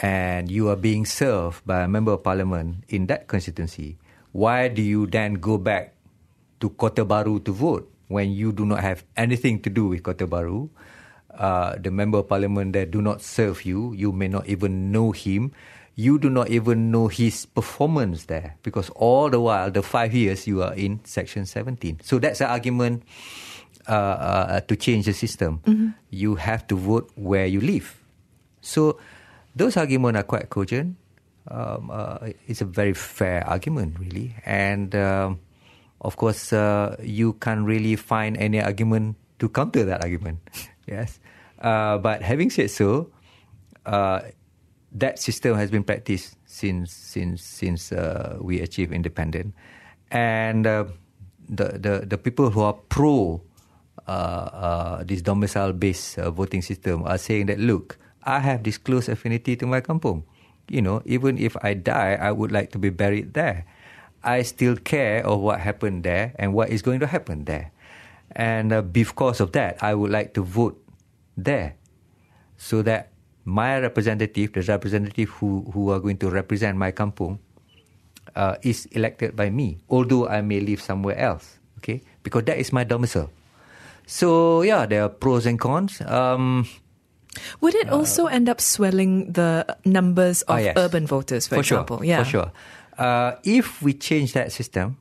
And 0.02 0.50
you 0.50 0.70
are 0.70 0.76
being 0.76 1.06
served 1.06 1.66
by 1.66 1.82
a 1.82 1.88
member 1.88 2.14
of 2.14 2.24
parliament 2.24 2.86
in 2.90 3.08
that 3.08 3.28
constituency. 3.28 3.98
Why 4.32 4.70
do 4.70 4.82
you 4.82 5.08
then 5.08 5.36
go 5.36 5.58
back 5.58 5.97
to 6.60 6.70
Kota 6.70 7.06
Bharu 7.06 7.44
to 7.46 7.52
vote 7.52 7.92
when 8.08 8.32
you 8.32 8.52
do 8.52 8.66
not 8.66 8.82
have 8.82 9.04
anything 9.16 9.62
to 9.62 9.70
do 9.70 9.88
with 9.88 10.04
Kota 10.04 10.28
Bharu? 10.28 10.70
Uh, 11.34 11.76
the 11.78 11.92
member 11.92 12.20
of 12.20 12.28
parliament 12.28 12.74
there 12.74 12.86
do 12.86 13.02
not 13.02 13.22
serve 13.22 13.64
you. 13.64 13.94
You 13.94 14.12
may 14.12 14.28
not 14.28 14.48
even 14.48 14.92
know 14.92 15.12
him. 15.12 15.54
you 15.98 16.20
do 16.22 16.30
not 16.30 16.50
even 16.50 16.92
know 16.92 17.10
his 17.10 17.48
performance 17.48 18.26
there 18.26 18.56
because 18.62 18.90
all 18.92 19.30
the 19.30 19.42
while, 19.42 19.72
the 19.72 19.82
five 19.82 20.14
years 20.14 20.46
you 20.46 20.62
are 20.62 20.74
in 20.76 21.04
Section 21.04 21.46
17. 21.46 22.00
So 22.04 22.20
that's 22.20 22.38
the 22.38 22.48
argument 22.48 23.02
uh, 23.90 23.92
uh, 23.92 24.60
to 24.62 24.76
change 24.76 25.06
the 25.06 25.14
system. 25.14 25.96
You 26.12 26.36
have 26.36 26.68
to 26.68 26.76
vote 26.78 27.10
where 27.16 27.48
you 27.48 27.60
live. 27.60 27.98
So 28.62 29.00
those 29.56 29.76
arguments 29.76 30.20
are 30.20 30.24
quite 30.24 30.52
cogent. 30.52 30.98
Um, 31.50 31.90
uh, 31.92 32.30
it's 32.46 32.62
a 32.62 32.66
very 32.66 32.94
fair 32.94 33.46
argument, 33.48 33.98
really. 34.00 34.36
And 34.46 34.94
um, 34.94 35.40
of 36.02 36.18
course, 36.18 36.54
uh, 36.54 36.96
you 37.02 37.34
can't 37.34 37.66
really 37.66 37.96
find 37.96 38.38
any 38.38 38.62
argument 38.62 39.16
to 39.40 39.50
counter 39.50 39.84
that 39.86 40.02
argument. 40.04 40.40
yes. 40.88 41.20
Uh, 41.60 41.98
but 41.98 42.22
having 42.22 42.50
said 42.50 42.70
so, 42.70 43.10
uh, 43.86 44.22
that 44.92 45.20
system 45.20 45.58
has 45.58 45.70
been 45.70 45.84
practiced 45.84 46.38
since 46.46 46.94
since 46.94 47.44
since 47.44 47.92
uh, 47.92 48.38
we 48.40 48.62
achieved 48.62 48.94
independence, 48.94 49.54
and 50.12 50.66
uh, 50.66 50.86
the, 51.50 51.78
the 51.78 51.94
the 52.06 52.18
people 52.18 52.50
who 52.50 52.62
are 52.62 52.74
pro 52.74 53.42
uh, 54.08 55.04
this 55.04 55.22
domicile-based 55.22 56.18
voting 56.32 56.62
system 56.62 57.04
are 57.04 57.18
saying 57.18 57.48
that 57.48 57.60
look, 57.60 57.98
I 58.24 58.40
have 58.40 58.64
this 58.64 58.78
close 58.78 59.10
affinity 59.10 59.56
to 59.58 59.68
my 59.68 59.82
kampung. 59.82 60.24
You 60.70 60.82
know, 60.82 61.02
even 61.06 61.38
if 61.38 61.56
I 61.64 61.74
die, 61.74 62.18
I 62.20 62.32
would 62.32 62.52
like 62.52 62.72
to 62.72 62.80
be 62.80 62.90
buried 62.90 63.34
there. 63.34 63.66
I 64.28 64.44
still 64.44 64.76
care 64.76 65.24
of 65.24 65.40
what 65.40 65.64
happened 65.64 66.04
there 66.04 66.36
and 66.36 66.52
what 66.52 66.68
is 66.68 66.84
going 66.84 67.00
to 67.00 67.08
happen 67.08 67.48
there, 67.48 67.72
and 68.36 68.76
uh, 68.76 68.84
because 68.84 69.40
of 69.40 69.56
that, 69.56 69.80
I 69.80 69.96
would 69.96 70.12
like 70.12 70.36
to 70.36 70.44
vote 70.44 70.76
there, 71.40 71.80
so 72.60 72.84
that 72.84 73.16
my 73.48 73.80
representative, 73.80 74.52
the 74.52 74.62
representative 74.68 75.32
who, 75.40 75.72
who 75.72 75.96
are 75.96 76.04
going 76.04 76.20
to 76.20 76.28
represent 76.28 76.76
my 76.76 76.92
kampung, 76.92 77.40
uh, 78.36 78.60
is 78.62 78.86
elected 78.92 79.40
by 79.40 79.50
me, 79.50 79.80
although 79.88 80.28
I 80.28 80.44
may 80.44 80.60
live 80.60 80.84
somewhere 80.84 81.16
else. 81.16 81.56
Okay, 81.80 82.02
because 82.24 82.44
that 82.52 82.58
is 82.60 82.74
my 82.74 82.84
domicile. 82.84 83.32
So 84.06 84.62
yeah, 84.62 84.86
there 84.86 85.04
are 85.04 85.10
pros 85.10 85.46
and 85.46 85.60
cons. 85.60 86.02
Um, 86.02 86.68
Would 87.62 87.76
it 87.76 87.90
also 87.90 88.26
end 88.26 88.50
up 88.50 88.60
swelling 88.60 89.32
the 89.34 89.64
numbers 89.86 90.42
of 90.50 90.58
ah, 90.58 90.60
yes. 90.60 90.74
urban 90.76 91.06
voters, 91.06 91.46
for, 91.46 91.56
for 91.56 91.62
example? 91.62 91.98
Sure, 91.98 92.06
yeah. 92.06 92.24
for 92.24 92.30
sure. 92.30 92.52
Uh, 92.98 93.38
if 93.44 93.82
we 93.82 93.94
change 93.94 94.34
that 94.34 94.52
system 94.52 94.98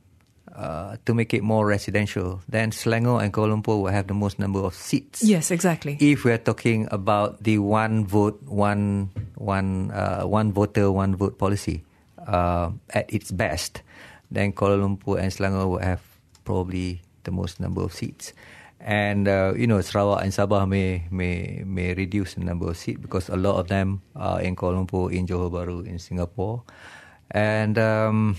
uh, 0.56 0.96
to 1.04 1.14
make 1.14 1.32
it 1.32 1.42
more 1.42 1.66
residential, 1.66 2.40
then 2.48 2.70
Selangor 2.70 3.22
and 3.22 3.32
Kuala 3.32 3.56
Lumpur 3.56 3.80
will 3.80 3.92
have 3.92 4.06
the 4.06 4.14
most 4.14 4.38
number 4.38 4.60
of 4.60 4.74
seats. 4.74 5.22
Yes, 5.22 5.50
exactly. 5.50 5.96
If 6.00 6.24
we 6.24 6.32
are 6.32 6.40
talking 6.40 6.88
about 6.90 7.42
the 7.42 7.58
one 7.58 8.06
vote, 8.06 8.40
one 8.44 9.10
one 9.36 9.90
uh, 9.92 10.24
one 10.24 10.52
voter, 10.52 10.92
one 10.92 11.16
vote 11.16 11.38
policy 11.38 11.84
uh, 12.26 12.70
at 12.90 13.12
its 13.12 13.30
best, 13.30 13.82
then 14.30 14.52
Kuala 14.52 14.80
Lumpur 14.80 15.20
and 15.20 15.32
Selangor 15.32 15.68
will 15.68 15.84
have 15.84 16.00
probably 16.44 17.02
the 17.24 17.30
most 17.32 17.60
number 17.60 17.82
of 17.82 17.92
seats. 17.92 18.32
And 18.80 19.26
uh, 19.26 19.52
you 19.56 19.66
know, 19.66 19.80
Sarawak 19.80 20.22
and 20.22 20.32
Sabah 20.32 20.68
may 20.68 21.08
may 21.10 21.64
may 21.64 21.92
reduce 21.92 22.34
the 22.34 22.44
number 22.44 22.68
of 22.68 22.76
seats 22.76 23.00
because 23.00 23.28
a 23.28 23.36
lot 23.36 23.56
of 23.56 23.68
them 23.68 24.00
are 24.14 24.40
in 24.40 24.54
Kuala 24.54 24.84
Lumpur, 24.84 25.12
in 25.12 25.26
Johor 25.26 25.50
Bahru, 25.50 25.84
in 25.84 25.98
Singapore, 25.98 26.62
and 27.30 27.78
um, 27.78 28.36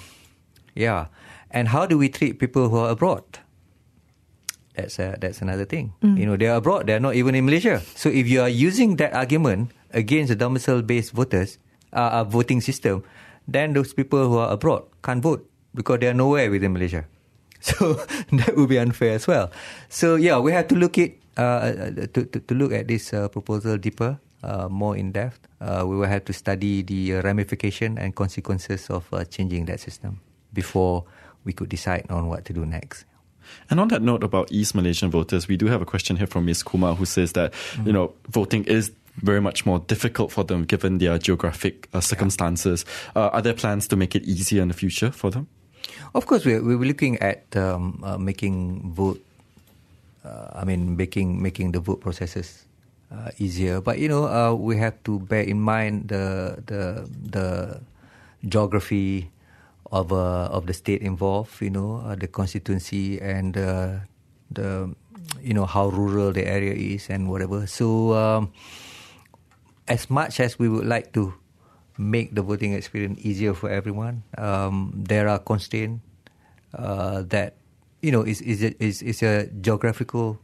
yeah. 0.76 1.08
And 1.52 1.70
how 1.70 1.86
do 1.86 1.98
we 1.98 2.10
treat 2.10 2.40
people 2.40 2.70
who 2.70 2.78
are 2.78 2.92
abroad? 2.92 3.24
That's 4.76 5.00
a, 5.00 5.18
that's 5.20 5.42
another 5.42 5.66
thing. 5.66 5.94
You 6.04 6.26
know, 6.26 6.38
they're 6.38 6.54
abroad. 6.54 6.86
They're 6.86 7.00
not 7.00 7.16
even 7.16 7.34
in 7.34 7.46
Malaysia. 7.46 7.82
So 7.96 8.10
if 8.10 8.28
you 8.28 8.42
are 8.42 8.50
using 8.50 8.98
that 8.98 9.14
argument 9.14 9.72
against 9.92 10.30
the 10.30 10.36
domicile-based 10.36 11.14
voters, 11.14 11.58
uh, 11.94 12.22
uh, 12.22 12.24
voting 12.26 12.62
system, 12.62 13.02
then 13.48 13.74
those 13.74 13.94
people 13.94 14.28
who 14.30 14.38
are 14.38 14.52
abroad 14.52 14.84
can't 15.02 15.24
vote 15.24 15.50
because 15.74 16.00
they 16.00 16.08
are 16.08 16.14
nowhere 16.14 16.52
within 16.52 16.74
Malaysia. 16.74 17.06
So 17.58 17.98
that 18.38 18.54
would 18.54 18.70
be 18.70 18.78
unfair 18.78 19.18
as 19.18 19.26
well. 19.26 19.50
So 19.90 20.14
yeah, 20.14 20.38
we 20.38 20.52
have 20.52 20.68
to 20.68 20.76
look 20.76 21.00
at 21.02 21.18
uh, 21.42 21.90
to, 22.14 22.30
to 22.30 22.38
to 22.38 22.54
look 22.54 22.70
at 22.70 22.86
this 22.86 23.10
uh, 23.18 23.34
proposal 23.34 23.82
deeper, 23.82 24.22
uh, 24.44 24.70
more 24.70 24.94
in 24.94 25.10
depth. 25.10 25.47
Uh, 25.60 25.84
we 25.86 25.96
will 25.98 26.08
have 26.08 26.24
to 26.26 26.34
study 26.34 26.84
the 26.84 27.16
uh, 27.16 27.22
ramification 27.24 27.98
and 27.98 28.16
consequences 28.16 28.90
of 28.90 29.08
uh, 29.12 29.24
changing 29.26 29.66
that 29.66 29.80
system 29.80 30.20
before 30.54 31.04
we 31.44 31.54
could 31.54 31.70
decide 31.70 32.06
on 32.10 32.28
what 32.28 32.46
to 32.46 32.54
do 32.54 32.66
next. 32.66 33.06
And 33.70 33.80
on 33.80 33.88
that 33.88 34.02
note 34.02 34.24
about 34.24 34.52
East 34.52 34.76
Malaysian 34.76 35.10
voters, 35.10 35.48
we 35.48 35.58
do 35.58 35.68
have 35.68 35.82
a 35.82 35.86
question 35.86 36.18
here 36.18 36.28
from 36.28 36.46
Ms. 36.46 36.64
Kumar 36.64 36.96
who 36.96 37.06
says 37.06 37.32
that, 37.34 37.54
you 37.86 37.94
know, 37.94 38.14
voting 38.30 38.66
is 38.66 38.92
very 39.16 39.42
much 39.42 39.66
more 39.66 39.80
difficult 39.80 40.32
for 40.32 40.44
them 40.44 40.64
given 40.64 41.00
their 41.00 41.18
geographic 41.18 41.88
uh, 41.94 42.02
circumstances. 42.02 42.86
Uh, 43.16 43.30
are 43.34 43.42
there 43.42 43.54
plans 43.54 43.88
to 43.88 43.96
make 43.96 44.16
it 44.16 44.24
easier 44.24 44.62
in 44.62 44.68
the 44.68 44.74
future 44.74 45.12
for 45.12 45.32
them? 45.32 45.48
Of 46.14 46.26
course, 46.26 46.46
we're, 46.46 46.62
we're 46.62 46.78
looking 46.80 47.18
at 47.18 47.56
um, 47.56 48.04
uh, 48.04 48.18
making 48.18 48.94
vote. 48.94 49.24
Uh, 50.24 50.50
I 50.54 50.66
mean, 50.66 50.98
making 50.98 51.42
making 51.42 51.72
the 51.72 51.80
vote 51.80 52.02
processes 52.02 52.67
uh, 53.12 53.32
easier. 53.38 53.82
But 53.82 54.00
you 54.00 54.08
know, 54.08 54.26
uh, 54.28 54.54
we 54.54 54.78
have 54.78 55.02
to 55.06 55.20
bear 55.20 55.44
in 55.44 55.60
mind 55.60 56.10
the 56.10 56.60
the 56.66 57.08
the 57.08 57.48
geography 58.48 59.32
of 59.92 60.12
uh, 60.12 60.52
of 60.52 60.68
the 60.68 60.74
state 60.74 61.02
involved. 61.02 61.62
You 61.62 61.72
know, 61.72 62.04
uh, 62.06 62.16
the 62.16 62.28
constituency 62.28 63.20
and 63.22 63.58
uh, 63.58 64.04
the 64.52 64.92
you 65.42 65.54
know 65.54 65.66
how 65.66 65.90
rural 65.90 66.32
the 66.32 66.46
area 66.48 66.74
is 66.74 67.10
and 67.10 67.30
whatever. 67.30 67.68
So, 67.68 68.14
um, 68.14 68.52
as 69.88 70.10
much 70.10 70.40
as 70.40 70.60
we 70.60 70.70
would 70.70 70.86
like 70.86 71.14
to 71.14 71.34
make 71.98 72.36
the 72.36 72.42
voting 72.42 72.74
experience 72.74 73.20
easier 73.24 73.54
for 73.54 73.70
everyone, 73.70 74.24
um, 74.38 74.94
there 74.94 75.28
are 75.28 75.40
constraints 75.40 76.04
uh, 76.76 77.24
that 77.32 77.56
you 78.02 78.12
know 78.12 78.22
is 78.22 78.42
is 78.42 78.62
is 78.78 79.02
is 79.02 79.24
a 79.24 79.48
geographical 79.64 80.40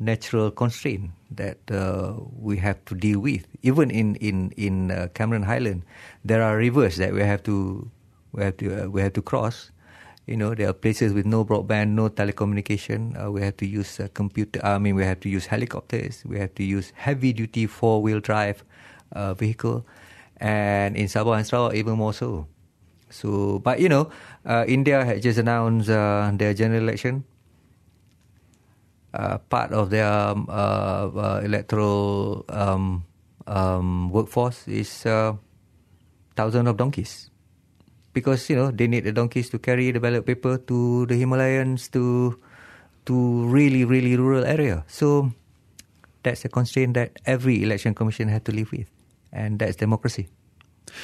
natural 0.00 0.50
constraint 0.50 1.12
that 1.30 1.58
uh, 1.70 2.14
we 2.38 2.56
have 2.58 2.84
to 2.86 2.94
deal 2.94 3.20
with. 3.20 3.46
Even 3.62 3.90
in 3.90 4.16
in 4.16 4.52
in 4.56 4.90
uh, 4.90 5.08
Cameron 5.14 5.42
Highland, 5.44 5.82
there 6.24 6.42
are 6.42 6.56
rivers 6.56 6.96
that 6.96 7.12
we 7.12 7.20
have 7.22 7.42
to 7.44 7.90
we 8.32 8.42
have 8.42 8.56
to 8.58 8.66
uh, 8.84 8.88
we 8.88 9.00
have 9.02 9.12
to 9.14 9.22
cross. 9.22 9.70
You 10.26 10.36
know, 10.36 10.54
there 10.54 10.68
are 10.68 10.72
places 10.76 11.12
with 11.12 11.26
no 11.26 11.44
broadband, 11.44 11.98
no 11.98 12.08
telecommunication. 12.08 13.18
Uh, 13.18 13.32
we 13.32 13.42
have 13.42 13.56
to 13.58 13.66
use 13.66 13.98
uh, 13.98 14.06
computer. 14.14 14.60
I 14.62 14.78
mean, 14.78 14.94
we 14.94 15.02
have 15.02 15.18
to 15.20 15.28
use 15.28 15.46
helicopters. 15.46 16.22
We 16.24 16.38
have 16.38 16.54
to 16.54 16.62
use 16.62 16.92
heavy 16.94 17.32
duty 17.32 17.66
four 17.66 18.02
wheel 18.02 18.20
drive 18.20 18.62
uh, 19.12 19.34
vehicle, 19.34 19.86
and 20.38 20.96
in 20.96 21.06
Sabah 21.06 21.38
and 21.38 21.46
Sarawak 21.46 21.74
even 21.74 21.94
more 21.94 22.14
so. 22.14 22.46
So, 23.10 23.58
but 23.58 23.80
you 23.80 23.88
know, 23.88 24.10
India 24.46 25.04
had 25.04 25.22
just 25.22 25.38
announced 25.38 25.88
their 25.88 26.54
general 26.54 26.82
election. 26.82 27.24
Uh, 29.10 29.42
part 29.50 29.74
of 29.74 29.90
their 29.90 30.06
um, 30.06 30.46
uh, 30.46 31.10
uh, 31.10 31.40
electoral 31.42 32.44
um, 32.46 33.02
um, 33.50 34.06
workforce 34.06 34.68
is 34.70 35.04
uh, 35.04 35.34
thousands 36.36 36.70
of 36.70 36.78
donkeys, 36.78 37.26
because 38.14 38.46
you 38.46 38.54
know 38.54 38.70
they 38.70 38.86
need 38.86 39.02
the 39.02 39.10
donkeys 39.10 39.50
to 39.50 39.58
carry 39.58 39.90
the 39.90 39.98
ballot 39.98 40.22
paper 40.22 40.62
to 40.62 41.06
the 41.10 41.18
Himalayas 41.18 41.90
to 41.90 42.38
to 43.06 43.14
really 43.50 43.82
really 43.82 44.14
rural 44.14 44.46
area. 44.46 44.86
So 44.86 45.34
that's 46.22 46.46
a 46.46 46.48
constraint 46.48 46.94
that 46.94 47.18
every 47.26 47.66
election 47.66 47.98
commission 47.98 48.30
had 48.30 48.46
to 48.46 48.54
live 48.54 48.70
with, 48.70 48.86
and 49.34 49.58
that's 49.58 49.74
democracy. 49.74 50.30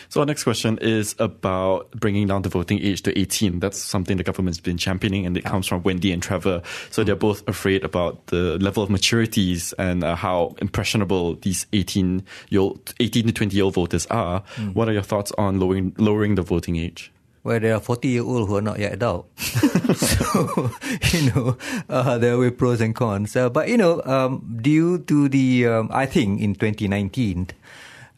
So 0.08 0.20
our 0.20 0.26
next 0.26 0.44
question 0.44 0.78
is 0.78 1.14
about 1.18 1.90
bringing 1.92 2.26
down 2.26 2.42
the 2.42 2.48
voting 2.48 2.80
age 2.80 3.02
to 3.02 3.18
18. 3.18 3.60
That's 3.60 3.78
something 3.78 4.16
the 4.16 4.22
government's 4.22 4.60
been 4.60 4.78
championing, 4.78 5.26
and 5.26 5.36
it 5.36 5.44
comes 5.44 5.66
from 5.66 5.82
Wendy 5.82 6.12
and 6.12 6.22
Trevor. 6.22 6.62
So 6.90 7.04
they're 7.04 7.16
both 7.16 7.46
afraid 7.48 7.84
about 7.84 8.26
the 8.28 8.58
level 8.58 8.82
of 8.82 8.88
maturities 8.88 9.72
and 9.78 10.04
uh, 10.04 10.16
how 10.16 10.54
impressionable 10.60 11.36
these 11.36 11.66
18 11.72 12.24
year 12.50 12.60
old, 12.60 12.94
18 13.00 13.26
to 13.26 13.32
20 13.32 13.56
year 13.56 13.64
old 13.64 13.74
voters 13.74 14.06
are. 14.06 14.42
What 14.72 14.88
are 14.88 14.92
your 14.92 15.02
thoughts 15.02 15.32
on 15.38 15.58
lowering 15.60 15.94
lowering 15.98 16.34
the 16.34 16.42
voting 16.42 16.76
age? 16.76 17.12
Well, 17.46 17.60
there 17.60 17.76
are 17.76 17.80
40 17.80 18.08
year 18.08 18.24
old 18.24 18.48
who 18.48 18.56
are 18.56 18.60
not 18.60 18.80
yet 18.80 18.94
adult. 18.94 19.30
so, 19.38 20.72
you 21.12 21.30
know, 21.30 21.56
uh, 21.88 22.18
there 22.18 22.36
were 22.36 22.50
pros 22.50 22.80
and 22.80 22.92
cons. 22.92 23.36
Uh, 23.36 23.48
but, 23.48 23.68
you 23.68 23.76
know, 23.76 24.02
um, 24.02 24.58
due 24.60 24.98
to 25.06 25.28
the, 25.28 25.68
um, 25.68 25.88
I 25.92 26.06
think 26.06 26.40
in 26.40 26.56
2019, 26.56 27.46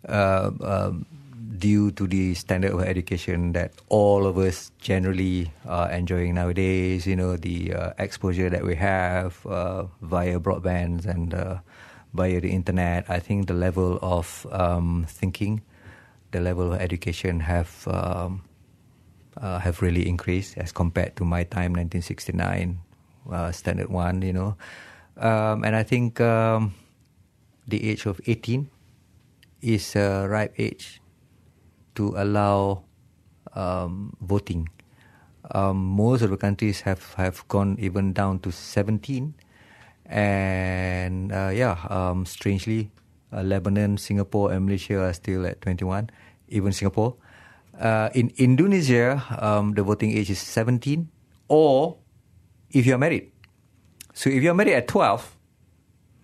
uh, 0.09 0.51
um, 0.63 1.05
due 1.59 1.91
to 1.93 2.07
the 2.07 2.35
standard 2.35 2.73
of 2.73 2.81
education 2.83 3.53
that 3.53 3.73
all 3.89 4.27
of 4.27 4.39
us 4.39 4.71
generally 4.79 5.53
are 5.67 5.91
enjoying 5.91 6.35
nowadays, 6.35 7.07
you 7.07 7.17
know, 7.17 7.37
the 7.37 7.75
uh, 7.75 7.93
exposure 7.99 8.49
that 8.49 8.65
we 8.65 8.77
have 8.77 9.45
uh, 9.47 9.85
via 10.03 10.39
broadbands 10.39 11.07
and 11.07 11.35
uh, 11.35 11.59
via 12.15 12.41
the 12.41 12.51
internet, 12.51 13.05
I 13.09 13.19
think 13.19 13.47
the 13.47 13.55
level 13.55 13.99
of 14.01 14.47
um, 14.51 15.07
thinking, 15.09 15.63
the 16.31 16.41
level 16.41 16.73
of 16.73 16.81
education 16.81 17.41
have 17.41 17.87
um, 17.89 18.45
uh, 19.37 19.59
have 19.59 19.83
really 19.83 20.09
increased 20.09 20.59
as 20.59 20.73
compared 20.73 21.17
to 21.17 21.25
my 21.25 21.45
time, 21.45 21.73
1969, 21.73 22.79
uh, 23.31 23.53
standard 23.53 23.89
one, 23.89 24.23
you 24.23 24.33
know. 24.33 24.57
Um, 25.17 25.65
and 25.65 25.77
I 25.77 25.83
think 25.83 26.21
um, 26.21 26.75
the 27.67 27.91
age 27.91 28.07
of 28.07 28.21
18 28.27 28.71
is 29.63 29.97
a 29.97 30.27
ripe 30.29 30.55
age 30.59 31.01
to 31.99 32.15
allow 32.15 32.87
um, 33.59 34.15
voting. 34.23 34.71
Um, 35.51 35.77
most 35.77 36.23
of 36.23 36.31
the 36.31 36.39
countries 36.39 36.83
have, 36.83 37.15
have 37.15 37.43
gone 37.49 37.77
even 37.81 38.15
down 38.15 38.39
to 38.47 38.53
17. 38.53 39.35
And 40.07 41.33
uh, 41.33 41.51
yeah, 41.53 41.77
um, 41.91 42.25
strangely, 42.25 42.91
uh, 43.33 43.43
Lebanon, 43.43 43.99
Singapore, 43.99 44.53
and 44.53 44.67
Malaysia 44.67 45.03
are 45.03 45.13
still 45.13 45.45
at 45.45 45.61
21, 45.61 46.11
even 46.49 46.73
Singapore. 46.73 47.17
Uh, 47.79 48.09
in 48.15 48.33
Indonesia, 48.39 49.23
um, 49.39 49.75
the 49.75 49.83
voting 49.83 50.17
age 50.17 50.31
is 50.31 50.39
17, 50.39 51.09
or 51.49 51.99
if 52.71 52.87
you're 52.87 52.99
married. 52.99 53.31
So 54.15 54.31
if 54.31 54.43
you're 54.43 54.55
married 54.55 54.75
at 54.75 54.89
12, 54.89 55.37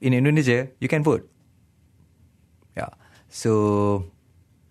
in 0.01 0.13
Indonesia, 0.13 0.69
you 0.81 0.89
can 0.89 1.03
vote. 1.03 1.29
Yeah. 2.77 2.91
So 3.29 4.05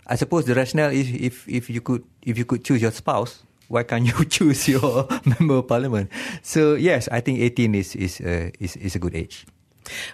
I 0.07 0.15
suppose 0.15 0.45
the 0.45 0.55
rationale 0.55 0.91
is 0.91 1.09
if, 1.11 1.47
if 1.47 1.69
you 1.69 1.81
could 1.81 2.03
if 2.21 2.37
you 2.37 2.45
could 2.45 2.63
choose 2.63 2.81
your 2.81 2.91
spouse, 2.91 3.43
why 3.67 3.83
can't 3.83 4.05
you 4.05 4.25
choose 4.29 4.67
your 4.67 5.07
member 5.25 5.55
of 5.55 5.67
parliament? 5.67 6.09
So 6.41 6.75
yes, 6.75 7.07
I 7.11 7.21
think 7.21 7.39
18 7.39 7.75
is 7.75 7.95
is 7.95 8.21
uh, 8.21 8.49
is 8.59 8.75
is 8.75 8.95
a 8.95 8.99
good 8.99 9.15
age. 9.15 9.45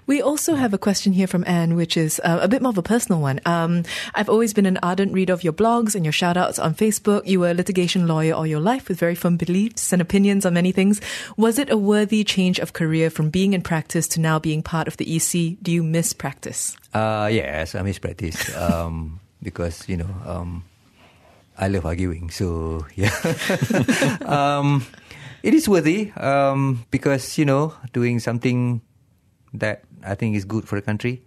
We 0.07 0.21
also 0.21 0.55
have 0.55 0.73
a 0.73 0.77
question 0.77 1.13
here 1.13 1.27
from 1.27 1.43
Anne, 1.45 1.75
which 1.75 1.97
is 1.97 2.19
uh, 2.23 2.39
a 2.41 2.47
bit 2.47 2.61
more 2.61 2.71
of 2.71 2.77
a 2.77 2.83
personal 2.83 3.21
one. 3.21 3.39
Um, 3.45 3.83
I've 4.15 4.29
always 4.29 4.53
been 4.53 4.65
an 4.65 4.79
ardent 4.81 5.13
reader 5.13 5.33
of 5.33 5.43
your 5.43 5.53
blogs 5.53 5.95
and 5.95 6.05
your 6.05 6.11
shout 6.11 6.37
outs 6.37 6.59
on 6.59 6.73
Facebook. 6.73 7.25
You 7.27 7.41
were 7.41 7.51
a 7.51 7.53
litigation 7.53 8.07
lawyer 8.07 8.33
all 8.33 8.47
your 8.47 8.59
life 8.59 8.89
with 8.89 8.99
very 8.99 9.15
firm 9.15 9.37
beliefs 9.37 9.93
and 9.93 10.01
opinions 10.01 10.45
on 10.45 10.53
many 10.53 10.71
things. 10.71 11.01
Was 11.37 11.59
it 11.59 11.69
a 11.69 11.77
worthy 11.77 12.23
change 12.23 12.59
of 12.59 12.73
career 12.73 13.09
from 13.09 13.29
being 13.29 13.53
in 13.53 13.61
practice 13.61 14.07
to 14.09 14.19
now 14.19 14.39
being 14.39 14.63
part 14.63 14.87
of 14.87 14.97
the 14.97 15.15
EC? 15.15 15.57
Do 15.61 15.71
you 15.71 15.83
miss 15.83 16.13
practice? 16.13 16.75
Uh, 16.93 17.29
yes, 17.31 17.75
I 17.75 17.81
miss 17.83 17.99
practice 17.99 18.55
um, 18.57 19.19
because, 19.41 19.87
you 19.87 19.97
know, 19.97 20.09
um, 20.25 20.63
I 21.57 21.67
love 21.67 21.85
arguing. 21.85 22.29
So, 22.29 22.85
yeah. 22.95 23.13
um, 24.25 24.85
it 25.43 25.53
is 25.53 25.67
worthy 25.67 26.11
um, 26.11 26.85
because, 26.91 27.37
you 27.37 27.45
know, 27.45 27.73
doing 27.93 28.19
something 28.19 28.81
that 29.53 29.83
I 30.03 30.15
think 30.15 30.35
is 30.35 30.45
good 30.45 30.67
for 30.67 30.75
the 30.75 30.81
country. 30.81 31.23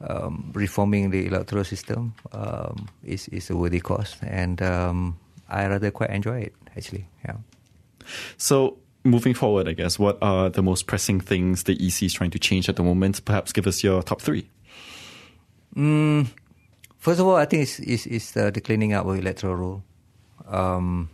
Um, 0.00 0.50
reforming 0.52 1.10
the 1.10 1.26
electoral 1.26 1.64
system 1.64 2.14
um, 2.32 2.88
is 3.04 3.28
is 3.28 3.48
a 3.48 3.56
worthy 3.56 3.80
cause, 3.80 4.16
and 4.20 4.60
um, 4.60 5.16
I 5.48 5.66
rather 5.66 5.90
quite 5.92 6.10
enjoy 6.10 6.40
it 6.40 6.54
actually. 6.76 7.06
Yeah. 7.24 7.36
So 8.36 8.78
moving 9.04 9.34
forward, 9.34 9.68
I 9.68 9.72
guess 9.72 9.98
what 9.98 10.18
are 10.20 10.50
the 10.50 10.62
most 10.62 10.86
pressing 10.86 11.20
things 11.20 11.62
the 11.62 11.74
EC 11.74 12.02
is 12.02 12.12
trying 12.12 12.30
to 12.32 12.38
change 12.38 12.68
at 12.68 12.76
the 12.76 12.82
moment? 12.82 13.24
Perhaps 13.24 13.52
give 13.52 13.66
us 13.66 13.84
your 13.84 14.02
top 14.02 14.20
three. 14.20 14.50
Mm, 15.76 16.28
first 17.04 17.20
of 17.20 17.26
all, 17.26 17.36
I 17.36 17.44
think 17.44 17.62
it's 17.64 17.78
it's, 17.80 18.06
it's 18.06 18.36
uh, 18.36 18.50
the 18.50 18.60
cleaning 18.60 18.94
up 18.94 19.04
of 19.04 19.18
electoral 19.18 19.56
roll. 19.56 19.82
Um, 20.48 21.10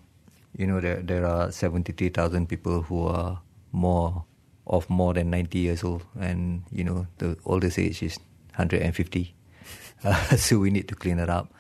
you 0.57 0.67
know, 0.67 0.81
there 0.81 1.03
there 1.03 1.27
are 1.27 1.51
seventy 1.51 1.93
three 1.93 2.11
thousand 2.11 2.47
people 2.49 2.83
who 2.83 3.07
are 3.07 3.43
more 3.73 4.25
of 4.67 4.89
more 4.89 5.13
than 5.15 5.31
90 5.31 5.59
years 5.59 5.83
old, 5.83 6.07
and 6.19 6.63
you 6.71 6.85
know 6.85 7.07
the 7.19 7.37
oldest 7.45 7.79
age 7.79 8.03
is 8.03 8.19
150. 8.57 9.35
Uh, 10.03 10.17
so 10.35 10.59
we 10.59 10.71
need 10.71 10.89
to 10.89 10.95
clean 10.95 11.19
it 11.19 11.29
up. 11.29 11.53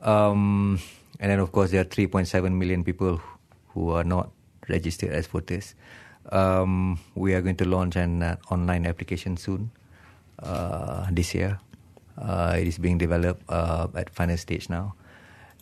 Um, 0.00 0.78
and 1.18 1.32
then 1.32 1.38
of 1.40 1.52
course 1.52 1.70
there 1.70 1.80
are 1.80 1.88
3.7 1.88 2.52
million 2.52 2.84
people 2.84 3.18
who 3.68 3.88
are 3.92 4.04
not 4.04 4.28
registered 4.68 5.08
as 5.08 5.26
voters. 5.26 5.74
Um, 6.30 7.00
we 7.14 7.32
are 7.32 7.40
going 7.40 7.56
to 7.56 7.64
launch 7.64 7.96
an 7.96 8.22
uh, 8.22 8.36
online 8.50 8.84
application 8.84 9.38
soon 9.38 9.70
uh, 10.42 11.06
this 11.10 11.34
year. 11.34 11.60
Uh, 12.20 12.56
it 12.58 12.66
is 12.66 12.78
being 12.78 12.98
developed 12.98 13.42
uh, 13.48 13.86
at 13.94 14.10
final 14.10 14.36
stage 14.36 14.68
now, 14.68 14.94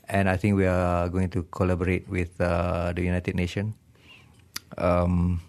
and 0.08 0.28
I 0.28 0.36
think 0.36 0.56
we 0.56 0.66
are 0.66 1.08
going 1.08 1.28
to 1.30 1.44
collaborate 1.52 2.08
with 2.08 2.40
uh, 2.40 2.92
the 2.96 3.02
United 3.02 3.36
Nations. 3.36 3.74
Um, 4.78 5.40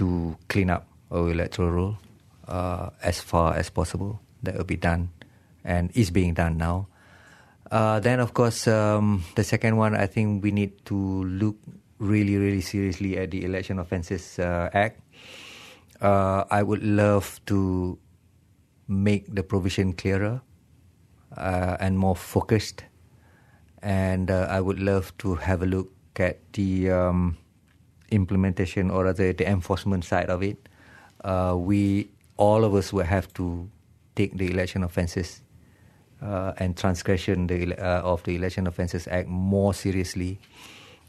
to 0.00 0.36
clean 0.48 0.72
up 0.72 0.88
our 1.12 1.28
electoral 1.28 1.70
roll 1.70 1.94
uh, 2.48 2.88
as 3.04 3.20
far 3.20 3.52
as 3.54 3.68
possible. 3.68 4.20
That 4.42 4.56
will 4.56 4.64
be 4.64 4.80
done 4.80 5.12
and 5.62 5.92
is 5.92 6.10
being 6.10 6.32
done 6.32 6.56
now. 6.56 6.88
Uh, 7.70 8.00
then, 8.00 8.18
of 8.18 8.32
course, 8.32 8.66
um, 8.66 9.22
the 9.36 9.44
second 9.44 9.76
one, 9.76 9.94
I 9.94 10.06
think 10.06 10.42
we 10.42 10.50
need 10.50 10.84
to 10.86 10.96
look 10.96 11.60
really, 11.98 12.36
really 12.40 12.64
seriously 12.64 13.18
at 13.18 13.30
the 13.30 13.44
Election 13.44 13.78
Offences 13.78 14.38
uh, 14.38 14.70
Act. 14.72 14.98
I 16.00 16.62
would 16.64 16.82
love 16.82 17.38
to 17.52 17.98
make 18.90 19.32
the 19.32 19.42
provision 19.42 19.92
clearer 19.92 20.42
uh, 21.36 21.76
and 21.78 21.96
more 21.98 22.16
focused. 22.16 22.84
And 23.82 24.30
uh, 24.30 24.46
I 24.50 24.60
would 24.60 24.80
love 24.80 25.16
to 25.18 25.36
have 25.36 25.62
a 25.62 25.66
look 25.66 25.92
at 26.16 26.40
the 26.52 26.90
um, 26.90 27.38
implementation 28.10 28.90
or 28.90 29.04
rather 29.04 29.32
the 29.32 29.48
enforcement 29.48 30.04
side 30.04 30.28
of 30.28 30.42
it, 30.42 30.68
uh, 31.24 31.54
we 31.56 32.10
all 32.36 32.64
of 32.64 32.74
us 32.74 32.92
will 32.92 33.04
have 33.04 33.32
to 33.34 33.70
take 34.16 34.36
the 34.36 34.50
election 34.50 34.82
offences 34.82 35.42
uh, 36.20 36.52
and 36.58 36.76
transgression 36.76 37.46
the, 37.46 37.76
uh, 37.78 38.02
of 38.02 38.22
the 38.24 38.34
Election 38.34 38.66
Offences 38.66 39.06
Act 39.08 39.28
more 39.28 39.72
seriously. 39.72 40.38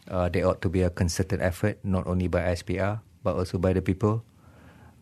Uh, 0.08 0.30
there 0.30 0.48
ought 0.48 0.62
to 0.62 0.70
be 0.70 0.82
a 0.82 0.90
concerted 0.90 1.42
effort, 1.42 1.80
not 1.84 2.08
only 2.08 2.28
by 2.28 2.42
SPR 2.56 3.02
but 3.24 3.36
also 3.36 3.58
by 3.58 3.74
the 3.74 3.82
people 3.82 4.24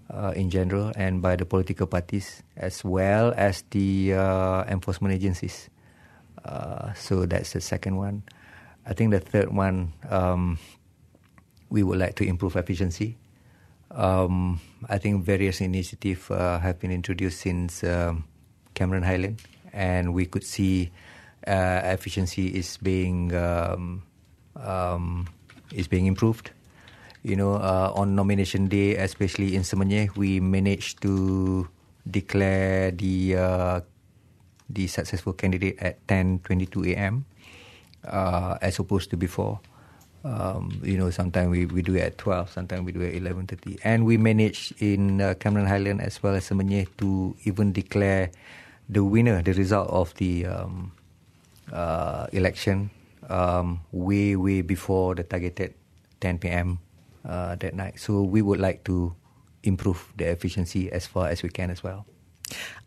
uh, 0.09 0.33
in 0.35 0.49
general 0.49 0.91
and 0.95 1.21
by 1.21 1.35
the 1.35 1.45
political 1.45 1.87
parties 1.87 2.43
as 2.57 2.83
well 2.83 3.33
as 3.37 3.63
the 3.71 4.13
uh, 4.13 4.63
enforcement 4.65 5.13
agencies. 5.13 5.69
so 6.95 7.25
that's 7.25 7.53
the 7.53 7.61
second 7.61 7.97
one. 7.97 8.23
I 8.85 8.93
think 8.93 9.11
the 9.11 9.19
third 9.19 9.53
one. 9.53 9.93
Um, 10.09 10.57
we 11.69 11.83
would 11.83 11.99
like 11.99 12.15
to 12.15 12.23
improve 12.25 12.55
efficiency. 12.55 13.17
Um, 13.91 14.59
I 14.87 14.97
think 14.97 15.23
various 15.23 15.61
initiatives 15.61 16.29
uh, 16.29 16.59
have 16.59 16.79
been 16.79 16.91
introduced 16.91 17.41
since 17.41 17.83
um, 17.83 18.25
Cameron 18.73 19.03
Highland, 19.03 19.41
and 19.73 20.13
we 20.13 20.25
could 20.25 20.43
see 20.43 20.91
uh, 21.47 21.81
efficiency 21.83 22.47
is 22.47 22.77
being 22.77 23.33
um, 23.35 24.03
um 24.55 25.27
is 25.73 25.87
being 25.87 26.05
improved. 26.05 26.51
You 27.23 27.35
know, 27.35 27.59
uh, 27.59 27.91
on 27.95 28.15
nomination 28.15 28.67
day, 28.71 28.95
especially 28.95 29.55
in 29.55 29.67
Semenyih, 29.67 30.15
we 30.15 30.39
managed 30.39 31.03
to 31.03 31.67
declare 32.07 32.91
the 32.95 33.35
uh, 33.35 33.77
the 34.71 34.87
successful 34.87 35.35
candidate 35.35 35.75
at 35.83 35.99
10:22 36.07 36.95
a.m. 36.95 37.27
Uh, 38.07 38.55
as 38.63 38.79
opposed 38.79 39.11
to 39.11 39.17
before 39.19 39.59
um, 40.23 40.81
you 40.83 40.97
know, 40.97 41.09
sometimes 41.09 41.49
we, 41.49 41.65
we 41.65 41.81
do 41.81 41.95
it 41.95 42.01
at 42.01 42.17
12, 42.17 42.51
sometimes 42.51 42.85
we 42.85 42.91
do 42.91 43.01
it 43.01 43.15
at 43.15 43.21
11.30. 43.21 43.79
And 43.83 44.05
we 44.05 44.17
managed 44.17 44.81
in 44.81 45.21
uh, 45.21 45.33
Cameron 45.39 45.67
Highland 45.67 46.01
as 46.01 46.21
well 46.21 46.35
as 46.35 46.49
Semenyih 46.49 46.87
to 46.97 47.35
even 47.43 47.71
declare 47.71 48.31
the 48.89 49.03
winner, 49.03 49.41
the 49.41 49.53
result 49.53 49.89
of 49.89 50.13
the 50.15 50.45
um, 50.45 50.91
uh, 51.71 52.27
election 52.33 52.89
um, 53.29 53.81
way, 53.91 54.35
way 54.35 54.61
before 54.61 55.15
the 55.15 55.23
targeted 55.23 55.73
10 56.19 56.39
p.m. 56.39 56.79
Uh, 57.25 57.55
that 57.55 57.75
night. 57.75 57.99
So 57.99 58.23
we 58.23 58.41
would 58.41 58.59
like 58.59 58.85
to 58.85 59.13
improve 59.63 60.13
the 60.15 60.25
efficiency 60.31 60.89
as 60.91 61.05
far 61.05 61.27
as 61.27 61.43
we 61.43 61.49
can 61.49 61.69
as 61.69 61.83
well. 61.83 62.05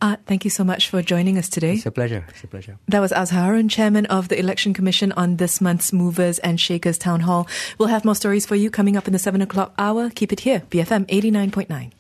Uh, 0.01 0.16
thank 0.26 0.45
you 0.45 0.51
so 0.51 0.64
much 0.64 0.89
for 0.89 1.03
joining 1.03 1.39
us 1.39 1.49
today. 1.49 1.74
It's 1.74 1.87
a 1.87 1.91
pleasure. 1.91 2.24
It's 2.30 2.43
a 2.43 2.49
pleasure. 2.49 2.78
That 2.89 3.01
was 3.01 3.12
Azhar 3.12 3.45
Harun, 3.45 3.68
Chairman 3.68 4.07
of 4.07 4.28
the 4.28 4.39
Election 4.39 4.74
Commission 4.74 5.12
on 5.12 5.37
this 5.37 5.61
month's 5.61 5.93
Movers 5.93 6.39
and 6.41 6.59
Shakers 6.59 6.99
Town 6.99 7.20
Hall. 7.20 7.47
We'll 7.78 7.89
have 7.89 8.05
more 8.05 8.14
stories 8.14 8.47
for 8.47 8.57
you 8.57 8.70
coming 8.70 8.97
up 8.97 9.07
in 9.07 9.12
the 9.12 9.18
7 9.18 9.41
o'clock 9.43 9.74
hour. 9.78 10.11
Keep 10.11 10.33
it 10.33 10.41
here, 10.41 10.62
BFM 10.70 11.07
89.9. 11.07 11.93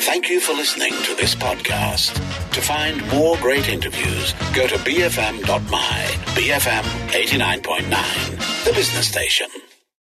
Thank 0.00 0.28
you 0.28 0.40
for 0.40 0.52
listening 0.52 0.92
to 1.04 1.14
this 1.14 1.34
podcast. 1.34 2.14
To 2.52 2.60
find 2.60 3.06
more 3.08 3.36
great 3.38 3.68
interviews, 3.68 4.32
go 4.54 4.66
to 4.66 4.76
bfm.my, 4.76 6.04
BFM 6.34 6.82
89.9, 7.10 8.64
the 8.64 8.72
business 8.72 9.08
station. 9.08 9.48